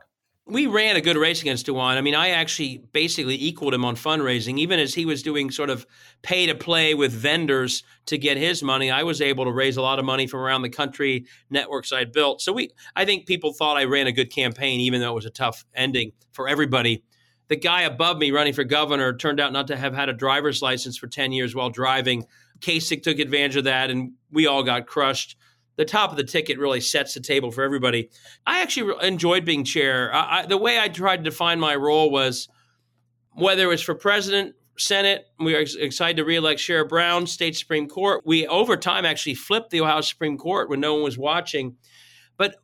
we 0.50 0.66
ran 0.66 0.96
a 0.96 1.02
good 1.02 1.18
race 1.18 1.42
against 1.42 1.68
DeWine. 1.68 1.98
I 1.98 2.02
mean, 2.02 2.16
I 2.16 2.30
actually 2.30 2.84
basically 2.92 3.36
equaled 3.36 3.74
him 3.74 3.86
on 3.86 3.96
fundraising. 3.96 4.58
Even 4.58 4.80
as 4.80 4.94
he 4.96 5.06
was 5.06 5.22
doing 5.22 5.52
sort 5.52 5.70
of 5.70 5.86
pay 6.22 6.48
to 6.48 6.56
play 6.56 6.96
with 6.96 7.12
vendors 7.12 7.84
to 8.08 8.18
get 8.18 8.38
his 8.38 8.64
money, 8.64 8.90
I 8.90 9.04
was 9.04 9.22
able 9.22 9.46
to 9.46 9.52
raise 9.52 9.78
a 9.78 9.82
lot 9.82 10.00
of 10.00 10.06
money 10.06 10.28
from 10.28 10.40
around 10.40 10.64
the 10.64 10.70
country, 10.70 11.26
networks 11.50 11.94
I'd 11.94 12.12
built. 12.12 12.42
So 12.42 12.52
we, 12.52 12.72
I 12.96 13.06
think 13.06 13.28
people 13.28 13.54
thought 13.54 13.78
I 13.78 13.86
ran 13.86 14.08
a 14.08 14.12
good 14.12 14.32
campaign, 14.32 14.80
even 14.80 15.02
though 15.02 15.12
it 15.12 15.16
was 15.16 15.26
a 15.26 15.32
tough 15.32 15.66
ending 15.74 16.14
for 16.32 16.48
everybody. 16.48 17.04
The 17.50 17.58
guy 17.58 17.82
above 17.82 18.18
me 18.18 18.32
running 18.32 18.54
for 18.54 18.64
governor 18.64 19.16
turned 19.16 19.40
out 19.40 19.52
not 19.52 19.68
to 19.68 19.76
have 19.76 19.94
had 19.94 20.10
a 20.10 20.14
driver's 20.14 20.62
license 20.62 20.98
for 20.98 21.08
10 21.08 21.32
years 21.32 21.54
while 21.54 21.70
driving. 21.70 22.26
Kasich 22.60 23.04
took 23.04 23.20
advantage 23.20 23.58
of 23.58 23.66
that, 23.66 23.90
and 23.90 24.14
we 24.32 24.48
all 24.48 24.64
got 24.64 24.88
crushed 24.88 25.36
the 25.80 25.86
top 25.86 26.12
of 26.12 26.18
the 26.18 26.26
ticket 26.26 26.60
really 26.60 26.82
sets 26.82 27.14
the 27.14 27.22
table 27.22 27.52
for 27.52 27.64
everybody. 27.64 28.10
I 28.46 28.62
actually 28.62 28.94
enjoyed 29.08 29.46
being 29.46 29.64
chair. 29.64 30.14
I, 30.14 30.40
I, 30.40 30.46
the 30.46 30.58
way 30.58 30.78
I 30.78 30.90
tried 30.90 31.18
to 31.18 31.24
define 31.24 31.58
my 31.58 31.74
role 31.74 32.12
was 32.12 32.50
whether 33.32 33.64
it 33.64 33.68
was 33.68 33.82
for 33.82 33.96
president, 33.96 34.56
Senate, 34.78 35.28
we 35.40 35.56
are 35.56 35.64
excited 35.80 36.18
to 36.18 36.26
reelect 36.26 36.60
Sherrod 36.60 36.90
Brown, 36.90 37.26
state 37.28 37.56
Supreme 37.56 37.88
Court. 37.88 38.24
We, 38.26 38.46
over 38.46 38.76
time, 38.76 39.06
actually 39.06 39.36
flipped 39.36 39.70
the 39.70 39.80
Ohio 39.80 40.02
Supreme 40.02 40.38
Court 40.38 40.70
when 40.70 40.82
no 40.82 40.96
one 40.96 41.04
was 41.04 41.18
watching. 41.18 41.78
But 42.36 42.58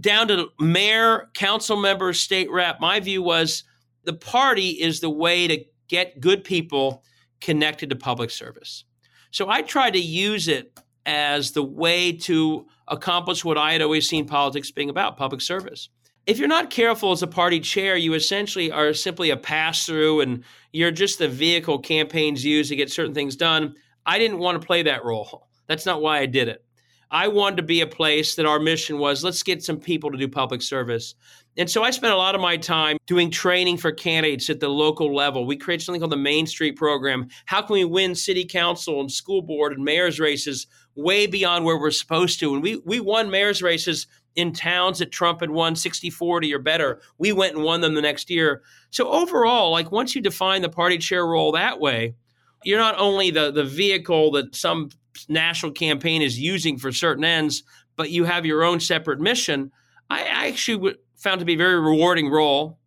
down 0.00 0.28
to 0.28 0.50
mayor, 0.60 1.30
council 1.34 1.76
member, 1.76 2.12
state 2.12 2.52
rep, 2.52 2.80
my 2.80 3.00
view 3.00 3.20
was 3.20 3.64
the 4.04 4.14
party 4.14 4.70
is 4.70 5.00
the 5.00 5.10
way 5.10 5.46
to 5.46 5.64
get 5.88 6.20
good 6.20 6.44
people 6.44 7.02
connected 7.40 7.90
to 7.90 7.96
public 7.96 8.30
service. 8.30 8.84
So 9.30 9.48
I 9.48 9.62
tried 9.62 9.92
to 9.92 10.00
use 10.00 10.48
it 10.48 10.78
as 11.06 11.52
the 11.52 11.62
way 11.62 12.12
to 12.12 12.66
accomplish 12.88 13.44
what 13.44 13.58
I 13.58 13.72
had 13.72 13.82
always 13.82 14.08
seen 14.08 14.26
politics 14.26 14.70
being 14.70 14.90
about 14.90 15.16
public 15.16 15.40
service. 15.40 15.88
If 16.26 16.38
you're 16.38 16.48
not 16.48 16.70
careful 16.70 17.12
as 17.12 17.22
a 17.22 17.26
party 17.26 17.60
chair, 17.60 17.96
you 17.96 18.14
essentially 18.14 18.72
are 18.72 18.94
simply 18.94 19.30
a 19.30 19.36
pass 19.36 19.84
through 19.84 20.20
and 20.20 20.42
you're 20.72 20.90
just 20.90 21.18
the 21.18 21.28
vehicle 21.28 21.78
campaigns 21.78 22.44
use 22.44 22.68
to 22.70 22.76
get 22.76 22.90
certain 22.90 23.12
things 23.12 23.36
done. 23.36 23.74
I 24.06 24.18
didn't 24.18 24.38
want 24.38 24.60
to 24.60 24.66
play 24.66 24.82
that 24.84 25.04
role. 25.04 25.48
That's 25.66 25.84
not 25.84 26.00
why 26.00 26.18
I 26.18 26.26
did 26.26 26.48
it. 26.48 26.64
I 27.10 27.28
wanted 27.28 27.56
to 27.56 27.62
be 27.62 27.80
a 27.82 27.86
place 27.86 28.34
that 28.34 28.46
our 28.46 28.58
mission 28.58 28.98
was 28.98 29.22
let's 29.22 29.42
get 29.42 29.62
some 29.62 29.78
people 29.78 30.10
to 30.10 30.18
do 30.18 30.26
public 30.26 30.62
service. 30.62 31.14
And 31.56 31.70
so 31.70 31.84
I 31.84 31.90
spent 31.90 32.12
a 32.12 32.16
lot 32.16 32.34
of 32.34 32.40
my 32.40 32.56
time 32.56 32.96
doing 33.06 33.30
training 33.30 33.76
for 33.76 33.92
candidates 33.92 34.50
at 34.50 34.58
the 34.58 34.68
local 34.68 35.14
level. 35.14 35.46
We 35.46 35.56
created 35.56 35.84
something 35.84 36.00
called 36.00 36.12
the 36.12 36.16
Main 36.16 36.46
Street 36.46 36.76
Program. 36.76 37.28
How 37.46 37.62
can 37.62 37.74
we 37.74 37.84
win 37.84 38.14
city 38.14 38.44
council 38.44 39.00
and 39.00 39.10
school 39.10 39.40
board 39.40 39.72
and 39.72 39.84
mayor's 39.84 40.18
races 40.18 40.66
way 40.96 41.26
beyond 41.26 41.64
where 41.64 41.78
we're 41.78 41.92
supposed 41.92 42.40
to? 42.40 42.54
And 42.54 42.62
we, 42.62 42.82
we 42.84 42.98
won 42.98 43.30
mayor's 43.30 43.62
races 43.62 44.08
in 44.34 44.52
towns 44.52 44.98
that 44.98 45.12
Trump 45.12 45.40
had 45.40 45.50
won 45.50 45.76
60 45.76 46.10
40 46.10 46.52
or 46.52 46.58
better. 46.58 47.00
We 47.18 47.32
went 47.32 47.54
and 47.54 47.64
won 47.64 47.80
them 47.80 47.94
the 47.94 48.02
next 48.02 48.30
year. 48.30 48.62
So 48.90 49.08
overall, 49.08 49.70
like 49.70 49.92
once 49.92 50.16
you 50.16 50.20
define 50.20 50.62
the 50.62 50.68
party 50.68 50.98
chair 50.98 51.24
role 51.24 51.52
that 51.52 51.78
way, 51.78 52.16
you're 52.64 52.80
not 52.80 52.98
only 52.98 53.30
the, 53.30 53.52
the 53.52 53.64
vehicle 53.64 54.32
that 54.32 54.56
some 54.56 54.90
national 55.28 55.72
campaign 55.72 56.22
is 56.22 56.38
using 56.38 56.78
for 56.78 56.90
certain 56.90 57.24
ends, 57.24 57.62
but 57.96 58.10
you 58.10 58.24
have 58.24 58.44
your 58.44 58.64
own 58.64 58.80
separate 58.80 59.20
mission. 59.20 59.70
I 60.10 60.22
actually 60.22 60.96
found 61.24 61.40
to 61.40 61.46
be 61.46 61.54
a 61.54 61.58
very 61.58 61.80
rewarding 61.80 62.28
role. 62.28 62.78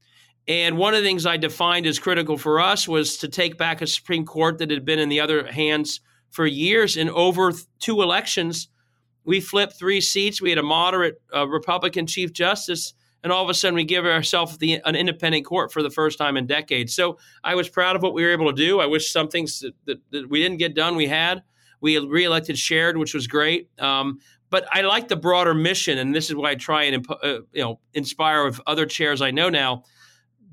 And 0.47 0.77
one 0.77 0.93
of 0.93 1.01
the 1.01 1.07
things 1.07 1.25
I 1.25 1.35
defined 1.35 1.85
as 1.85 1.99
critical 1.99 2.37
for 2.37 2.61
us 2.61 2.87
was 2.87 3.17
to 3.17 3.27
take 3.27 3.57
back 3.57 3.81
a 3.81 3.87
Supreme 3.87 4.25
Court 4.25 4.59
that 4.59 4.71
had 4.71 4.85
been 4.85 4.99
in 4.99 5.09
the 5.09 5.19
other 5.19 5.51
hands 5.51 5.99
for 6.29 6.45
years. 6.45 6.95
And 6.95 7.09
over 7.09 7.51
two 7.79 8.01
elections, 8.01 8.69
we 9.25 9.41
flipped 9.41 9.77
three 9.77 9.99
seats. 9.99 10.41
We 10.41 10.51
had 10.51 10.59
a 10.59 10.63
moderate 10.63 11.21
uh, 11.35 11.47
Republican 11.47 12.07
Chief 12.07 12.31
Justice, 12.31 12.93
and 13.23 13.33
all 13.33 13.43
of 13.43 13.49
a 13.49 13.53
sudden 13.53 13.75
we 13.75 13.83
give 13.83 14.05
ourselves 14.05 14.57
the, 14.57 14.79
an 14.85 14.95
independent 14.95 15.45
court 15.45 15.73
for 15.73 15.83
the 15.83 15.89
first 15.89 16.17
time 16.17 16.37
in 16.37 16.47
decades. 16.47 16.93
So 16.93 17.17
I 17.43 17.55
was 17.55 17.67
proud 17.67 17.97
of 17.97 18.01
what 18.01 18.13
we 18.13 18.23
were 18.23 18.31
able 18.31 18.49
to 18.49 18.55
do. 18.55 18.79
I 18.79 18.85
wish 18.85 19.11
some 19.11 19.27
things 19.27 19.59
that, 19.59 19.73
that, 19.85 19.97
that 20.11 20.29
we 20.29 20.41
didn't 20.41 20.59
get 20.59 20.75
done, 20.75 20.95
we 20.95 21.07
had. 21.07 21.43
We 21.81 21.97
reelected 21.99 22.55
Sherrod, 22.55 22.97
which 22.97 23.13
was 23.13 23.27
great. 23.27 23.69
Um, 23.79 24.19
but 24.49 24.65
I 24.71 24.81
like 24.81 25.07
the 25.07 25.15
broader 25.15 25.53
mission, 25.53 25.97
and 25.97 26.15
this 26.15 26.29
is 26.29 26.35
why 26.35 26.51
I 26.51 26.55
try 26.55 26.83
and 26.83 27.05
uh, 27.09 27.39
you 27.51 27.61
know 27.61 27.79
inspire 27.93 28.45
with 28.45 28.61
other 28.67 28.85
chairs 28.85 29.21
I 29.21 29.31
know 29.31 29.49
now. 29.49 29.83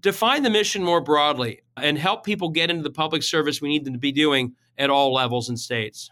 Define 0.00 0.42
the 0.42 0.50
mission 0.50 0.84
more 0.84 1.00
broadly 1.00 1.62
and 1.78 1.96
help 1.96 2.24
people 2.24 2.50
get 2.50 2.68
into 2.68 2.82
the 2.82 2.90
public 2.90 3.22
service 3.22 3.62
we 3.62 3.70
need 3.70 3.86
them 3.86 3.94
to 3.94 3.98
be 3.98 4.12
doing 4.12 4.54
at 4.76 4.90
all 4.90 5.14
levels 5.14 5.48
and 5.48 5.58
states. 5.58 6.10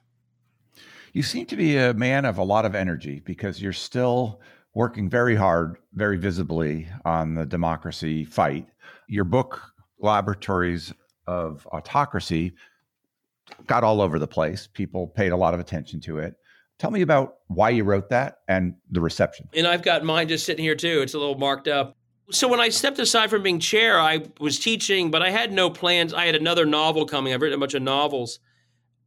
You 1.13 1.23
seem 1.23 1.45
to 1.47 1.57
be 1.57 1.77
a 1.77 1.93
man 1.93 2.25
of 2.25 2.39
a 2.39 2.43
lot 2.43 2.65
of 2.65 2.75
energy 2.75 3.21
because 3.25 3.61
you're 3.61 3.75
still 3.75 4.41
working 4.75 5.11
very 5.11 5.35
hard, 5.35 5.77
very 5.93 6.17
visibly 6.17 6.89
on 7.05 7.35
the 7.35 7.45
democracy 7.45 8.25
fight. 8.25 8.67
Your 9.09 9.25
book, 9.25 9.61
Laboratories 9.99 10.93
of 11.27 11.67
Autocracy, 11.71 12.55
got 13.67 13.85
all 13.85 14.01
over 14.01 14.19
the 14.19 14.27
place. 14.27 14.67
People 14.73 15.09
paid 15.09 15.33
a 15.33 15.37
lot 15.37 15.53
of 15.53 15.61
attention 15.61 16.01
to 16.01 16.19
it. 16.19 16.35
Tell 16.79 16.91
me 16.91 17.03
about 17.03 17.35
why 17.47 17.71
you 17.71 17.85
wrote 17.85 18.11
that 18.11 18.39
and 18.49 18.75
the 18.91 19.01
reception. 19.01 19.49
And 19.55 19.67
I've 19.67 19.83
got 19.83 20.05
mine 20.05 20.29
just 20.29 20.45
sitting 20.45 20.65
here 20.65 20.75
too. 20.75 21.01
It's 21.03 21.15
a 21.15 21.19
little 21.19 21.39
marked 21.39 21.69
up. 21.69 21.97
So 22.31 22.49
when 22.49 22.61
I 22.61 22.71
stepped 22.71 22.99
aside 22.99 23.31
from 23.31 23.43
being 23.43 23.61
chair, 23.61 24.01
I 24.01 24.27
was 24.41 24.59
teaching, 24.59 25.11
but 25.11 25.23
I 25.23 25.31
had 25.31 25.53
no 25.53 25.71
plans. 25.71 26.15
I 26.15 26.27
had 26.27 26.35
another 26.35 26.65
novel 26.65 27.07
coming. 27.07 27.33
I've 27.33 27.43
written 27.43 27.57
a 27.57 27.61
bunch 27.61 27.75
of 27.75 27.83
novels. 27.83 28.39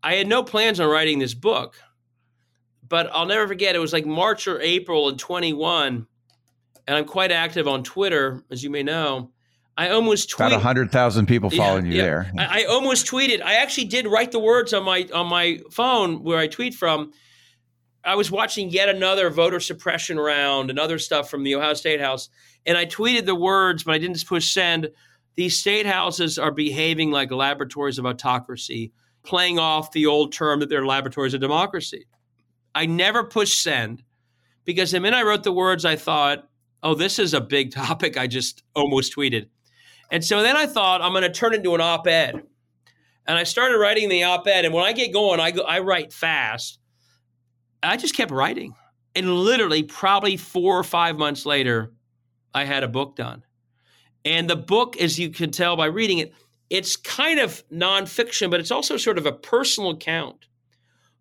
I 0.03 0.15
had 0.15 0.27
no 0.27 0.43
plans 0.43 0.79
on 0.79 0.87
writing 0.87 1.19
this 1.19 1.33
book. 1.33 1.75
But 2.87 3.09
I'll 3.11 3.25
never 3.25 3.47
forget, 3.47 3.75
it 3.75 3.79
was 3.79 3.93
like 3.93 4.05
March 4.05 4.47
or 4.47 4.61
April 4.61 5.09
in 5.09 5.17
21, 5.17 6.05
and 6.87 6.97
I'm 6.97 7.05
quite 7.05 7.31
active 7.31 7.67
on 7.67 7.83
Twitter, 7.83 8.43
as 8.51 8.63
you 8.63 8.69
may 8.69 8.83
know. 8.83 9.31
I 9.77 9.89
almost 9.89 10.29
tweeted. 10.29 10.47
About 10.47 10.51
100,000 10.57 11.25
people 11.25 11.49
following 11.49 11.87
yeah, 11.87 11.91
you 11.91 11.97
yeah. 11.97 12.03
there. 12.03 12.31
I, 12.37 12.61
I 12.61 12.63
almost 12.65 13.07
tweeted. 13.07 13.41
I 13.41 13.55
actually 13.55 13.85
did 13.85 14.07
write 14.07 14.31
the 14.31 14.39
words 14.39 14.73
on 14.73 14.83
my 14.83 15.07
on 15.13 15.27
my 15.27 15.59
phone 15.71 16.23
where 16.23 16.37
I 16.37 16.47
tweet 16.47 16.75
from 16.75 17.11
I 18.05 18.15
was 18.15 18.29
watching 18.29 18.69
yet 18.69 18.87
another 18.87 19.29
voter 19.29 19.59
suppression 19.59 20.19
round 20.19 20.69
and 20.69 20.77
other 20.77 20.99
stuff 20.99 21.29
from 21.29 21.43
the 21.43 21.55
Ohio 21.55 21.73
State 21.73 21.99
House, 21.99 22.29
and 22.65 22.77
I 22.77 22.85
tweeted 22.85 23.25
the 23.25 23.35
words, 23.35 23.83
but 23.83 23.95
I 23.95 23.97
didn't 23.97 24.25
push 24.25 24.51
send. 24.51 24.89
These 25.35 25.57
state 25.57 25.85
houses 25.85 26.37
are 26.37 26.51
behaving 26.51 27.11
like 27.11 27.31
laboratories 27.31 27.97
of 27.97 28.05
autocracy, 28.05 28.93
playing 29.23 29.59
off 29.59 29.91
the 29.91 30.05
old 30.05 30.31
term 30.31 30.59
that 30.59 30.69
they're 30.69 30.85
laboratories 30.85 31.33
of 31.33 31.41
democracy. 31.41 32.05
I 32.73 32.85
never 32.85 33.23
pushed 33.23 33.61
send 33.61 34.03
because 34.65 34.91
the 34.91 34.99
minute 34.99 35.17
I 35.17 35.23
wrote 35.23 35.43
the 35.43 35.51
words, 35.51 35.85
I 35.85 35.95
thought, 35.95 36.47
oh, 36.83 36.93
this 36.93 37.19
is 37.19 37.33
a 37.33 37.41
big 37.41 37.71
topic. 37.73 38.17
I 38.17 38.27
just 38.27 38.63
almost 38.75 39.15
tweeted. 39.15 39.47
And 40.11 40.23
so 40.23 40.43
then 40.43 40.55
I 40.55 40.67
thought, 40.67 41.01
I'm 41.01 41.13
going 41.13 41.23
to 41.23 41.31
turn 41.31 41.53
it 41.53 41.57
into 41.57 41.73
an 41.73 41.81
op 41.81 42.05
ed. 42.07 42.43
And 43.27 43.37
I 43.37 43.43
started 43.43 43.77
writing 43.79 44.09
the 44.09 44.23
op 44.23 44.45
ed. 44.47 44.65
And 44.65 44.73
when 44.73 44.83
I 44.83 44.93
get 44.93 45.11
going, 45.11 45.39
I, 45.39 45.51
go, 45.51 45.63
I 45.63 45.79
write 45.79 46.13
fast. 46.13 46.79
I 47.85 47.97
just 47.97 48.15
kept 48.15 48.31
writing. 48.31 48.75
And 49.15 49.33
literally, 49.33 49.83
probably 49.83 50.37
four 50.37 50.77
or 50.77 50.83
five 50.83 51.17
months 51.17 51.45
later, 51.45 51.93
I 52.53 52.65
had 52.65 52.83
a 52.83 52.87
book 52.87 53.15
done. 53.15 53.43
And 54.25 54.49
the 54.49 54.55
book, 54.55 54.97
as 54.97 55.19
you 55.19 55.29
can 55.29 55.51
tell 55.51 55.77
by 55.77 55.85
reading 55.85 56.17
it, 56.17 56.33
it's 56.69 56.97
kind 56.97 57.39
of 57.39 57.63
nonfiction, 57.69 58.49
but 58.49 58.59
it's 58.59 58.71
also 58.71 58.97
sort 58.97 59.17
of 59.17 59.25
a 59.25 59.31
personal 59.31 59.91
account 59.91 60.47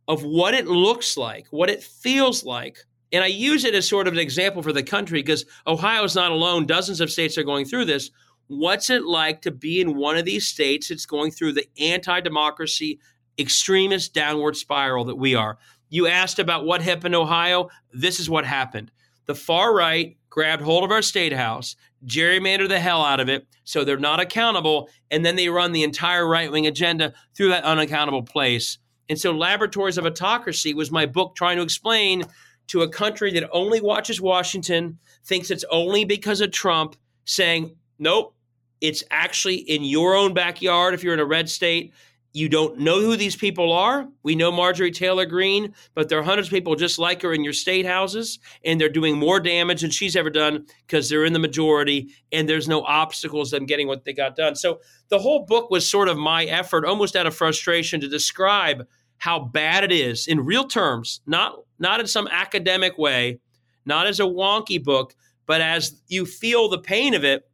of 0.09 0.23
what 0.23 0.55
it 0.55 0.67
looks 0.67 1.17
like, 1.17 1.47
what 1.51 1.71
it 1.71 1.83
feels 1.83 2.45
like. 2.45 2.79
And 3.13 3.23
I 3.23 3.29
use 3.29 3.65
it 3.65 3.75
as 3.75 3.89
sort 3.89 4.09
of 4.09 4.15
an 4.15 4.19
example 4.19 4.63
for 4.63 4.73
the 4.73 4.83
country 4.83 5.23
because 5.23 5.45
Ohio 5.67 6.03
is 6.05 6.15
not 6.15 6.33
alone. 6.33 6.67
Dozens 6.67 7.01
of 7.01 7.11
states 7.11 7.39
are 7.39 7.45
going 7.45 7.65
through 7.65 7.85
this. 7.85 8.11
What's 8.49 8.91
it 8.91 9.05
like 9.05 9.43
to 9.43 9.51
be 9.51 9.81
in 9.81 9.97
one 9.97 10.17
of 10.17 10.25
these 10.25 10.47
states 10.47 10.89
that's 10.89 11.07
going 11.07 11.31
through 11.31 11.53
the 11.53 11.67
anti 11.79 12.21
democracy, 12.21 12.99
extremist 13.39 14.15
downward 14.15 14.57
spiral 14.57 15.05
that 15.05 15.17
we 15.17 15.35
are? 15.35 15.59
You 15.95 16.09
asked 16.09 16.41
about 16.41 16.67
what 16.67 16.83
happened 16.83 17.15
in 17.15 17.21
Ohio. 17.21 17.69
This 17.93 18.19
is 18.19 18.29
what 18.29 18.45
happened. 18.45 18.91
The 19.27 19.35
far 19.37 19.73
right 19.73 20.17
grabbed 20.29 20.61
hold 20.61 20.83
of 20.83 20.91
our 20.91 21.03
state 21.03 21.33
house, 21.33 21.77
gerrymandered 22.05 22.69
the 22.69 22.81
hell 22.81 23.05
out 23.05 23.21
of 23.21 23.29
it, 23.29 23.47
so 23.63 23.85
they're 23.85 23.97
not 23.97 24.19
accountable, 24.19 24.89
and 25.13 25.25
then 25.25 25.37
they 25.37 25.49
run 25.49 25.71
the 25.71 25.85
entire 25.85 26.27
right 26.27 26.51
wing 26.51 26.67
agenda 26.67 27.15
through 27.37 27.51
that 27.51 27.63
unaccountable 27.63 28.25
place. 28.25 28.79
And 29.09 29.17
so, 29.17 29.31
Laboratories 29.31 29.97
of 29.97 30.05
Autocracy 30.05 30.75
was 30.75 30.91
my 30.91 31.07
book 31.07 31.37
trying 31.37 31.59
to 31.59 31.63
explain 31.63 32.25
to 32.67 32.83
a 32.83 32.89
country 32.89 33.31
that 33.31 33.49
only 33.53 33.81
watches 33.81 34.21
Washington, 34.21 34.99
thinks 35.25 35.53
it's 35.53 35.65
only 35.71 36.05
because 36.05 36.41
of 36.41 36.51
Trump, 36.51 36.97
saying, 37.25 37.77
nope, 38.01 38.35
it's 38.81 39.05
actually 39.13 39.59
in 39.59 39.85
your 39.85 40.17
own 40.17 40.35
backyard 40.35 40.93
if 40.93 41.05
you're 41.05 41.15
in 41.15 41.21
a 41.21 41.25
red 41.25 41.49
state. 41.49 41.95
You 42.35 42.49
don't 42.49 42.81
know 42.81 43.01
who 43.01 43.17
these 43.17 43.37
people 43.37 43.71
are. 43.71 44.09
We 44.25 44.35
know 44.35 44.51
Marjorie 44.51 44.91
Taylor 44.91 45.25
Greene, 45.25 45.73
but 45.95 46.09
there 46.09 46.19
are 46.19 46.25
hundreds 46.25 46.49
of 46.49 46.53
people 46.53 46.75
just 46.75 46.99
like 46.99 47.23
her 47.23 47.33
in 47.33 47.45
your 47.45 47.53
state 47.53 47.87
houses, 47.87 48.41
and 48.65 48.81
they're 48.81 48.89
doing 48.89 49.17
more 49.17 49.39
damage 49.39 49.83
than 49.83 49.93
she's 49.93 50.17
ever 50.17 50.31
done 50.31 50.67
because 50.85 51.09
they're 51.09 51.25
in 51.25 51.33
the 51.33 51.39
majority, 51.39 52.13
and 52.33 52.49
there's 52.49 52.67
no 52.67 52.83
obstacles 52.83 53.53
them 53.53 53.67
getting 53.67 53.87
what 53.87 54.05
they 54.05 54.13
got 54.13 54.35
done. 54.35 54.57
So 54.57 54.81
the 55.11 55.21
whole 55.21 55.47
book 55.47 55.71
was 55.71 55.89
sort 55.89 56.09
of 56.09 56.19
my 56.19 56.45
effort, 56.47 56.85
almost 56.85 57.15
out 57.15 57.29
of 57.29 57.37
frustration, 57.37 58.01
to 58.01 58.09
describe 58.09 58.85
how 59.19 59.39
bad 59.39 59.85
it 59.85 59.93
is 59.93 60.27
in 60.27 60.45
real 60.45 60.65
terms, 60.65 61.21
not 61.27 61.55
not 61.79 62.01
in 62.01 62.09
some 62.09 62.27
academic 62.27 62.99
way, 62.99 63.39
not 63.87 64.09
as 64.09 64.19
a 64.19 64.25
wonky 64.25 64.83
book, 64.83 65.15
but 65.47 65.61
as 65.61 66.03
you 66.09 66.27
feel 66.27 66.69
the 66.69 66.79
pain 66.79 67.15
of 67.15 67.23
it, 67.23 67.49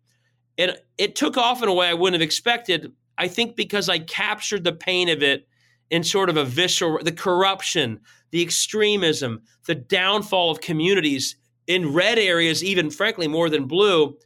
and 0.57 0.75
it 0.97 1.17
took 1.17 1.37
off 1.37 1.63
in 1.63 1.69
a 1.69 1.75
way 1.75 1.89
I 1.89 1.95
wouldn't 1.95 2.19
have 2.21 2.27
expected. 2.27 2.93
I 3.21 3.29
think 3.29 3.55
because 3.55 3.91
I 3.91 3.99
captured 3.99 4.65
the 4.65 4.73
pain 4.73 5.11
of 5.11 5.23
it 5.23 5.47
in 5.91 6.03
sort 6.03 6.31
of 6.31 6.39
a 6.39 6.45
visceral, 6.45 6.99
the 7.05 7.13
corruption, 7.13 8.01
the 8.31 8.41
extremism, 8.41 9.43
the 9.67 9.75
downfall 9.75 10.51
of 10.51 10.63
communities 10.63 11.37
in 11.67 11.93
red 11.93 12.19
areas, 12.19 12.65
even 12.65 12.91
frankly 12.91 13.29
more 13.29 13.51
than 13.51 13.67
blue. 13.67 14.17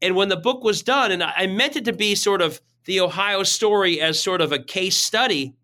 And 0.00 0.16
when 0.16 0.30
the 0.30 0.38
book 0.38 0.64
was 0.64 0.82
done, 0.82 1.12
and 1.12 1.22
I 1.22 1.46
meant 1.46 1.76
it 1.76 1.84
to 1.84 1.92
be 1.92 2.14
sort 2.14 2.40
of 2.40 2.58
the 2.86 3.00
Ohio 3.00 3.42
story 3.42 4.00
as 4.00 4.18
sort 4.18 4.40
of 4.40 4.50
a 4.50 4.58
case 4.58 4.96
study. 4.96 5.54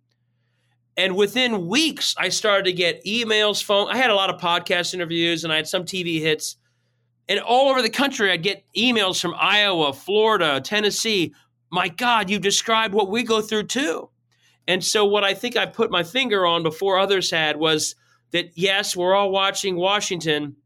And 0.94 1.16
within 1.16 1.68
weeks, 1.68 2.14
I 2.18 2.28
started 2.28 2.64
to 2.64 2.72
get 2.74 3.02
emails, 3.06 3.62
phone. 3.62 3.88
I 3.88 3.96
had 3.96 4.10
a 4.10 4.14
lot 4.14 4.28
of 4.28 4.38
podcast 4.38 4.92
interviews 4.92 5.42
and 5.42 5.52
I 5.52 5.56
had 5.56 5.66
some 5.66 5.84
TV 5.84 6.20
hits. 6.20 6.56
And 7.30 7.40
all 7.40 7.70
over 7.70 7.80
the 7.80 7.90
country, 7.90 8.30
I'd 8.30 8.42
get 8.42 8.64
emails 8.76 9.20
from 9.20 9.34
Iowa, 9.38 9.94
Florida, 9.94 10.60
Tennessee. 10.60 11.32
My 11.70 11.88
God, 11.88 12.30
you 12.30 12.38
described 12.38 12.94
what 12.94 13.10
we 13.10 13.22
go 13.22 13.40
through 13.40 13.64
too. 13.64 14.10
And 14.66 14.84
so, 14.84 15.04
what 15.04 15.24
I 15.24 15.34
think 15.34 15.56
I 15.56 15.66
put 15.66 15.90
my 15.90 16.02
finger 16.02 16.46
on 16.46 16.62
before 16.62 16.98
others 16.98 17.30
had 17.30 17.56
was 17.56 17.94
that 18.32 18.50
yes, 18.54 18.94
we're 18.94 19.14
all 19.14 19.30
watching 19.30 19.76
Washington, 19.76 20.56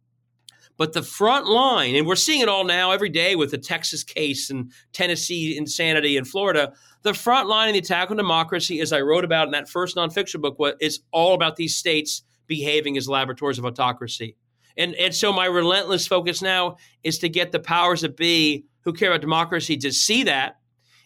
but 0.77 0.93
the 0.93 1.03
front 1.03 1.47
line, 1.47 1.95
and 1.95 2.07
we're 2.07 2.17
seeing 2.17 2.41
it 2.41 2.49
all 2.49 2.65
now 2.65 2.91
every 2.91 3.09
day 3.09 3.37
with 3.37 3.53
the 3.53 3.59
Texas 3.59 4.03
case 4.03 4.51
and 4.51 4.73
Tennessee 4.93 5.57
insanity 5.57 6.17
in 6.17 6.25
Florida. 6.25 6.73
The 7.03 7.15
front 7.15 7.49
line 7.49 7.69
of 7.69 7.75
the 7.75 7.81
attack 7.81 8.11
on 8.11 8.17
democracy, 8.17 8.81
as 8.81 8.93
I 8.93 9.01
wrote 9.01 9.25
about 9.25 9.47
in 9.47 9.53
that 9.53 9.69
first 9.69 9.97
nonfiction 9.97 10.41
book, 10.41 10.59
is 10.81 11.01
all 11.13 11.35
about 11.35 11.57
these 11.57 11.77
states 11.77 12.23
behaving 12.49 12.97
as 12.97 13.09
laboratories 13.09 13.59
of 13.59 13.65
autocracy. 13.65 14.37
And, 14.77 14.95
and 14.95 15.15
so 15.15 15.33
my 15.33 15.47
relentless 15.47 16.07
focus 16.07 16.43
now 16.43 16.77
is 17.05 17.19
to 17.19 17.29
get 17.29 17.53
the 17.53 17.61
powers 17.61 18.01
that 18.01 18.17
be 18.17 18.65
who 18.85 18.93
care 18.93 19.11
about 19.11 19.21
democracy 19.21 19.77
to 19.77 19.93
see 19.93 20.25
that 20.25 20.57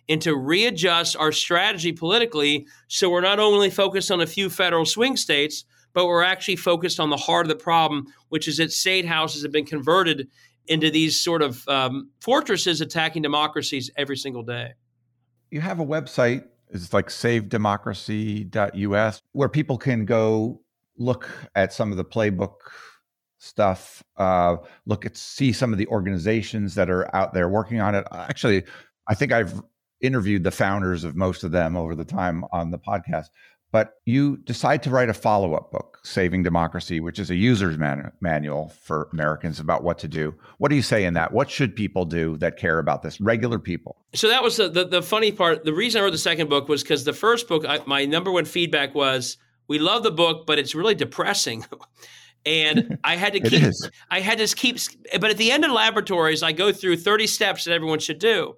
and 0.09 0.23
to 0.23 0.37
readjust 0.37 1.17
our 1.17 1.33
strategy 1.33 1.93
politically 1.93 2.67
so 2.89 3.11
we're 3.11 3.21
not 3.21 3.39
only 3.39 3.71
focused 3.71 4.11
on 4.11 4.21
a 4.21 4.27
few 4.27 4.49
federal 4.49 4.85
swing 4.85 5.17
states, 5.17 5.65
but 5.93 6.07
we're 6.07 6.23
actually 6.23 6.57
focused 6.57 7.01
on 7.01 7.11
the 7.11 7.17
heart 7.17 7.47
of 7.47 7.49
the 7.49 7.57
problem, 7.57 8.07
which 8.29 8.49
is 8.49 8.59
that 8.59 8.71
state 8.71 9.07
houses 9.07 9.43
have 9.43 9.53
been 9.53 9.65
converted 9.65 10.29
into 10.67 10.91
these 10.91 11.19
sort 11.19 11.43
of 11.43 11.67
um, 11.69 12.11
fortresses 12.21 12.81
attacking 12.81 13.23
democracies 13.23 13.91
every 13.97 14.17
single 14.17 14.43
day. 14.43 14.75
You 15.51 15.61
have 15.61 15.81
a 15.81 15.87
website, 15.87 16.45
it's 16.69 16.93
like 16.93 17.09
savedemocracy.us, 17.09 19.23
where 19.33 19.49
people 19.49 19.79
can 19.79 20.05
go 20.05 20.61
look 20.99 21.31
at 21.55 21.73
some 21.73 21.93
of 21.93 21.97
the 21.97 22.05
playbook 22.05 22.55
stuff, 23.39 24.03
uh, 24.17 24.57
look 24.87 25.07
at 25.07 25.17
see 25.17 25.53
some 25.53 25.73
of 25.73 25.79
the 25.79 25.87
organizations 25.87 26.75
that 26.75 26.91
are 26.91 27.15
out 27.15 27.33
there 27.33 27.49
working 27.49 27.81
on 27.81 27.95
it. 27.95 28.05
Actually, 28.13 28.65
I 29.09 29.15
think 29.15 29.31
I've 29.33 29.63
interviewed 30.01 30.45
the 30.45 30.51
founders 30.51 31.05
of 31.05 31.17
most 31.17 31.45
of 31.45 31.51
them 31.51 31.77
over 31.77 31.95
the 31.95 32.05
time 32.05 32.45
on 32.53 32.71
the 32.71 32.79
podcast. 32.79 33.27
But 33.73 33.95
you 34.05 34.39
decide 34.39 34.83
to 34.85 34.91
write 34.91 35.09
a 35.09 35.15
follow 35.15 35.55
up 35.55 35.73
book, 35.73 35.99
Saving 36.05 36.43
Democracy, 36.43 37.01
which 37.01 37.19
is 37.19 37.31
a 37.31 37.35
user's 37.35 37.77
man- 37.77 38.13
manual 38.21 38.73
for 38.81 39.09
Americans 39.13 39.61
about 39.61 39.83
what 39.83 39.99
to 39.99 40.09
do. 40.09 40.35
What 40.59 40.69
do 40.69 40.77
you 40.77 40.83
say 40.83 41.05
in 41.05 41.15
that? 41.15 41.33
What 41.33 41.51
should 41.51 41.75
people 41.75 42.05
do 42.05 42.37
that 42.39 42.57
care 42.57 42.79
about 42.79 43.03
this? 43.03 43.21
Regular 43.21 43.59
people. 43.59 43.97
So 44.15 44.29
that 44.29 44.43
was 44.43 44.57
the, 44.57 44.69
the, 44.69 44.85
the 44.87 45.03
funny 45.03 45.33
part. 45.33 45.65
The 45.65 45.75
reason 45.75 46.01
I 46.01 46.05
wrote 46.05 46.13
the 46.13 46.19
second 46.19 46.49
book 46.49 46.69
was 46.69 46.83
because 46.83 47.05
the 47.05 47.13
first 47.13 47.49
book, 47.49 47.67
I, 47.67 47.81
my 47.87 48.05
number 48.05 48.31
one 48.31 48.45
feedback 48.45 48.95
was, 48.95 49.37
we 49.69 49.79
love 49.79 50.05
the 50.05 50.13
book, 50.13 50.47
but 50.47 50.59
it's 50.59 50.75
really 50.75 50.95
depressing. 50.95 51.67
and 52.47 52.99
I 53.05 53.17
had 53.17 53.33
to 53.33 53.41
keep 53.51 53.73
I 54.11 54.21
had 54.21 54.39
to 54.39 54.47
keep 54.55 54.79
but 55.21 55.31
at 55.31 55.37
the 55.37 55.51
end 55.51 55.65
of 55.65 55.73
laboratories 55.73 56.43
I 56.43 56.53
go 56.53 56.73
through 56.73 56.97
30 56.99 57.27
steps 57.27 57.65
that 57.65 57.73
everyone 57.73 57.99
should 57.99 58.21
do. 58.21 58.55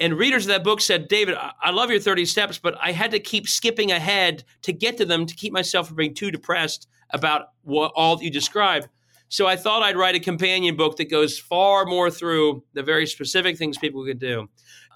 And 0.00 0.18
readers 0.18 0.44
of 0.44 0.48
that 0.48 0.64
book 0.64 0.80
said, 0.80 1.08
David, 1.08 1.36
I 1.38 1.70
love 1.70 1.90
your 1.90 2.00
30 2.00 2.24
steps, 2.24 2.58
but 2.58 2.76
I 2.80 2.92
had 2.92 3.12
to 3.12 3.20
keep 3.20 3.48
skipping 3.48 3.92
ahead 3.92 4.44
to 4.62 4.72
get 4.72 4.96
to 4.98 5.04
them 5.04 5.26
to 5.26 5.34
keep 5.34 5.52
myself 5.52 5.86
from 5.86 5.96
being 5.96 6.14
too 6.14 6.30
depressed 6.30 6.88
about 7.10 7.48
what 7.62 7.92
all 7.94 8.16
that 8.16 8.24
you 8.24 8.30
described. 8.30 8.88
So 9.28 9.46
I 9.46 9.56
thought 9.56 9.82
I'd 9.82 9.96
write 9.96 10.14
a 10.14 10.20
companion 10.20 10.76
book 10.76 10.96
that 10.96 11.10
goes 11.10 11.38
far 11.38 11.86
more 11.86 12.10
through 12.10 12.62
the 12.72 12.82
very 12.82 13.06
specific 13.06 13.56
things 13.56 13.78
people 13.78 14.04
could 14.04 14.18
do. 14.18 14.48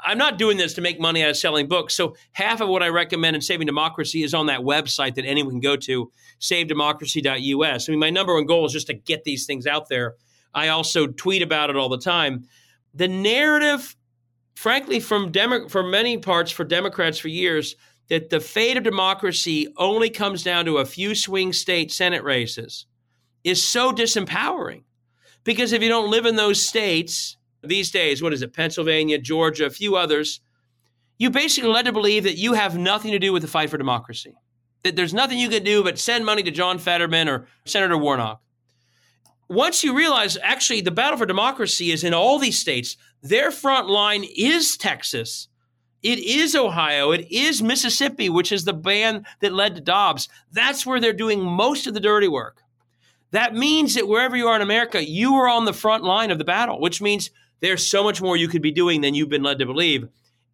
I'm 0.04 0.18
not 0.18 0.38
doing 0.38 0.58
this 0.58 0.74
to 0.74 0.80
make 0.80 1.00
money 1.00 1.24
out 1.24 1.30
of 1.30 1.36
selling 1.36 1.66
books. 1.66 1.94
So 1.94 2.14
half 2.32 2.60
of 2.60 2.68
what 2.68 2.82
I 2.82 2.88
recommend 2.88 3.34
in 3.34 3.42
Saving 3.42 3.66
Democracy 3.66 4.22
is 4.22 4.34
on 4.34 4.46
that 4.46 4.60
website 4.60 5.16
that 5.16 5.24
anyone 5.24 5.54
can 5.54 5.60
go 5.60 5.76
to, 5.76 6.12
savedemocracy.us. 6.40 7.88
I 7.88 7.90
mean, 7.90 7.98
my 7.98 8.10
number 8.10 8.34
one 8.34 8.46
goal 8.46 8.66
is 8.66 8.72
just 8.72 8.86
to 8.88 8.94
get 8.94 9.24
these 9.24 9.44
things 9.44 9.66
out 9.66 9.88
there. 9.88 10.14
I 10.54 10.68
also 10.68 11.08
tweet 11.08 11.42
about 11.42 11.70
it 11.70 11.76
all 11.76 11.88
the 11.88 11.98
time. 11.98 12.46
The 12.94 13.08
narrative 13.08 13.96
frankly, 14.58 14.98
from 14.98 15.30
Demo- 15.30 15.68
for 15.68 15.84
many 15.84 16.18
parts 16.18 16.50
for 16.50 16.64
Democrats 16.64 17.16
for 17.16 17.28
years, 17.28 17.76
that 18.08 18.28
the 18.28 18.40
fate 18.40 18.76
of 18.76 18.82
democracy 18.82 19.68
only 19.76 20.10
comes 20.10 20.42
down 20.42 20.64
to 20.64 20.78
a 20.78 20.84
few 20.84 21.14
swing 21.14 21.52
state 21.52 21.92
Senate 21.92 22.24
races 22.24 22.86
is 23.44 23.62
so 23.62 23.92
disempowering. 23.92 24.82
Because 25.44 25.72
if 25.72 25.80
you 25.80 25.88
don't 25.88 26.10
live 26.10 26.26
in 26.26 26.34
those 26.34 26.66
states 26.66 27.36
these 27.62 27.92
days, 27.92 28.20
what 28.20 28.32
is 28.32 28.42
it, 28.42 28.52
Pennsylvania, 28.52 29.18
Georgia, 29.18 29.66
a 29.66 29.70
few 29.70 29.94
others, 29.94 30.40
you 31.18 31.30
basically 31.30 31.70
led 31.70 31.84
to 31.84 31.92
believe 31.92 32.24
that 32.24 32.36
you 32.36 32.54
have 32.54 32.76
nothing 32.76 33.12
to 33.12 33.20
do 33.20 33.32
with 33.32 33.42
the 33.42 33.48
fight 33.48 33.70
for 33.70 33.78
democracy. 33.78 34.34
That 34.82 34.96
there's 34.96 35.14
nothing 35.14 35.38
you 35.38 35.50
can 35.50 35.62
do 35.62 35.84
but 35.84 36.00
send 36.00 36.26
money 36.26 36.42
to 36.42 36.50
John 36.50 36.78
Fetterman 36.78 37.28
or 37.28 37.46
Senator 37.64 37.96
Warnock 37.96 38.42
once 39.48 39.82
you 39.82 39.96
realize 39.96 40.36
actually 40.42 40.80
the 40.80 40.90
battle 40.90 41.18
for 41.18 41.26
democracy 41.26 41.90
is 41.90 42.04
in 42.04 42.14
all 42.14 42.38
these 42.38 42.58
states, 42.58 42.96
their 43.22 43.50
front 43.50 43.88
line 43.88 44.24
is 44.36 44.76
Texas. 44.76 45.48
It 46.02 46.20
is 46.20 46.54
Ohio. 46.54 47.10
It 47.10 47.26
is 47.30 47.62
Mississippi, 47.62 48.28
which 48.28 48.52
is 48.52 48.64
the 48.64 48.72
band 48.72 49.26
that 49.40 49.52
led 49.52 49.74
to 49.74 49.80
Dobbs. 49.80 50.28
That's 50.52 50.86
where 50.86 51.00
they're 51.00 51.12
doing 51.12 51.42
most 51.42 51.86
of 51.86 51.94
the 51.94 52.00
dirty 52.00 52.28
work. 52.28 52.62
That 53.32 53.54
means 53.54 53.94
that 53.94 54.06
wherever 54.06 54.36
you 54.36 54.46
are 54.46 54.56
in 54.56 54.62
America, 54.62 55.04
you 55.04 55.34
are 55.34 55.48
on 55.48 55.64
the 55.64 55.72
front 55.72 56.04
line 56.04 56.30
of 56.30 56.38
the 56.38 56.44
battle, 56.44 56.80
which 56.80 57.02
means 57.02 57.30
there's 57.60 57.84
so 57.84 58.04
much 58.04 58.22
more 58.22 58.36
you 58.36 58.48
could 58.48 58.62
be 58.62 58.70
doing 58.70 59.00
than 59.00 59.14
you've 59.14 59.28
been 59.28 59.42
led 59.42 59.58
to 59.58 59.66
believe. 59.66 60.08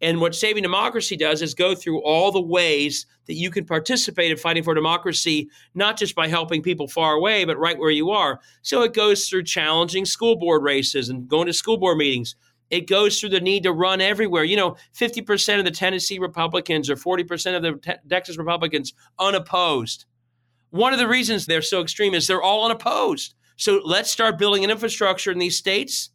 And 0.05 0.21
what 0.21 0.35
Saving 0.35 0.61
Democracy 0.61 1.17
does 1.17 1.41
is 1.41 1.55
go 1.55 1.73
through 1.73 1.99
all 2.03 2.31
the 2.31 2.39
ways 2.39 3.07
that 3.25 3.33
you 3.33 3.49
can 3.49 3.65
participate 3.65 4.29
in 4.29 4.37
fighting 4.37 4.61
for 4.61 4.75
democracy, 4.75 5.49
not 5.73 5.97
just 5.97 6.13
by 6.13 6.27
helping 6.27 6.61
people 6.61 6.87
far 6.87 7.13
away, 7.13 7.43
but 7.43 7.57
right 7.57 7.79
where 7.79 7.89
you 7.89 8.11
are. 8.11 8.39
So 8.61 8.83
it 8.83 8.93
goes 8.93 9.27
through 9.27 9.45
challenging 9.45 10.05
school 10.05 10.35
board 10.35 10.61
races 10.61 11.09
and 11.09 11.27
going 11.27 11.47
to 11.47 11.53
school 11.53 11.77
board 11.77 11.97
meetings. 11.97 12.35
It 12.69 12.87
goes 12.87 13.19
through 13.19 13.29
the 13.29 13.39
need 13.39 13.63
to 13.63 13.71
run 13.71 13.99
everywhere. 13.99 14.43
You 14.43 14.57
know, 14.57 14.75
50% 14.95 15.57
of 15.57 15.65
the 15.65 15.71
Tennessee 15.71 16.19
Republicans 16.19 16.87
or 16.87 16.95
40% 16.95 17.55
of 17.55 17.63
the 17.63 17.73
te- 17.73 18.07
Texas 18.07 18.37
Republicans 18.37 18.93
unopposed. 19.17 20.05
One 20.69 20.93
of 20.93 20.99
the 20.99 21.07
reasons 21.07 21.47
they're 21.47 21.63
so 21.63 21.81
extreme 21.81 22.13
is 22.13 22.27
they're 22.27 22.43
all 22.43 22.65
unopposed. 22.65 23.33
So 23.57 23.81
let's 23.83 24.11
start 24.11 24.37
building 24.37 24.63
an 24.63 24.69
infrastructure 24.69 25.31
in 25.31 25.39
these 25.39 25.57
states 25.57 26.11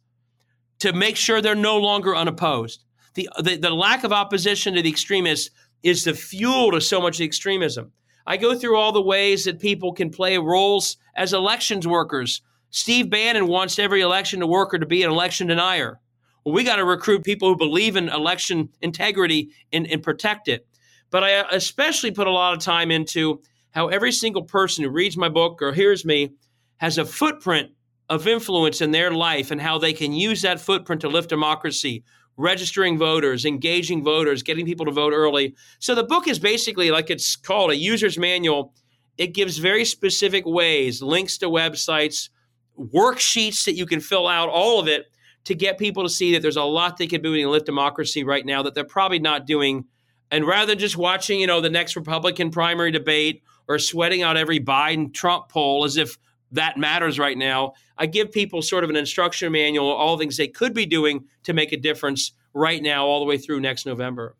to 0.79 0.93
make 0.93 1.17
sure 1.17 1.41
they're 1.41 1.55
no 1.55 1.77
longer 1.77 2.15
unopposed 2.15 2.85
the, 3.13 3.29
the, 3.41 3.57
the 3.57 3.69
lack 3.69 4.03
of 4.03 4.11
opposition 4.11 4.73
to 4.75 4.81
the 4.81 4.89
extremists 4.89 5.49
is 5.83 6.03
the 6.03 6.13
fuel 6.13 6.71
to 6.71 6.81
so 6.81 7.01
much 7.01 7.19
extremism. 7.19 7.91
I 8.25 8.37
go 8.37 8.55
through 8.55 8.77
all 8.77 8.91
the 8.91 9.01
ways 9.01 9.45
that 9.45 9.59
people 9.59 9.93
can 9.93 10.09
play 10.09 10.37
roles 10.37 10.97
as 11.15 11.33
elections 11.33 11.87
workers. 11.87 12.41
Steve 12.69 13.09
Bannon 13.09 13.47
wants 13.47 13.79
every 13.79 14.01
election 14.01 14.47
worker 14.47 14.77
to 14.79 14.85
be 14.85 15.03
an 15.03 15.09
election 15.09 15.47
denier. 15.47 15.99
Well, 16.45 16.55
we 16.55 16.63
got 16.63 16.77
to 16.77 16.85
recruit 16.85 17.23
people 17.23 17.49
who 17.49 17.57
believe 17.57 17.95
in 17.95 18.09
election 18.09 18.69
integrity 18.81 19.49
and, 19.73 19.85
and 19.87 20.01
protect 20.01 20.47
it. 20.47 20.65
But 21.09 21.23
I 21.23 21.41
especially 21.51 22.11
put 22.11 22.27
a 22.27 22.31
lot 22.31 22.53
of 22.53 22.59
time 22.59 22.89
into 22.89 23.41
how 23.71 23.87
every 23.87 24.11
single 24.11 24.43
person 24.43 24.83
who 24.83 24.89
reads 24.89 25.17
my 25.17 25.29
book 25.29 25.61
or 25.61 25.73
hears 25.73 26.05
me 26.05 26.31
has 26.77 26.97
a 26.97 27.05
footprint 27.05 27.71
of 28.09 28.27
influence 28.27 28.81
in 28.81 28.91
their 28.91 29.11
life 29.11 29.51
and 29.51 29.61
how 29.61 29.77
they 29.77 29.93
can 29.93 30.13
use 30.13 30.41
that 30.41 30.59
footprint 30.59 31.01
to 31.01 31.09
lift 31.09 31.29
democracy, 31.29 32.03
registering 32.41 32.97
voters, 32.97 33.45
engaging 33.45 34.03
voters, 34.03 34.43
getting 34.43 34.65
people 34.65 34.85
to 34.85 34.91
vote 34.91 35.13
early. 35.13 35.55
So 35.79 35.95
the 35.95 36.03
book 36.03 36.27
is 36.27 36.39
basically 36.39 36.91
like 36.91 37.09
it's 37.09 37.35
called 37.35 37.71
a 37.71 37.77
user's 37.77 38.17
manual. 38.17 38.73
It 39.17 39.33
gives 39.33 39.57
very 39.57 39.85
specific 39.85 40.45
ways, 40.45 41.01
links 41.01 41.37
to 41.39 41.47
websites, 41.47 42.29
worksheets 42.77 43.65
that 43.65 43.75
you 43.75 43.85
can 43.85 43.99
fill 43.99 44.27
out, 44.27 44.49
all 44.49 44.79
of 44.79 44.87
it 44.87 45.05
to 45.43 45.55
get 45.55 45.77
people 45.77 46.03
to 46.03 46.09
see 46.09 46.33
that 46.33 46.41
there's 46.41 46.57
a 46.57 46.63
lot 46.63 46.97
they 46.97 47.07
can 47.07 47.21
do 47.21 47.35
to 47.35 47.49
lift 47.49 47.65
democracy 47.65 48.23
right 48.23 48.45
now 48.45 48.61
that 48.61 48.75
they're 48.75 48.83
probably 48.83 49.19
not 49.19 49.45
doing. 49.45 49.85
And 50.29 50.45
rather 50.45 50.67
than 50.67 50.79
just 50.79 50.97
watching, 50.97 51.39
you 51.39 51.47
know, 51.47 51.61
the 51.61 51.69
next 51.69 51.95
Republican 51.95 52.51
primary 52.51 52.91
debate 52.91 53.43
or 53.67 53.79
sweating 53.79 54.21
out 54.21 54.37
every 54.37 54.59
Biden 54.59 55.13
Trump 55.13 55.49
poll 55.49 55.83
as 55.83 55.97
if 55.97 56.17
that 56.51 56.77
matters 56.77 57.17
right 57.17 57.37
now. 57.37 57.73
I 57.97 58.05
give 58.05 58.31
people 58.31 58.61
sort 58.61 58.83
of 58.83 58.89
an 58.89 58.95
instruction 58.95 59.51
manual, 59.51 59.87
all 59.87 60.17
the 60.17 60.21
things 60.21 60.37
they 60.37 60.47
could 60.47 60.73
be 60.73 60.85
doing 60.85 61.25
to 61.43 61.53
make 61.53 61.71
a 61.71 61.77
difference 61.77 62.33
right 62.53 62.81
now, 62.81 63.05
all 63.05 63.19
the 63.19 63.25
way 63.25 63.37
through 63.37 63.61
next 63.61 63.85
November 63.85 64.35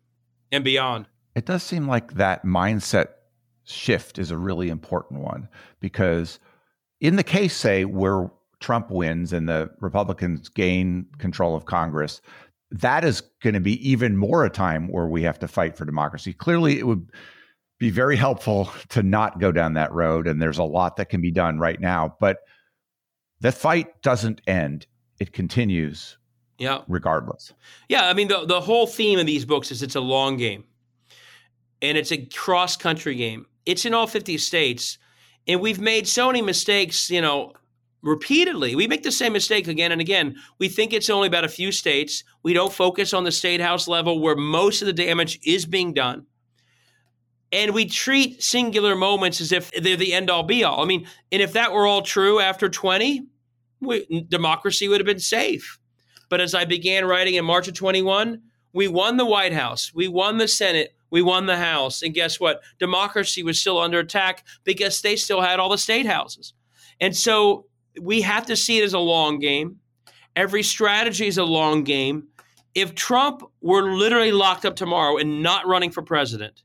and 0.50 0.62
beyond. 0.62 1.06
It 1.34 1.46
does 1.46 1.62
seem 1.62 1.88
like 1.88 2.14
that 2.14 2.44
mindset 2.44 3.06
shift 3.64 4.18
is 4.18 4.30
a 4.30 4.36
really 4.36 4.68
important 4.68 5.20
one 5.20 5.48
because, 5.80 6.38
in 7.00 7.16
the 7.16 7.24
case, 7.24 7.56
say, 7.56 7.84
we're 7.84 8.28
Trump 8.60 8.90
wins 8.90 9.32
and 9.32 9.48
the 9.48 9.70
Republicans 9.80 10.48
gain 10.48 11.06
control 11.18 11.56
of 11.56 11.64
Congress, 11.64 12.20
that 12.70 13.04
is 13.04 13.20
going 13.42 13.54
to 13.54 13.60
be 13.60 13.88
even 13.88 14.16
more 14.16 14.44
a 14.44 14.50
time 14.50 14.88
where 14.88 15.06
we 15.06 15.22
have 15.22 15.38
to 15.40 15.48
fight 15.48 15.76
for 15.76 15.84
democracy. 15.84 16.32
Clearly, 16.32 16.78
it 16.78 16.86
would 16.86 17.10
be 17.82 17.90
very 17.90 18.16
helpful 18.16 18.70
to 18.90 19.02
not 19.02 19.40
go 19.40 19.50
down 19.50 19.74
that 19.74 19.92
road. 19.92 20.28
And 20.28 20.40
there's 20.40 20.58
a 20.58 20.62
lot 20.62 20.96
that 20.96 21.08
can 21.08 21.20
be 21.20 21.32
done 21.32 21.58
right 21.58 21.80
now. 21.80 22.16
But 22.20 22.38
the 23.40 23.50
fight 23.50 24.00
doesn't 24.02 24.40
end, 24.46 24.86
it 25.18 25.32
continues. 25.32 26.16
Yeah. 26.58 26.82
Regardless. 26.86 27.52
Yeah. 27.88 28.08
I 28.08 28.12
mean, 28.12 28.28
the, 28.28 28.46
the 28.46 28.60
whole 28.60 28.86
theme 28.86 29.18
of 29.18 29.26
these 29.26 29.44
books 29.44 29.72
is 29.72 29.82
it's 29.82 29.96
a 29.96 30.00
long 30.00 30.36
game 30.36 30.62
and 31.82 31.98
it's 31.98 32.12
a 32.12 32.18
cross 32.18 32.76
country 32.76 33.16
game. 33.16 33.46
It's 33.66 33.84
in 33.84 33.94
all 33.94 34.06
50 34.06 34.38
states. 34.38 34.98
And 35.48 35.60
we've 35.60 35.80
made 35.80 36.06
so 36.06 36.28
many 36.28 36.40
mistakes, 36.40 37.10
you 37.10 37.20
know, 37.20 37.52
repeatedly. 38.00 38.76
We 38.76 38.86
make 38.86 39.02
the 39.02 39.10
same 39.10 39.32
mistake 39.32 39.66
again 39.66 39.90
and 39.90 40.00
again. 40.00 40.36
We 40.60 40.68
think 40.68 40.92
it's 40.92 41.10
only 41.10 41.26
about 41.26 41.44
a 41.44 41.48
few 41.48 41.72
states. 41.72 42.22
We 42.44 42.52
don't 42.52 42.72
focus 42.72 43.12
on 43.12 43.24
the 43.24 43.32
state 43.32 43.60
house 43.60 43.88
level 43.88 44.20
where 44.20 44.36
most 44.36 44.82
of 44.82 44.86
the 44.86 44.92
damage 44.92 45.40
is 45.44 45.66
being 45.66 45.92
done. 45.92 46.26
And 47.52 47.74
we 47.74 47.84
treat 47.84 48.42
singular 48.42 48.96
moments 48.96 49.40
as 49.40 49.52
if 49.52 49.70
they're 49.72 49.96
the 49.96 50.14
end 50.14 50.30
all 50.30 50.42
be 50.42 50.64
all. 50.64 50.80
I 50.80 50.86
mean, 50.86 51.06
and 51.30 51.42
if 51.42 51.52
that 51.52 51.72
were 51.72 51.86
all 51.86 52.02
true 52.02 52.40
after 52.40 52.68
20, 52.68 53.26
we, 53.80 54.26
democracy 54.28 54.88
would 54.88 55.00
have 55.00 55.06
been 55.06 55.18
safe. 55.18 55.78
But 56.30 56.40
as 56.40 56.54
I 56.54 56.64
began 56.64 57.04
writing 57.04 57.34
in 57.34 57.44
March 57.44 57.68
of 57.68 57.74
21, 57.74 58.40
we 58.72 58.88
won 58.88 59.18
the 59.18 59.26
White 59.26 59.52
House, 59.52 59.92
we 59.94 60.08
won 60.08 60.38
the 60.38 60.48
Senate, 60.48 60.94
we 61.10 61.20
won 61.20 61.44
the 61.44 61.58
House. 61.58 62.00
And 62.02 62.14
guess 62.14 62.40
what? 62.40 62.62
Democracy 62.78 63.42
was 63.42 63.60
still 63.60 63.78
under 63.78 63.98
attack 63.98 64.44
because 64.64 65.02
they 65.02 65.14
still 65.16 65.42
had 65.42 65.60
all 65.60 65.68
the 65.68 65.76
state 65.76 66.06
houses. 66.06 66.54
And 67.00 67.14
so 67.14 67.66
we 68.00 68.22
have 68.22 68.46
to 68.46 68.56
see 68.56 68.78
it 68.78 68.84
as 68.84 68.94
a 68.94 68.98
long 68.98 69.38
game. 69.38 69.76
Every 70.34 70.62
strategy 70.62 71.26
is 71.26 71.36
a 71.36 71.44
long 71.44 71.84
game. 71.84 72.28
If 72.74 72.94
Trump 72.94 73.42
were 73.60 73.94
literally 73.94 74.32
locked 74.32 74.64
up 74.64 74.76
tomorrow 74.76 75.18
and 75.18 75.42
not 75.42 75.66
running 75.66 75.90
for 75.90 76.00
president, 76.00 76.62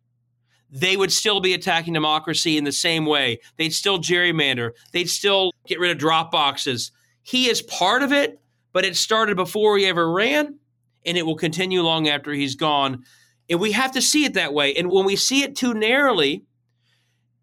they 0.70 0.97
would 0.97 1.11
still 1.11 1.39
be 1.39 1.53
attacking 1.53 1.93
democracy 1.93 2.57
in 2.57 2.63
the 2.63 2.72
same 2.72 3.05
way. 3.05 3.39
They'd 3.57 3.74
still 3.74 3.99
gerrymander. 3.99 4.72
They'd 4.91 5.09
still 5.09 5.51
get 5.65 5.80
rid 5.80 5.91
of 5.91 5.97
drop 5.97 6.32
boxes. 6.32 6.91
He 7.24 7.49
is 7.49 7.61
part 7.61 8.03
of 8.03 8.11
it, 8.11 8.39
but 8.74 8.86
it 8.86 8.95
started 8.95 9.38
before 9.38 9.78
he 9.78 9.86
ever 9.86 10.11
ran, 10.11 10.59
and 11.05 11.18
it 11.18 11.26
will 11.26 11.36
continue 11.36 11.82
long 11.82 12.07
after 12.07 12.32
he's 12.34 12.55
gone. 12.55 13.03
And 13.49 13.59
we 13.59 13.72
have 13.72 13.93
to 13.93 14.01
see 14.01 14.26
it 14.26 14.34
that 14.34 14.53
way. 14.53 14.76
And 14.76 14.91
when 14.91 15.05
we 15.05 15.15
see 15.15 15.43
it 15.43 15.55
too 15.55 15.74
narrowly, 15.74 16.43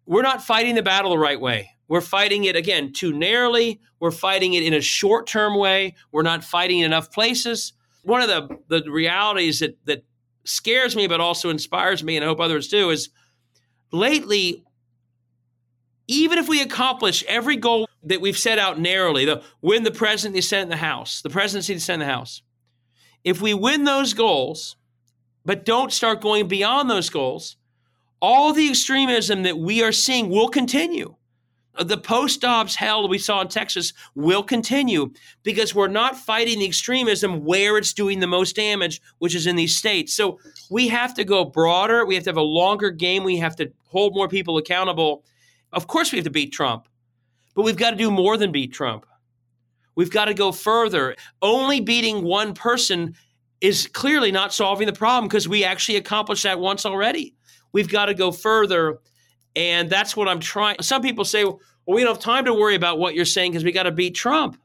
we're 0.05 0.21
not 0.21 0.43
fighting 0.43 0.75
the 0.75 0.83
battle 0.83 1.11
the 1.11 1.17
right 1.17 1.39
way. 1.39 1.71
We're 1.87 2.01
fighting 2.01 2.45
it 2.45 2.55
again 2.55 2.93
too 2.93 3.13
narrowly. 3.13 3.79
We're 3.99 4.11
fighting 4.11 4.53
it 4.53 4.63
in 4.63 4.73
a 4.73 4.81
short 4.81 5.27
term 5.27 5.57
way. 5.57 5.95
We're 6.11 6.23
not 6.23 6.43
fighting 6.43 6.79
in 6.79 6.85
enough 6.85 7.11
places. 7.11 7.73
One 8.03 8.21
of 8.21 8.27
the, 8.27 8.57
the 8.67 8.91
realities 8.91 9.59
that, 9.59 9.77
that 9.85 10.03
scares 10.45 10.95
me, 10.95 11.07
but 11.07 11.19
also 11.19 11.49
inspires 11.49 12.03
me, 12.03 12.15
and 12.15 12.23
I 12.23 12.27
hope 12.27 12.39
others 12.39 12.67
do, 12.67 12.89
is 12.89 13.09
lately, 13.91 14.63
even 16.07 16.37
if 16.37 16.47
we 16.47 16.61
accomplish 16.61 17.23
every 17.27 17.57
goal 17.57 17.87
that 18.03 18.21
we've 18.21 18.37
set 18.37 18.59
out 18.59 18.79
narrowly, 18.79 19.25
the 19.25 19.43
win 19.61 19.83
the 19.83 19.91
president, 19.91 20.35
the 20.35 20.41
Senate, 20.41 20.63
and 20.63 20.71
the 20.71 20.77
House, 20.77 21.21
the 21.21 21.29
presidency, 21.29 21.73
the 21.73 21.79
Senate, 21.79 22.03
and 22.03 22.09
the 22.09 22.13
House, 22.13 22.41
if 23.23 23.41
we 23.41 23.53
win 23.53 23.83
those 23.83 24.13
goals, 24.13 24.77
but 25.43 25.65
don't 25.65 25.91
start 25.91 26.21
going 26.21 26.47
beyond 26.47 26.89
those 26.89 27.09
goals, 27.09 27.57
all 28.21 28.53
the 28.53 28.69
extremism 28.69 29.43
that 29.43 29.57
we 29.57 29.83
are 29.83 29.91
seeing 29.91 30.29
will 30.29 30.47
continue. 30.47 31.15
The 31.79 31.97
post 31.97 32.41
Dobbs 32.41 32.75
hell 32.75 33.07
we 33.07 33.17
saw 33.17 33.41
in 33.41 33.47
Texas 33.49 33.93
will 34.15 34.43
continue 34.43 35.11
because 35.43 35.75
we're 35.75 35.87
not 35.87 36.17
fighting 36.17 36.59
the 36.59 36.65
extremism 36.65 37.43
where 37.43 37.77
it's 37.77 37.93
doing 37.93 38.19
the 38.19 38.27
most 38.27 38.55
damage, 38.55 39.01
which 39.19 39.35
is 39.35 39.45
in 39.45 39.55
these 39.55 39.75
states. 39.75 40.13
So 40.13 40.39
we 40.69 40.87
have 40.87 41.13
to 41.15 41.25
go 41.25 41.43
broader. 41.43 42.05
We 42.05 42.15
have 42.15 42.23
to 42.25 42.29
have 42.29 42.37
a 42.37 42.41
longer 42.41 42.91
game. 42.91 43.23
We 43.23 43.37
have 43.37 43.55
to 43.57 43.71
hold 43.87 44.15
more 44.15 44.29
people 44.29 44.57
accountable. 44.57 45.23
Of 45.73 45.87
course, 45.87 46.11
we 46.11 46.17
have 46.17 46.25
to 46.25 46.31
beat 46.31 46.53
Trump, 46.53 46.87
but 47.55 47.63
we've 47.63 47.75
got 47.75 47.91
to 47.91 47.97
do 47.97 48.09
more 48.09 48.37
than 48.37 48.51
beat 48.51 48.71
Trump. 48.71 49.05
We've 49.95 50.11
got 50.11 50.25
to 50.25 50.33
go 50.33 50.51
further. 50.51 51.15
Only 51.41 51.81
beating 51.81 52.23
one 52.23 52.53
person 52.53 53.15
is 53.61 53.87
clearly 53.87 54.31
not 54.31 54.53
solving 54.53 54.87
the 54.87 54.93
problem 54.93 55.27
because 55.27 55.47
we 55.47 55.63
actually 55.63 55.97
accomplished 55.97 56.43
that 56.43 56.59
once 56.59 56.85
already. 56.85 57.35
We've 57.71 57.89
got 57.89 58.05
to 58.05 58.13
go 58.13 58.31
further 58.31 58.99
and 59.55 59.89
that's 59.89 60.15
what 60.15 60.27
I'm 60.27 60.39
trying. 60.39 60.77
Some 60.81 61.01
people 61.01 61.25
say, 61.25 61.43
well, 61.43 61.59
we 61.87 62.03
don't 62.03 62.15
have 62.15 62.23
time 62.23 62.45
to 62.45 62.53
worry 62.53 62.75
about 62.75 62.99
what 62.99 63.15
you're 63.15 63.25
saying 63.25 63.51
because 63.51 63.63
we 63.63 63.71
got 63.71 63.83
to 63.83 63.91
beat 63.91 64.15
Trump. 64.15 64.57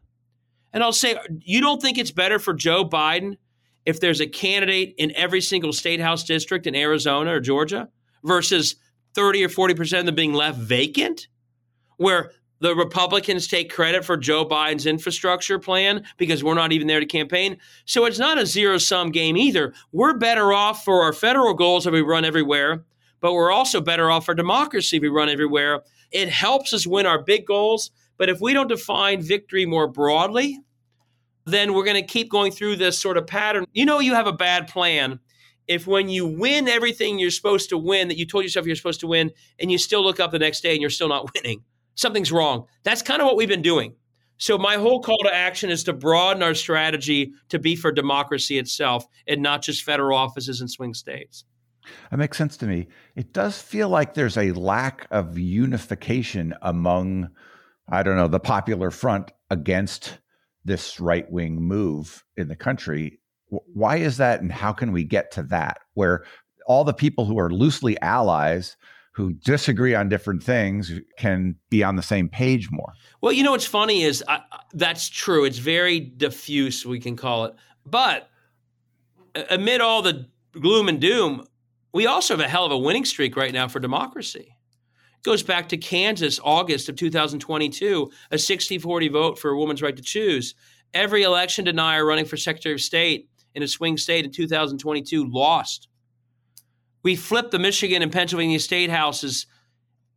And 0.73 0.83
I'll 0.83 0.93
say, 0.93 1.17
you 1.43 1.61
don't 1.61 1.81
think 1.81 1.99
it's 1.99 2.11
better 2.11 2.39
for 2.39 2.55
Joe 2.55 2.85
Biden 2.85 3.37
if 3.85 4.01
there's 4.01 4.21
a 4.21 4.27
candidate 4.27 4.95
in 4.99 5.13
every 5.17 5.41
single 5.41 5.73
state 5.73 6.01
house 6.01 6.25
district 6.25 6.67
in 6.67 6.75
Arizona 6.75 7.35
or 7.35 7.41
Georgia 7.41 7.89
versus 8.25 8.77
30 9.15 9.45
or 9.45 9.49
40% 9.49 10.01
of 10.01 10.07
them 10.07 10.15
being 10.15 10.33
left 10.33 10.59
vacant? 10.59 11.29
Where 11.97 12.31
the 12.61 12.75
Republicans 12.75 13.49
take 13.49 13.73
credit 13.73 14.05
for 14.05 14.17
Joe 14.17 14.47
Biden's 14.47 14.87
infrastructure 14.87 15.59
plan 15.59 16.05
because 16.19 16.45
we're 16.45 16.55
not 16.55 16.73
even 16.73 16.87
there 16.87 17.01
to 17.01 17.07
campaign. 17.07 17.59
So 17.85 18.05
it's 18.05 18.19
not 18.19 18.39
a 18.39 18.47
zero 18.47 18.79
sum 18.79 19.11
game 19.11 19.37
either. 19.37 19.73
We're 19.93 20.19
better 20.19 20.53
off 20.53 20.85
for 20.85 21.03
our 21.03 21.13
federal 21.13 21.55
goals 21.55 21.85
that 21.85 21.93
we 21.93 22.03
run 22.03 22.25
everywhere 22.25 22.85
but 23.21 23.33
we're 23.33 23.53
also 23.53 23.81
better 23.81 24.11
off 24.11 24.25
for 24.25 24.35
democracy 24.35 24.97
if 24.97 25.03
we 25.03 25.09
run 25.09 25.29
everywhere. 25.29 25.83
It 26.11 26.29
helps 26.29 26.73
us 26.73 26.87
win 26.87 27.07
our 27.07 27.23
big 27.23 27.47
goals, 27.47 27.91
but 28.17 28.29
if 28.29 28.41
we 28.41 28.53
don't 28.53 28.69
define 28.69 29.23
victory 29.23 29.67
more 29.67 29.87
broadly, 29.87 30.59
then 31.47 31.73
we're 31.73 31.85
going 31.85 32.01
to 32.01 32.07
keep 32.07 32.31
going 32.31 32.53
through 32.53 32.77
this 32.77 32.99
sort 32.99 33.17
of 33.17 33.27
pattern. 33.27 33.65
You 33.73 33.85
know, 33.85 34.01
you 34.01 34.15
have 34.15 34.27
a 34.27 34.33
bad 34.33 34.69
plan 34.69 35.21
if 35.71 35.87
when 35.87 36.09
you 36.09 36.27
win 36.27 36.67
everything 36.67 37.21
you're 37.21 37.31
supposed 37.31 37.69
to 37.69 37.79
win 37.79 38.09
that 38.09 38.19
you 38.19 38.27
told 38.27 38.43
yourself 38.43 38.67
you're 38.67 38.75
supposed 38.75 38.99
to 39.01 39.07
win 39.07 39.31
and 39.61 39.71
you 39.71 39.79
still 39.79 40.03
look 40.03 40.19
up 40.19 40.33
the 40.33 40.39
next 40.39 40.63
day 40.63 40.73
and 40.73 40.81
you're 40.81 40.91
still 40.91 41.09
not 41.09 41.33
winning 41.35 41.63
something's 41.95 42.33
wrong 42.33 42.67
that's 42.83 43.03
kind 43.03 43.23
of 43.23 43.27
what 43.27 43.37
we've 43.37 43.49
been 43.49 43.63
doing 43.63 43.95
so 44.37 44.59
my 44.59 44.75
whole 44.77 45.01
call 45.01 45.19
to 45.23 45.33
action 45.33 45.71
is 45.71 45.85
to 45.85 45.93
broaden 45.93 46.43
our 46.43 46.55
strategy 46.55 47.33
to 47.51 47.59
be 47.59 47.77
for 47.77 47.93
democracy 47.93 48.59
itself 48.59 49.07
and 49.29 49.43
not 49.43 49.63
just 49.63 49.85
federal 49.85 50.19
offices 50.19 50.61
and 50.61 50.71
swing 50.71 50.93
states 50.93 51.45
that 52.11 52.17
makes 52.19 52.39
sense 52.39 52.57
to 52.59 52.67
me. 52.67 52.89
It 53.17 53.33
does 53.33 53.61
feel 53.61 53.89
like 53.89 54.15
there's 54.15 54.37
a 54.37 54.53
lack 54.53 55.07
of 55.11 55.39
unification 55.39 56.55
among, 56.63 57.31
I 57.89 58.03
don't 58.03 58.17
know, 58.17 58.29
the 58.29 58.41
popular 58.41 58.91
front 58.91 59.31
against 59.51 60.19
this 60.65 61.01
right 61.01 61.31
wing 61.31 61.61
move 61.61 62.25
in 62.37 62.49
the 62.49 62.57
country. 62.57 63.21
Why 63.49 63.97
is 63.97 64.19
that? 64.19 64.41
And 64.41 64.53
how 64.53 64.73
can 64.73 64.93
we 64.93 65.05
get 65.05 65.31
to 65.33 65.43
that 65.45 65.79
where 65.95 66.25
all 66.67 66.85
the 66.85 66.95
people 66.95 67.25
who 67.25 67.39
are 67.39 67.51
loosely 67.51 68.01
allies 68.01 68.77
who 69.13 69.33
disagree 69.33 69.95
on 69.95 70.09
different 70.09 70.43
things 70.43 70.93
can 71.19 71.57
be 71.69 71.83
on 71.83 71.97
the 71.97 72.03
same 72.03 72.29
page 72.29 72.71
more? 72.71 72.93
Well, 73.21 73.33
you 73.33 73.43
know 73.43 73.51
what's 73.51 73.67
funny 73.67 74.03
is 74.03 74.23
I, 74.29 74.43
that's 74.73 75.09
true. 75.09 75.45
It's 75.45 75.59
very 75.59 75.99
diffuse, 76.01 76.87
we 76.87 77.01
can 77.01 77.17
call 77.17 77.47
it. 77.47 77.55
But 77.85 78.31
amid 79.49 79.81
all 79.81 80.03
the 80.03 80.29
gloom 80.53 80.89
and 80.89 81.01
doom, 81.01 81.45
we 81.93 82.07
also 82.07 82.37
have 82.37 82.45
a 82.45 82.49
hell 82.49 82.65
of 82.65 82.73
a 82.73 82.79
winning 82.79 83.05
streak 83.05 83.37
right 83.37 83.53
now 83.53 83.69
for 83.69 83.81
democracy. 83.81 84.57
It 85.19 85.25
goes 85.25 85.43
back 85.43 85.69
to 85.71 85.77
Kansas, 85.77 86.41
August 86.43 86.89
of 86.89 86.97
2022, 86.97 88.11
a 88.31 88.39
60 88.39 88.79
40 88.79 89.09
vote 89.09 89.39
for 89.39 89.51
a 89.51 89.57
woman's 89.59 89.83
right 89.83 89.97
to 89.97 90.03
choose. 90.03 90.55
Every 90.95 91.23
election 91.23 91.65
denier 91.65 92.05
running 92.05 92.25
for 92.25 92.37
Secretary 92.37 92.75
of 92.75 92.81
State 92.81 93.29
in 93.55 93.63
a 93.63 93.69
swing 93.69 93.97
state 93.97 94.25
in 94.25 94.31
2022 94.31 95.29
lost. 95.29 95.89
We 97.03 97.17
flipped 97.17 97.51
the 97.51 97.59
Michigan 97.59 98.03
and 98.03 98.13
Pennsylvania 98.13 98.61
state 98.61 98.91
houses 98.91 99.47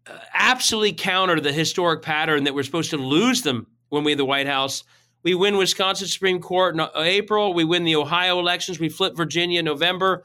uh, 0.05 0.17
absolutely 0.33 0.93
counter 0.93 1.39
the 1.39 1.53
historic 1.53 2.01
pattern 2.01 2.43
that 2.43 2.53
we're 2.53 2.63
supposed 2.63 2.89
to 2.89 2.97
lose 2.97 3.41
them 3.41 3.67
when 3.89 4.03
we 4.03 4.11
have 4.11 4.17
the 4.17 4.25
White 4.25 4.47
House. 4.47 4.83
We 5.23 5.33
win 5.33 5.55
Wisconsin 5.55 6.07
Supreme 6.07 6.41
Court 6.41 6.75
in 6.75 6.85
April. 6.95 7.53
We 7.53 7.63
win 7.63 7.85
the 7.85 7.95
Ohio 7.95 8.37
elections. 8.39 8.79
We 8.79 8.89
flip 8.89 9.15
Virginia 9.15 9.59
in 9.59 9.65
November 9.65 10.23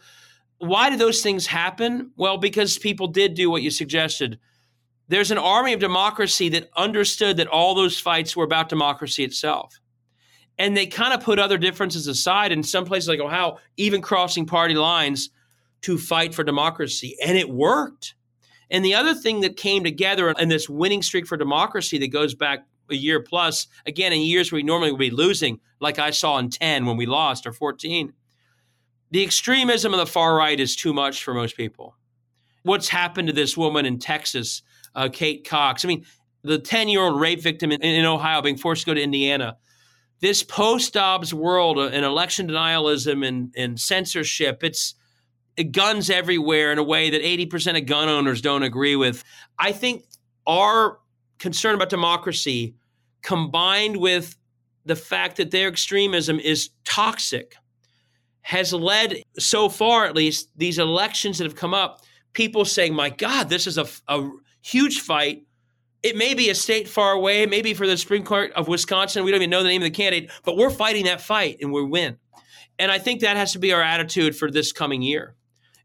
why 0.59 0.91
did 0.91 0.99
those 0.99 1.23
things 1.23 1.47
happen? 1.47 2.13
Well, 2.17 2.37
because 2.37 2.79
people 2.79 3.07
did 3.07 3.35
do 3.35 3.51
what 3.51 3.63
you 3.63 3.71
suggested. 3.71 4.39
There's 5.09 5.31
an 5.31 5.39
army 5.39 5.73
of 5.73 5.81
democracy 5.81 6.49
that 6.51 6.71
understood 6.77 7.37
that 7.39 7.47
all 7.47 7.75
those 7.75 7.99
fights 7.99 8.37
were 8.37 8.45
about 8.45 8.69
democracy 8.69 9.25
itself. 9.25 9.81
And 10.59 10.77
they 10.77 10.87
kind 10.87 11.15
of 11.15 11.23
put 11.23 11.39
other 11.39 11.57
differences 11.57 12.09
aside 12.09 12.51
in 12.51 12.63
some 12.63 12.85
places 12.85 13.09
like 13.09 13.21
Ohio, 13.21 13.59
even 13.77 14.03
crossing 14.03 14.45
party 14.45 14.75
lines 14.75 15.31
to 15.83 15.97
fight 15.97 16.35
for 16.35 16.43
democracy. 16.43 17.17
And 17.25 17.39
it 17.39 17.49
worked. 17.49 18.15
And 18.71 18.85
the 18.85 18.95
other 18.95 19.15
thing 19.15 19.41
that 19.43 19.57
came 19.57 19.85
together 19.85 20.31
in 20.33 20.49
this 20.49 20.69
winning 20.69 21.03
streak 21.03 21.27
for 21.27 21.37
democracy 21.37 21.99
that 21.99 22.09
goes 22.09 22.35
back 22.35 22.67
a 22.91 22.95
year 22.95 23.21
plus, 23.23 23.69
again, 23.87 24.13
in 24.13 24.21
years 24.21 24.51
where 24.51 24.59
we 24.59 24.63
normally 24.65 24.91
would 24.91 24.99
be 24.99 25.11
losing, 25.11 25.61
like 25.81 25.99
I 25.99 26.11
saw 26.11 26.39
in 26.39 26.51
10 26.51 26.85
when 26.87 26.97
we 26.97 27.07
lost 27.07 27.47
or 27.47 27.53
14, 27.53 28.13
the 29.11 29.23
extremism 29.23 29.93
of 29.95 29.99
the 29.99 30.07
far 30.07 30.37
right 30.37 30.59
is 30.59 30.77
too 30.77 30.93
much 30.93 31.25
for 31.25 31.35
most 31.35 31.57
people. 31.57 31.95
What's 32.63 32.89
happened 32.89 33.29
to 33.29 33.35
this 33.35 33.57
woman 33.57 33.87
in 33.87 33.99
Texas, 33.99 34.63
uh, 34.95 35.09
Kate 35.11 35.49
Cox? 35.49 35.85
I 35.85 35.89
mean, 35.89 36.05
the 36.43 36.59
10 36.59 36.89
year 36.89 37.03
old 37.03 37.21
rape 37.21 37.41
victim 37.41 37.73
in, 37.73 37.81
in, 37.81 38.05
Ohio 38.05 38.43
being 38.43 38.57
forced 38.57 38.83
to 38.83 38.87
go 38.87 38.95
to 38.95 39.03
Indiana. 39.03 39.57
This 40.21 40.43
post 40.43 40.95
Dobbs 40.95 41.33
world 41.33 41.79
and 41.79 42.05
uh, 42.05 42.09
election 42.09 42.49
denialism 42.49 43.27
and, 43.27 43.55
and 43.57 43.81
censorship, 43.81 44.63
it's 44.63 44.95
guns 45.73 46.11
everywhere 46.11 46.73
in 46.73 46.79
a 46.79 46.83
way 46.83 47.11
that 47.11 47.23
80% 47.23 47.79
of 47.79 47.87
gun 47.87 48.09
owners 48.09 48.41
don't 48.41 48.63
agree 48.63 48.97
with. 48.97 49.25
I 49.59 49.73
think 49.73 50.05
our 50.47 50.99
concern 51.39 51.75
about 51.75 51.89
democracy 51.89 52.75
combined 53.23 53.97
with 53.97 54.37
the 54.85 54.97
fact 54.97 55.37
that 55.37 55.51
their 55.51 55.69
extremism 55.69 56.39
is 56.41 56.71
toxic 56.85 57.57
has 58.49 58.73
led, 58.73 59.23
so 59.39 59.69
far 59.69 60.07
at 60.07 60.17
least, 60.17 60.49
these 60.57 60.79
elections 60.79 61.37
that 61.37 61.45
have 61.45 61.55
come 61.55 61.75
up, 61.75 62.01
people 62.33 62.65
saying, 62.65 62.95
my 62.95 63.11
God, 63.11 63.51
this 63.51 63.67
is 63.67 63.77
a, 63.77 63.87
a 64.09 64.27
huge 64.63 65.01
fight. 65.01 65.43
It 66.03 66.17
may 66.17 66.33
be 66.33 66.49
a 66.49 66.55
state 66.55 66.89
far 66.89 67.13
away, 67.13 67.45
maybe 67.45 67.75
for 67.75 67.87
the 67.87 67.95
Supreme 67.99 68.25
Court 68.25 68.51
of 68.53 68.67
Wisconsin. 68.67 69.23
We 69.23 69.33
don't 69.33 69.43
even 69.43 69.51
know 69.51 69.63
the 69.63 69.69
name 69.69 69.83
of 69.83 69.87
the 69.87 69.91
candidate, 69.91 70.31
but 70.47 70.57
we're 70.57 70.71
fighting 70.71 71.05
that 71.05 71.21
fight 71.21 71.59
and 71.61 71.75
we 71.75 71.85
win. 71.85 72.17
And 72.79 72.91
I 72.91 72.99
think 72.99 73.21
that 73.21 73.37
has 73.37 73.53
to 73.53 73.59
be 73.59 73.75
our 73.75 73.83
attitude 73.83 74.35
for 74.35 74.51
this 74.51 74.73
coming 74.73 75.03
year. 75.03 75.35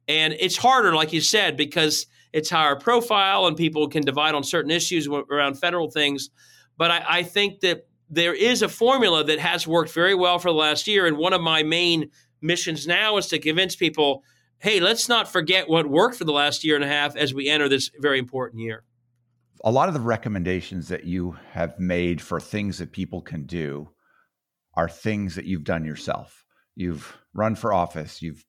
And 0.07 0.33
it's 0.39 0.55
harder, 0.55 0.95
like 0.95 1.11
you 1.11 1.19
said, 1.19 1.57
because 1.57 2.05
it's 2.31 2.49
higher 2.49 2.77
profile 2.77 3.45
and 3.45 3.57
people 3.57 3.89
can 3.89 4.03
divide 4.05 4.35
on 4.35 4.43
certain 4.45 4.71
issues 4.71 5.05
around 5.05 5.55
federal 5.55 5.91
things. 5.91 6.29
But 6.77 6.91
I, 6.91 7.05
I 7.09 7.23
think 7.23 7.59
that 7.59 7.87
there 8.09 8.33
is 8.33 8.61
a 8.61 8.69
formula 8.69 9.25
that 9.25 9.39
has 9.39 9.67
worked 9.67 9.91
very 9.91 10.15
well 10.15 10.39
for 10.39 10.47
the 10.47 10.57
last 10.57 10.87
year. 10.87 11.05
And 11.05 11.17
one 11.17 11.33
of 11.33 11.41
my 11.41 11.63
main 11.63 12.09
missions 12.43 12.85
now 12.85 13.17
is 13.17 13.27
to 13.27 13.39
convince 13.39 13.75
people 13.75 14.23
hey, 14.63 14.79
let's 14.79 15.09
not 15.09 15.29
forget 15.29 15.67
what 15.67 15.89
worked 15.89 16.15
for 16.15 16.23
the 16.23 16.31
last 16.31 16.63
year 16.63 16.75
and 16.75 16.85
a 16.85 16.87
half 16.87 17.17
as 17.17 17.33
we 17.33 17.49
enter 17.49 17.67
this 17.67 17.91
very 17.99 18.17
important 18.17 18.61
year. 18.61 18.85
A 19.65 19.71
lot 19.71 19.89
of 19.89 19.93
the 19.93 19.99
recommendations 19.99 20.87
that 20.87 21.03
you 21.03 21.37
have 21.51 21.77
made 21.79 22.21
for 22.21 22.39
things 22.39 22.77
that 22.77 22.93
people 22.93 23.21
can 23.21 23.45
do 23.45 23.89
are 24.75 24.87
things 24.87 25.35
that 25.35 25.43
you've 25.43 25.65
done 25.65 25.83
yourself. 25.83 26.45
You've 26.75 27.13
run 27.33 27.55
for 27.55 27.73
office, 27.73 28.21
you've 28.21 28.45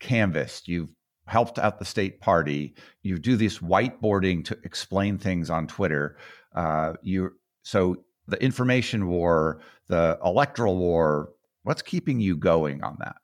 canvassed, 0.00 0.68
you've 0.68 0.90
helped 1.26 1.58
out 1.58 1.78
the 1.78 1.86
state 1.86 2.20
party, 2.20 2.74
you 3.02 3.18
do 3.18 3.34
this 3.34 3.58
whiteboarding 3.58 4.44
to 4.44 4.58
explain 4.64 5.16
things 5.16 5.48
on 5.48 5.66
Twitter. 5.66 6.18
Uh, 6.54 6.92
you 7.02 7.30
so 7.62 7.96
the 8.26 8.42
information 8.42 9.08
war, 9.08 9.62
the 9.88 10.18
electoral 10.22 10.76
war, 10.76 11.30
what's 11.62 11.82
keeping 11.82 12.20
you 12.20 12.36
going 12.36 12.84
on 12.84 12.96
that? 13.00 13.16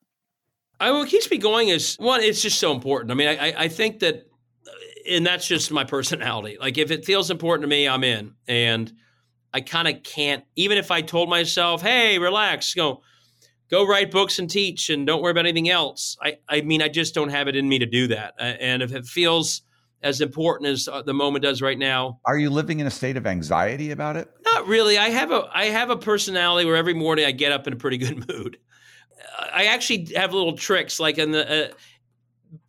I, 0.80 0.90
what 0.92 1.08
keeps 1.08 1.30
me 1.30 1.38
going 1.38 1.68
is 1.68 1.96
one, 1.96 2.22
it's 2.22 2.40
just 2.40 2.58
so 2.58 2.72
important. 2.72 3.10
I 3.10 3.14
mean, 3.14 3.28
I, 3.28 3.64
I 3.64 3.68
think 3.68 4.00
that, 4.00 4.26
uh, 4.66 4.70
and 5.10 5.26
that's 5.26 5.46
just 5.46 5.70
my 5.70 5.84
personality. 5.96 6.56
Like, 6.58 6.78
if 6.78 6.90
it 6.90 7.04
feels 7.04 7.30
important 7.30 7.64
to 7.64 7.68
me, 7.68 7.86
I'm 7.86 8.02
in. 8.02 8.34
And 8.48 8.92
I 9.52 9.60
kind 9.60 9.86
of 9.88 10.02
can't, 10.02 10.44
even 10.56 10.78
if 10.78 10.90
I 10.90 11.02
told 11.02 11.28
myself, 11.28 11.82
hey, 11.82 12.18
relax, 12.18 12.72
go, 12.74 13.02
go 13.70 13.86
write 13.86 14.10
books 14.10 14.38
and 14.38 14.48
teach 14.48 14.90
and 14.90 15.06
don't 15.06 15.22
worry 15.22 15.32
about 15.32 15.46
anything 15.46 15.68
else. 15.68 16.16
I, 16.22 16.38
I 16.48 16.62
mean, 16.62 16.82
I 16.82 16.88
just 16.88 17.14
don't 17.14 17.30
have 17.30 17.46
it 17.46 17.56
in 17.56 17.68
me 17.68 17.78
to 17.78 17.86
do 17.86 18.08
that. 18.08 18.34
And 18.38 18.82
if 18.82 18.92
it 18.94 19.04
feels 19.04 19.62
as 20.02 20.20
important 20.20 20.70
as 20.70 20.88
uh, 20.88 21.02
the 21.02 21.12
moment 21.12 21.42
does 21.42 21.60
right 21.60 21.78
now. 21.78 22.20
Are 22.24 22.38
you 22.38 22.50
living 22.50 22.80
in 22.80 22.86
a 22.86 22.90
state 22.90 23.16
of 23.16 23.26
anxiety 23.26 23.90
about 23.90 24.16
it? 24.16 24.30
Not 24.44 24.66
really. 24.66 24.96
I 24.98 25.10
have 25.10 25.30
a 25.30 25.48
I 25.52 25.66
have 25.66 25.90
a 25.90 25.96
personality 25.96 26.66
where 26.66 26.76
every 26.76 26.94
morning 26.94 27.26
I 27.26 27.32
get 27.32 27.52
up 27.52 27.66
in 27.66 27.72
a 27.72 27.76
pretty 27.76 27.98
good 27.98 28.26
mood. 28.28 28.58
I 29.52 29.66
actually 29.66 30.12
have 30.16 30.32
little 30.32 30.56
tricks 30.56 31.00
like 31.00 31.18
in 31.18 31.32
the. 31.32 31.70
Uh, 31.70 31.74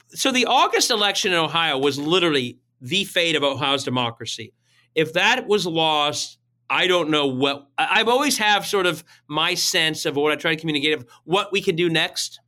so 0.09 0.31
the 0.31 0.45
August 0.45 0.91
election 0.91 1.31
in 1.31 1.37
Ohio 1.37 1.77
was 1.77 1.97
literally 1.97 2.59
the 2.81 3.05
fate 3.05 3.35
of 3.35 3.43
Ohio's 3.43 3.83
democracy. 3.83 4.53
If 4.93 5.13
that 5.13 5.47
was 5.47 5.65
lost, 5.65 6.37
I 6.69 6.87
don't 6.87 7.09
know 7.09 7.27
what 7.27 7.67
I've 7.77 8.07
always 8.07 8.37
have 8.37 8.65
sort 8.65 8.85
of 8.85 9.03
my 9.27 9.53
sense 9.53 10.05
of 10.05 10.15
what 10.15 10.31
I 10.31 10.35
try 10.35 10.55
to 10.55 10.59
communicate 10.59 10.93
of 10.93 11.05
what 11.23 11.51
we 11.51 11.61
can 11.61 11.75
do 11.75 11.89
next. 11.89 12.39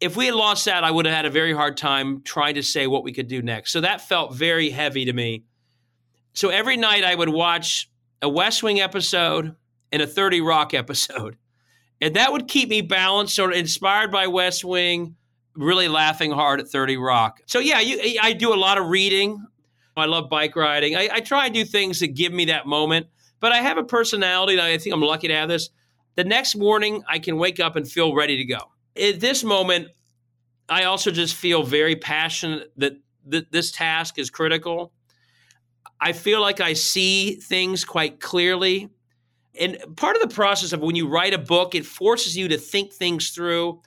If 0.00 0.16
we 0.16 0.26
had 0.26 0.34
lost 0.34 0.64
that, 0.66 0.84
I 0.84 0.90
would 0.90 1.06
have 1.06 1.14
had 1.14 1.26
a 1.26 1.30
very 1.30 1.52
hard 1.52 1.76
time 1.76 2.22
trying 2.22 2.54
to 2.54 2.62
say 2.62 2.86
what 2.86 3.02
we 3.02 3.12
could 3.12 3.26
do 3.26 3.42
next. 3.42 3.72
So 3.72 3.80
that 3.80 4.00
felt 4.00 4.34
very 4.34 4.70
heavy 4.70 5.06
to 5.06 5.12
me. 5.12 5.44
So 6.34 6.50
every 6.50 6.76
night 6.76 7.02
I 7.02 7.14
would 7.14 7.30
watch 7.30 7.90
a 8.22 8.28
West 8.28 8.62
Wing 8.62 8.80
episode 8.80 9.56
and 9.90 10.02
a 10.02 10.06
30 10.06 10.40
Rock 10.40 10.72
episode 10.72 11.36
and 12.00 12.14
that 12.14 12.32
would 12.32 12.48
keep 12.48 12.68
me 12.68 12.80
balanced, 12.80 13.34
sort 13.34 13.52
of 13.52 13.58
inspired 13.58 14.12
by 14.12 14.26
West 14.26 14.64
Wing, 14.64 15.16
really 15.54 15.88
laughing 15.88 16.30
hard 16.30 16.60
at 16.60 16.68
30 16.68 16.96
Rock. 16.96 17.40
So, 17.46 17.58
yeah, 17.58 17.80
you, 17.80 18.18
I 18.22 18.32
do 18.32 18.54
a 18.54 18.56
lot 18.56 18.78
of 18.78 18.86
reading. 18.88 19.44
I 19.96 20.06
love 20.06 20.30
bike 20.30 20.54
riding. 20.54 20.94
I, 20.94 21.08
I 21.12 21.20
try 21.20 21.46
and 21.46 21.54
do 21.54 21.64
things 21.64 22.00
that 22.00 22.08
give 22.08 22.32
me 22.32 22.46
that 22.46 22.66
moment, 22.66 23.08
but 23.40 23.52
I 23.52 23.58
have 23.58 23.78
a 23.78 23.84
personality, 23.84 24.52
and 24.52 24.62
I 24.62 24.78
think 24.78 24.94
I'm 24.94 25.02
lucky 25.02 25.28
to 25.28 25.34
have 25.34 25.48
this. 25.48 25.70
The 26.14 26.24
next 26.24 26.54
morning, 26.54 27.02
I 27.08 27.18
can 27.18 27.36
wake 27.36 27.58
up 27.58 27.74
and 27.74 27.88
feel 27.88 28.14
ready 28.14 28.36
to 28.36 28.44
go. 28.44 28.58
At 29.00 29.18
this 29.20 29.42
moment, 29.42 29.88
I 30.68 30.84
also 30.84 31.10
just 31.10 31.34
feel 31.34 31.62
very 31.62 31.96
passionate 31.96 32.72
that 32.76 32.94
th- 33.28 33.46
this 33.50 33.72
task 33.72 34.18
is 34.18 34.30
critical. 34.30 34.92
I 36.00 36.12
feel 36.12 36.40
like 36.40 36.60
I 36.60 36.74
see 36.74 37.34
things 37.34 37.84
quite 37.84 38.20
clearly 38.20 38.88
and 39.58 39.96
part 39.96 40.16
of 40.16 40.22
the 40.22 40.34
process 40.34 40.72
of 40.72 40.80
when 40.80 40.96
you 40.96 41.08
write 41.08 41.34
a 41.34 41.38
book, 41.38 41.74
it 41.74 41.86
forces 41.86 42.36
you 42.36 42.48
to 42.48 42.58
think 42.58 42.92
things 42.92 43.30
through. 43.30 43.80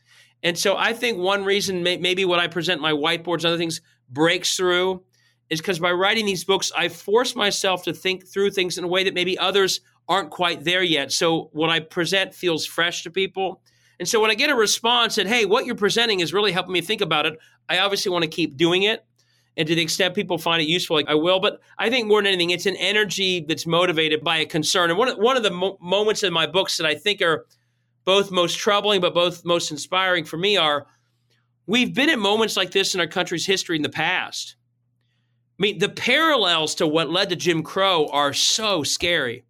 And 0.44 0.58
so 0.58 0.76
I 0.76 0.94
think 0.94 1.18
one 1.18 1.46
reason 1.46 1.84
may, 1.84 1.98
maybe 1.98 2.26
what 2.26 2.40
I 2.40 2.48
present 2.48 2.82
my 2.82 2.92
whiteboards 2.92 3.38
and 3.38 3.48
other 3.48 3.58
things 3.58 3.82
breaks 4.10 4.56
through 4.56 5.04
is 5.50 5.60
because 5.60 5.80
by 5.80 5.92
writing 5.92 6.26
these 6.26 6.44
books, 6.44 6.72
I 6.76 6.88
force 6.88 7.36
myself 7.36 7.84
to 7.84 7.94
think 7.94 8.28
through 8.28 8.52
things 8.52 8.78
in 8.78 8.84
a 8.84 8.88
way 8.88 9.04
that 9.04 9.14
maybe 9.14 9.38
others 9.38 9.82
aren't 10.08 10.32
quite 10.32 10.64
there 10.64 10.84
yet. 10.84 11.12
So 11.12 11.50
what 11.52 11.70
I 11.70 11.80
present 11.80 12.34
feels 12.34 12.66
fresh 12.66 13.04
to 13.04 13.12
people. 13.12 13.62
And 14.00 14.08
so 14.08 14.20
when 14.20 14.32
I 14.32 14.36
get 14.36 14.50
a 14.50 14.56
response 14.56 15.16
that, 15.16 15.28
hey, 15.28 15.46
what 15.46 15.66
you're 15.66 15.76
presenting 15.76 16.22
is 16.22 16.34
really 16.34 16.52
helping 16.52 16.74
me 16.74 16.82
think 16.82 17.02
about 17.02 17.26
it, 17.26 17.38
I 17.70 17.80
obviously 17.80 18.12
want 18.12 18.24
to 18.24 18.30
keep 18.30 18.58
doing 18.58 18.84
it. 18.84 19.06
And 19.58 19.68
to 19.68 19.76
the 19.76 19.82
extent 19.82 20.16
people 20.16 20.38
find 20.38 20.62
it 20.62 20.68
useful, 20.68 20.96
like 20.96 21.10
I 21.10 21.16
will. 21.16 21.40
But 21.40 21.60
I 21.78 21.90
think 21.90 22.08
more 22.08 22.22
than 22.22 22.28
anything, 22.28 22.52
it's 22.52 22.66
an 22.66 22.78
energy 22.78 23.46
that's 23.48 23.68
motivated 23.68 24.24
by 24.24 24.38
a 24.38 24.46
concern. 24.46 24.90
And 24.90 24.98
one 24.98 25.10
of, 25.10 25.18
one 25.18 25.36
of 25.36 25.44
the 25.44 25.52
mo- 25.52 25.78
moments 25.82 26.24
in 26.24 26.32
my 26.32 26.48
books 26.48 26.78
that 26.78 26.88
I 26.88 26.96
think 26.96 27.22
are 27.22 27.46
both 28.06 28.32
most 28.32 28.58
troubling, 28.58 29.02
but 29.02 29.14
both 29.14 29.44
most 29.44 29.70
inspiring 29.70 30.24
for 30.24 30.38
me 30.38 30.58
are 30.58 30.88
we've 31.68 31.94
been 31.94 32.10
at 32.10 32.18
moments 32.18 32.56
like 32.56 32.72
this 32.72 32.96
in 32.96 33.02
our 33.02 33.08
country's 33.08 33.46
history 33.46 33.76
in 33.76 33.82
the 33.82 33.90
past. 33.90 34.56
I 35.60 35.62
mean, 35.62 35.80
the 35.80 35.90
parallels 35.90 36.76
to 36.76 36.88
what 36.88 37.12
led 37.12 37.30
to 37.30 37.36
Jim 37.36 37.62
Crow 37.62 38.08
are 38.08 38.34
so 38.34 38.84
scary. 38.84 39.44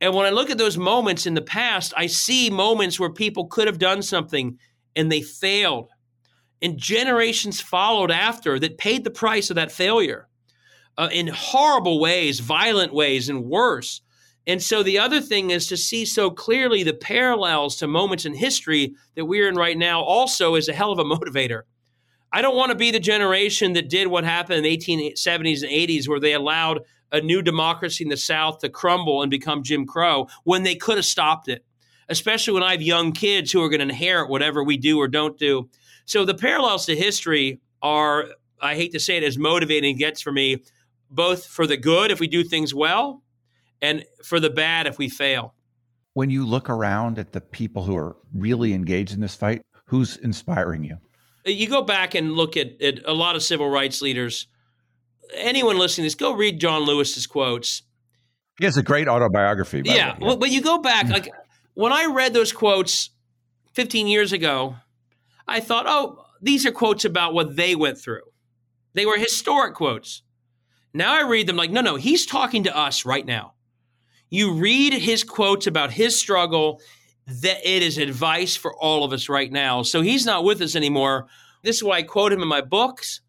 And 0.00 0.12
when 0.14 0.26
I 0.26 0.30
look 0.30 0.50
at 0.50 0.58
those 0.58 0.76
moments 0.76 1.26
in 1.26 1.34
the 1.34 1.42
past, 1.42 1.94
I 1.96 2.06
see 2.06 2.50
moments 2.50 2.98
where 2.98 3.10
people 3.10 3.46
could 3.46 3.68
have 3.68 3.78
done 3.78 4.02
something 4.02 4.58
and 4.96 5.12
they 5.12 5.22
failed 5.22 5.90
and 6.62 6.78
generations 6.78 7.60
followed 7.60 8.10
after 8.10 8.58
that 8.58 8.78
paid 8.78 9.04
the 9.04 9.10
price 9.10 9.50
of 9.50 9.56
that 9.56 9.72
failure 9.72 10.28
uh, 10.96 11.08
in 11.12 11.28
horrible 11.28 12.00
ways, 12.00 12.40
violent 12.40 12.92
ways, 12.92 13.28
and 13.28 13.44
worse. 13.44 14.00
And 14.46 14.62
so 14.62 14.82
the 14.82 14.98
other 14.98 15.20
thing 15.20 15.50
is 15.50 15.66
to 15.68 15.76
see 15.76 16.04
so 16.04 16.30
clearly 16.30 16.82
the 16.82 16.94
parallels 16.94 17.76
to 17.76 17.86
moments 17.86 18.26
in 18.26 18.34
history 18.34 18.94
that 19.14 19.24
we're 19.24 19.48
in 19.48 19.54
right 19.54 19.76
now 19.76 20.02
also 20.02 20.54
is 20.54 20.68
a 20.68 20.74
hell 20.74 20.92
of 20.92 20.98
a 20.98 21.04
motivator. 21.16 21.62
I 22.32 22.42
don't 22.42 22.56
want 22.56 22.70
to 22.70 22.76
be 22.76 22.90
the 22.90 23.00
generation 23.00 23.74
that 23.74 23.88
did 23.88 24.08
what 24.08 24.24
happened 24.24 24.58
in 24.58 24.64
the 24.64 24.76
1870s 24.76 25.62
and 25.62 25.70
80s 25.70 26.08
where 26.08 26.20
they 26.20 26.32
allowed 26.32 26.80
a 27.12 27.20
new 27.20 27.42
democracy 27.42 28.02
in 28.02 28.10
the 28.10 28.16
South 28.16 28.58
to 28.58 28.68
crumble 28.68 29.22
and 29.22 29.30
become 29.30 29.62
Jim 29.62 29.86
Crow 29.86 30.26
when 30.42 30.64
they 30.64 30.74
could 30.74 30.96
have 30.96 31.04
stopped 31.04 31.48
it, 31.48 31.64
especially 32.08 32.52
when 32.52 32.64
I 32.64 32.72
have 32.72 32.82
young 32.82 33.12
kids 33.12 33.52
who 33.52 33.62
are 33.62 33.68
going 33.68 33.78
to 33.78 33.84
inherit 33.84 34.28
whatever 34.28 34.64
we 34.64 34.76
do 34.76 34.98
or 34.98 35.06
don't 35.06 35.38
do. 35.38 35.70
So 36.04 36.24
the 36.24 36.34
parallels 36.34 36.86
to 36.86 36.96
history 36.96 37.60
are, 37.82 38.26
I 38.60 38.74
hate 38.74 38.92
to 38.92 39.00
say 39.00 39.16
it, 39.16 39.22
as 39.22 39.38
motivating 39.38 39.96
gets 39.96 40.20
for 40.20 40.32
me, 40.32 40.62
both 41.10 41.46
for 41.46 41.66
the 41.66 41.76
good 41.76 42.10
if 42.10 42.20
we 42.20 42.26
do 42.26 42.44
things 42.44 42.74
well 42.74 43.22
and 43.80 44.04
for 44.22 44.40
the 44.40 44.50
bad 44.50 44.86
if 44.86 44.98
we 44.98 45.08
fail. 45.08 45.54
When 46.14 46.30
you 46.30 46.46
look 46.46 46.70
around 46.70 47.18
at 47.18 47.32
the 47.32 47.40
people 47.40 47.84
who 47.84 47.96
are 47.96 48.16
really 48.32 48.72
engaged 48.72 49.12
in 49.12 49.20
this 49.20 49.34
fight, 49.34 49.62
who's 49.86 50.16
inspiring 50.16 50.84
you? 50.84 50.98
You 51.44 51.68
go 51.68 51.82
back 51.82 52.14
and 52.14 52.32
look 52.32 52.56
at, 52.56 52.80
at 52.80 53.00
a 53.04 53.12
lot 53.12 53.36
of 53.36 53.42
civil 53.42 53.68
rights 53.68 54.00
leaders. 54.00 54.46
Anyone 55.34 55.78
listening 55.78 56.04
to 56.04 56.06
this, 56.06 56.14
go 56.14 56.32
read 56.32 56.60
John 56.60 56.86
Lewis's 56.86 57.26
quotes. 57.26 57.82
He 58.58 58.64
has 58.64 58.76
a 58.76 58.82
great 58.82 59.08
autobiography. 59.08 59.82
yeah, 59.84 59.94
yeah. 59.94 60.16
Well, 60.20 60.36
but 60.36 60.50
you 60.50 60.62
go 60.62 60.78
back, 60.78 61.06
mm. 61.06 61.12
like 61.12 61.28
when 61.74 61.92
I 61.92 62.06
read 62.06 62.32
those 62.32 62.52
quotes 62.52 63.10
15 63.72 64.06
years 64.06 64.32
ago, 64.32 64.76
I 65.46 65.60
thought, 65.60 65.86
oh, 65.86 66.24
these 66.40 66.66
are 66.66 66.72
quotes 66.72 67.04
about 67.04 67.34
what 67.34 67.56
they 67.56 67.74
went 67.74 67.98
through. 67.98 68.22
They 68.94 69.06
were 69.06 69.18
historic 69.18 69.74
quotes. 69.74 70.22
Now 70.92 71.14
I 71.14 71.22
read 71.22 71.46
them 71.46 71.56
like, 71.56 71.70
no, 71.70 71.80
no, 71.80 71.96
he's 71.96 72.26
talking 72.26 72.64
to 72.64 72.76
us 72.76 73.04
right 73.04 73.26
now. 73.26 73.54
You 74.30 74.54
read 74.54 74.92
his 74.92 75.24
quotes 75.24 75.66
about 75.66 75.92
his 75.92 76.18
struggle, 76.18 76.80
that 77.26 77.58
it 77.64 77.82
is 77.82 77.98
advice 77.98 78.54
for 78.56 78.74
all 78.74 79.04
of 79.04 79.12
us 79.12 79.28
right 79.28 79.50
now. 79.50 79.82
So 79.82 80.02
he's 80.02 80.26
not 80.26 80.44
with 80.44 80.60
us 80.60 80.76
anymore. 80.76 81.26
This 81.62 81.76
is 81.76 81.84
why 81.84 81.98
I 81.98 82.02
quote 82.02 82.32
him 82.32 82.42
in 82.42 82.48
my 82.48 82.60
books. 82.60 83.20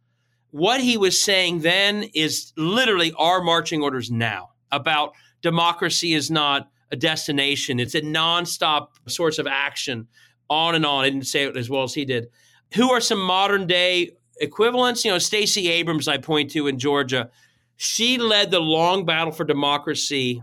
What 0.52 0.82
he 0.82 0.98
was 0.98 1.22
saying 1.22 1.60
then 1.60 2.04
is 2.14 2.54
literally 2.58 3.14
our 3.18 3.42
marching 3.42 3.82
orders 3.82 4.12
now. 4.12 4.50
about 4.72 5.14
democracy 5.42 6.14
is 6.14 6.30
not 6.30 6.70
a 6.92 6.96
destination, 6.96 7.80
it's 7.80 7.96
a 7.96 8.02
nonstop 8.02 8.90
source 9.08 9.40
of 9.40 9.48
action, 9.48 10.08
on 10.50 10.76
and 10.76 10.86
on. 10.86 11.06
I 11.06 11.10
didn't 11.10 11.28
say 11.28 11.44
it 11.44 11.58
as 11.58 11.70
well 11.70 11.84
as 11.84 11.94
he 11.94 12.06
did. 12.06 12.28
Who 12.76 12.92
are 12.92 13.02
some 13.02 13.20
modern 13.20 13.68
day 13.68 14.12
equivalents? 14.38 15.06
You 15.06 15.12
know, 15.12 15.18
Stacey 15.18 15.70
Abrams, 15.70 16.08
I 16.08 16.18
point 16.18 16.52
to 16.52 16.68
in 16.68 16.80
Georgia. 16.80 17.30
She 17.78 18.18
led 18.18 18.52
the 18.52 18.60
long 18.60 19.06
battle 19.06 19.32
for 19.32 19.44
democracy 19.44 20.42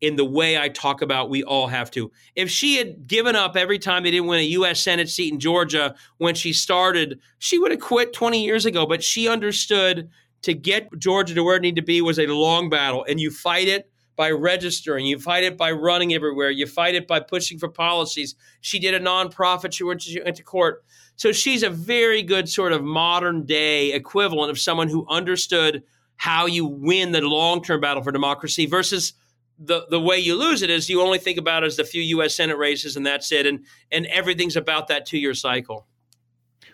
in 0.00 0.16
the 0.16 0.24
way 0.24 0.58
I 0.58 0.68
talk 0.68 1.02
about 1.02 1.28
we 1.28 1.42
all 1.44 1.66
have 1.66 1.90
to. 1.92 2.10
If 2.34 2.50
she 2.50 2.76
had 2.76 3.06
given 3.06 3.36
up 3.36 3.56
every 3.56 3.78
time 3.78 4.02
they 4.02 4.10
didn't 4.10 4.28
win 4.28 4.40
a 4.40 4.44
U.S. 4.44 4.80
Senate 4.80 5.10
seat 5.10 5.32
in 5.32 5.38
Georgia 5.38 5.94
when 6.18 6.34
she 6.34 6.52
started, 6.52 7.20
she 7.38 7.58
would 7.58 7.70
have 7.70 7.80
quit 7.80 8.12
20 8.12 8.42
years 8.42 8.64
ago. 8.64 8.86
But 8.86 9.04
she 9.04 9.28
understood 9.28 10.08
to 10.42 10.54
get 10.54 10.88
Georgia 10.98 11.34
to 11.34 11.44
where 11.44 11.56
it 11.56 11.62
needed 11.62 11.82
to 11.82 11.86
be 11.86 12.00
was 12.00 12.18
a 12.18 12.26
long 12.26 12.70
battle, 12.70 13.04
and 13.08 13.20
you 13.20 13.30
fight 13.30 13.68
it 13.68 13.89
by 14.20 14.30
registering, 14.30 15.06
you 15.06 15.18
fight 15.18 15.44
it 15.44 15.56
by 15.56 15.72
running 15.72 16.12
everywhere, 16.12 16.50
you 16.50 16.66
fight 16.66 16.94
it 16.94 17.08
by 17.08 17.20
pushing 17.20 17.58
for 17.58 17.70
policies. 17.70 18.34
She 18.60 18.78
did 18.78 18.92
a 18.92 19.00
nonprofit, 19.00 19.72
she 19.72 19.82
went 19.82 20.02
to, 20.02 20.42
court. 20.42 20.84
So 21.16 21.32
she's 21.32 21.62
a 21.62 21.70
very 21.70 22.22
good 22.22 22.46
sort 22.46 22.72
of 22.72 22.84
modern 22.84 23.46
day 23.46 23.94
equivalent 23.94 24.50
of 24.50 24.58
someone 24.58 24.90
who 24.90 25.06
understood 25.08 25.84
how 26.16 26.44
you 26.44 26.66
win 26.66 27.12
the 27.12 27.22
long 27.22 27.62
term 27.62 27.80
battle 27.80 28.02
for 28.02 28.12
democracy 28.12 28.66
versus 28.66 29.14
the 29.58 29.86
the 29.88 29.98
way 29.98 30.18
you 30.18 30.38
lose 30.38 30.60
it 30.60 30.68
is 30.68 30.90
you 30.90 31.00
only 31.00 31.18
think 31.18 31.38
about 31.38 31.62
it 31.62 31.68
as 31.68 31.76
the 31.76 31.84
few 31.84 32.02
U.S. 32.16 32.34
Senate 32.34 32.58
races 32.58 32.96
and 32.96 33.06
that's 33.06 33.32
it, 33.32 33.46
and 33.46 33.64
and 33.90 34.04
everything's 34.04 34.54
about 34.54 34.88
that 34.88 35.06
two 35.06 35.16
year 35.16 35.32
cycle. 35.32 35.86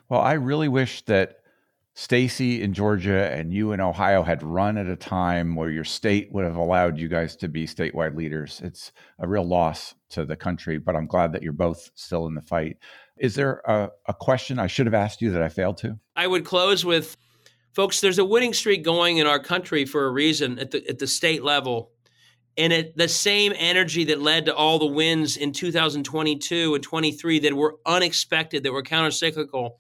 Well, 0.09 0.21
I 0.21 0.33
really 0.33 0.67
wish 0.67 1.03
that 1.03 1.39
Stacey 1.99 2.63
in 2.63 2.75
Georgia 2.75 3.33
and 3.33 3.55
you 3.55 3.73
in 3.73 3.81
Ohio 3.81 4.23
had 4.23 4.43
run 4.43 4.77
at 4.77 4.87
a 4.87 4.97
time 4.97 5.57
where 5.57 5.71
your 5.71 5.83
state 5.83 6.31
would 6.31 6.45
have 6.45 6.57
allowed 6.57 6.99
you 6.99 7.09
guys 7.09 7.35
to 7.37 7.49
be 7.49 7.67
statewide 7.67 8.15
leaders. 8.15 8.61
It's 8.63 8.93
a 9.19 9.27
real 9.27 9.45
loss 9.45 9.95
to 10.11 10.27
the 10.27 10.37
country, 10.37 10.77
but 10.77 10.95
I'm 10.95 11.07
glad 11.07 11.33
that 11.33 11.43
you're 11.43 11.55
both 11.55 11.91
still 11.95 12.27
in 12.27 12.35
the 12.35 12.43
fight. 12.43 12.77
Is 13.17 13.35
there 13.35 13.63
a, 13.67 13.89
a 14.07 14.13
question 14.13 14.59
I 14.59 14.67
should 14.67 14.85
have 14.85 14.93
asked 14.93 15.23
you 15.23 15.31
that 15.33 15.43
I 15.43 15.49
failed 15.49 15.79
to? 15.79 15.99
I 16.15 16.27
would 16.27 16.45
close 16.45 16.85
with 16.85 17.17
folks, 17.73 18.03
there's 18.03 18.19
a 18.19 18.27
winning 18.27 18.53
streak 18.53 18.85
going 18.85 19.17
in 19.17 19.27
our 19.27 19.41
country 19.41 19.87
for 19.87 20.05
a 20.05 20.11
reason 20.11 20.59
at 20.59 20.73
the 20.73 20.87
at 20.87 20.99
the 20.99 21.07
state 21.07 21.43
level 21.43 21.93
and 22.59 22.73
it, 22.73 22.97
the 22.97 23.09
same 23.09 23.53
energy 23.57 24.05
that 24.05 24.21
led 24.21 24.47
to 24.47 24.55
all 24.55 24.79
the 24.79 24.87
wins 24.87 25.37
in 25.37 25.53
2022 25.53 26.75
and 26.75 26.85
23 26.85 27.39
that 27.41 27.55
were 27.55 27.77
unexpected, 27.85 28.63
that 28.63 28.73
were 28.73 28.83
countercyclical, 28.83 29.73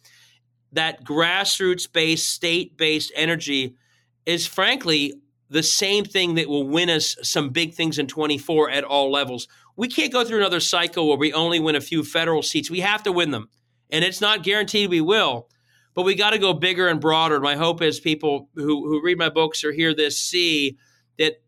that 0.72 1.04
grassroots 1.04 1.90
based, 1.90 2.28
state 2.28 2.76
based 2.76 3.12
energy 3.14 3.76
is 4.24 4.46
frankly 4.46 5.14
the 5.48 5.62
same 5.62 6.04
thing 6.04 6.34
that 6.34 6.48
will 6.48 6.66
win 6.66 6.90
us 6.90 7.16
some 7.22 7.50
big 7.50 7.74
things 7.74 7.98
in 7.98 8.06
24 8.06 8.70
at 8.70 8.84
all 8.84 9.10
levels. 9.10 9.46
We 9.76 9.88
can't 9.88 10.12
go 10.12 10.24
through 10.24 10.38
another 10.38 10.60
cycle 10.60 11.08
where 11.08 11.18
we 11.18 11.32
only 11.32 11.60
win 11.60 11.76
a 11.76 11.80
few 11.80 12.02
federal 12.02 12.42
seats. 12.42 12.70
We 12.70 12.80
have 12.80 13.02
to 13.04 13.12
win 13.12 13.30
them. 13.30 13.48
And 13.90 14.04
it's 14.04 14.20
not 14.20 14.42
guaranteed 14.42 14.90
we 14.90 15.00
will, 15.00 15.48
but 15.94 16.02
we 16.02 16.16
got 16.16 16.30
to 16.30 16.38
go 16.38 16.52
bigger 16.52 16.88
and 16.88 17.00
broader. 17.00 17.40
My 17.40 17.54
hope 17.54 17.82
is 17.82 18.00
people 18.00 18.48
who, 18.56 18.88
who 18.88 19.02
read 19.02 19.18
my 19.18 19.28
books 19.28 19.62
or 19.62 19.70
hear 19.70 19.94
this 19.94 20.18
see 20.18 20.78
that 21.18 21.42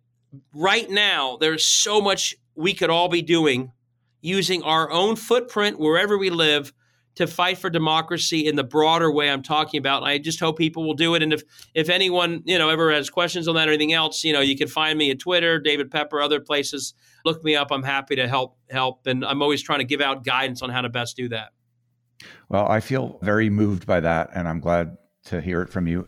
right 0.54 0.88
now, 0.88 1.36
there's 1.36 1.64
so 1.64 2.00
much 2.00 2.36
we 2.54 2.74
could 2.74 2.90
all 2.90 3.08
be 3.08 3.22
doing 3.22 3.72
using 4.20 4.62
our 4.62 4.90
own 4.90 5.16
footprint 5.16 5.78
wherever 5.78 6.18
we 6.18 6.30
live 6.30 6.72
to 7.18 7.26
fight 7.26 7.58
for 7.58 7.68
democracy 7.68 8.46
in 8.46 8.54
the 8.54 8.62
broader 8.62 9.10
way 9.10 9.28
I'm 9.28 9.42
talking 9.42 9.78
about. 9.78 10.04
I 10.04 10.18
just 10.18 10.38
hope 10.38 10.56
people 10.56 10.86
will 10.86 10.94
do 10.94 11.16
it. 11.16 11.22
And 11.22 11.32
if 11.32 11.42
if 11.74 11.88
anyone 11.88 12.42
you 12.44 12.56
know 12.56 12.68
ever 12.68 12.92
has 12.92 13.10
questions 13.10 13.48
on 13.48 13.56
that 13.56 13.68
or 13.68 13.72
anything 13.72 13.92
else, 13.92 14.22
you 14.22 14.32
know, 14.32 14.40
you 14.40 14.56
can 14.56 14.68
find 14.68 14.96
me 14.96 15.10
at 15.10 15.18
Twitter, 15.18 15.58
David 15.58 15.90
Pepper, 15.90 16.22
other 16.22 16.38
places. 16.38 16.94
Look 17.24 17.42
me 17.42 17.56
up. 17.56 17.72
I'm 17.72 17.82
happy 17.82 18.14
to 18.14 18.28
help 18.28 18.56
help, 18.70 19.08
and 19.08 19.24
I'm 19.24 19.42
always 19.42 19.60
trying 19.60 19.80
to 19.80 19.84
give 19.84 20.00
out 20.00 20.24
guidance 20.24 20.62
on 20.62 20.70
how 20.70 20.80
to 20.80 20.88
best 20.88 21.16
do 21.16 21.28
that. 21.30 21.48
Well, 22.48 22.68
I 22.68 22.78
feel 22.78 23.18
very 23.20 23.50
moved 23.50 23.84
by 23.84 23.98
that, 23.98 24.30
and 24.32 24.46
I'm 24.46 24.60
glad 24.60 24.96
to 25.24 25.40
hear 25.40 25.60
it 25.60 25.70
from 25.70 25.88
you. 25.88 26.06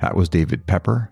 That 0.00 0.16
was 0.16 0.28
David 0.28 0.66
Pepper. 0.66 1.11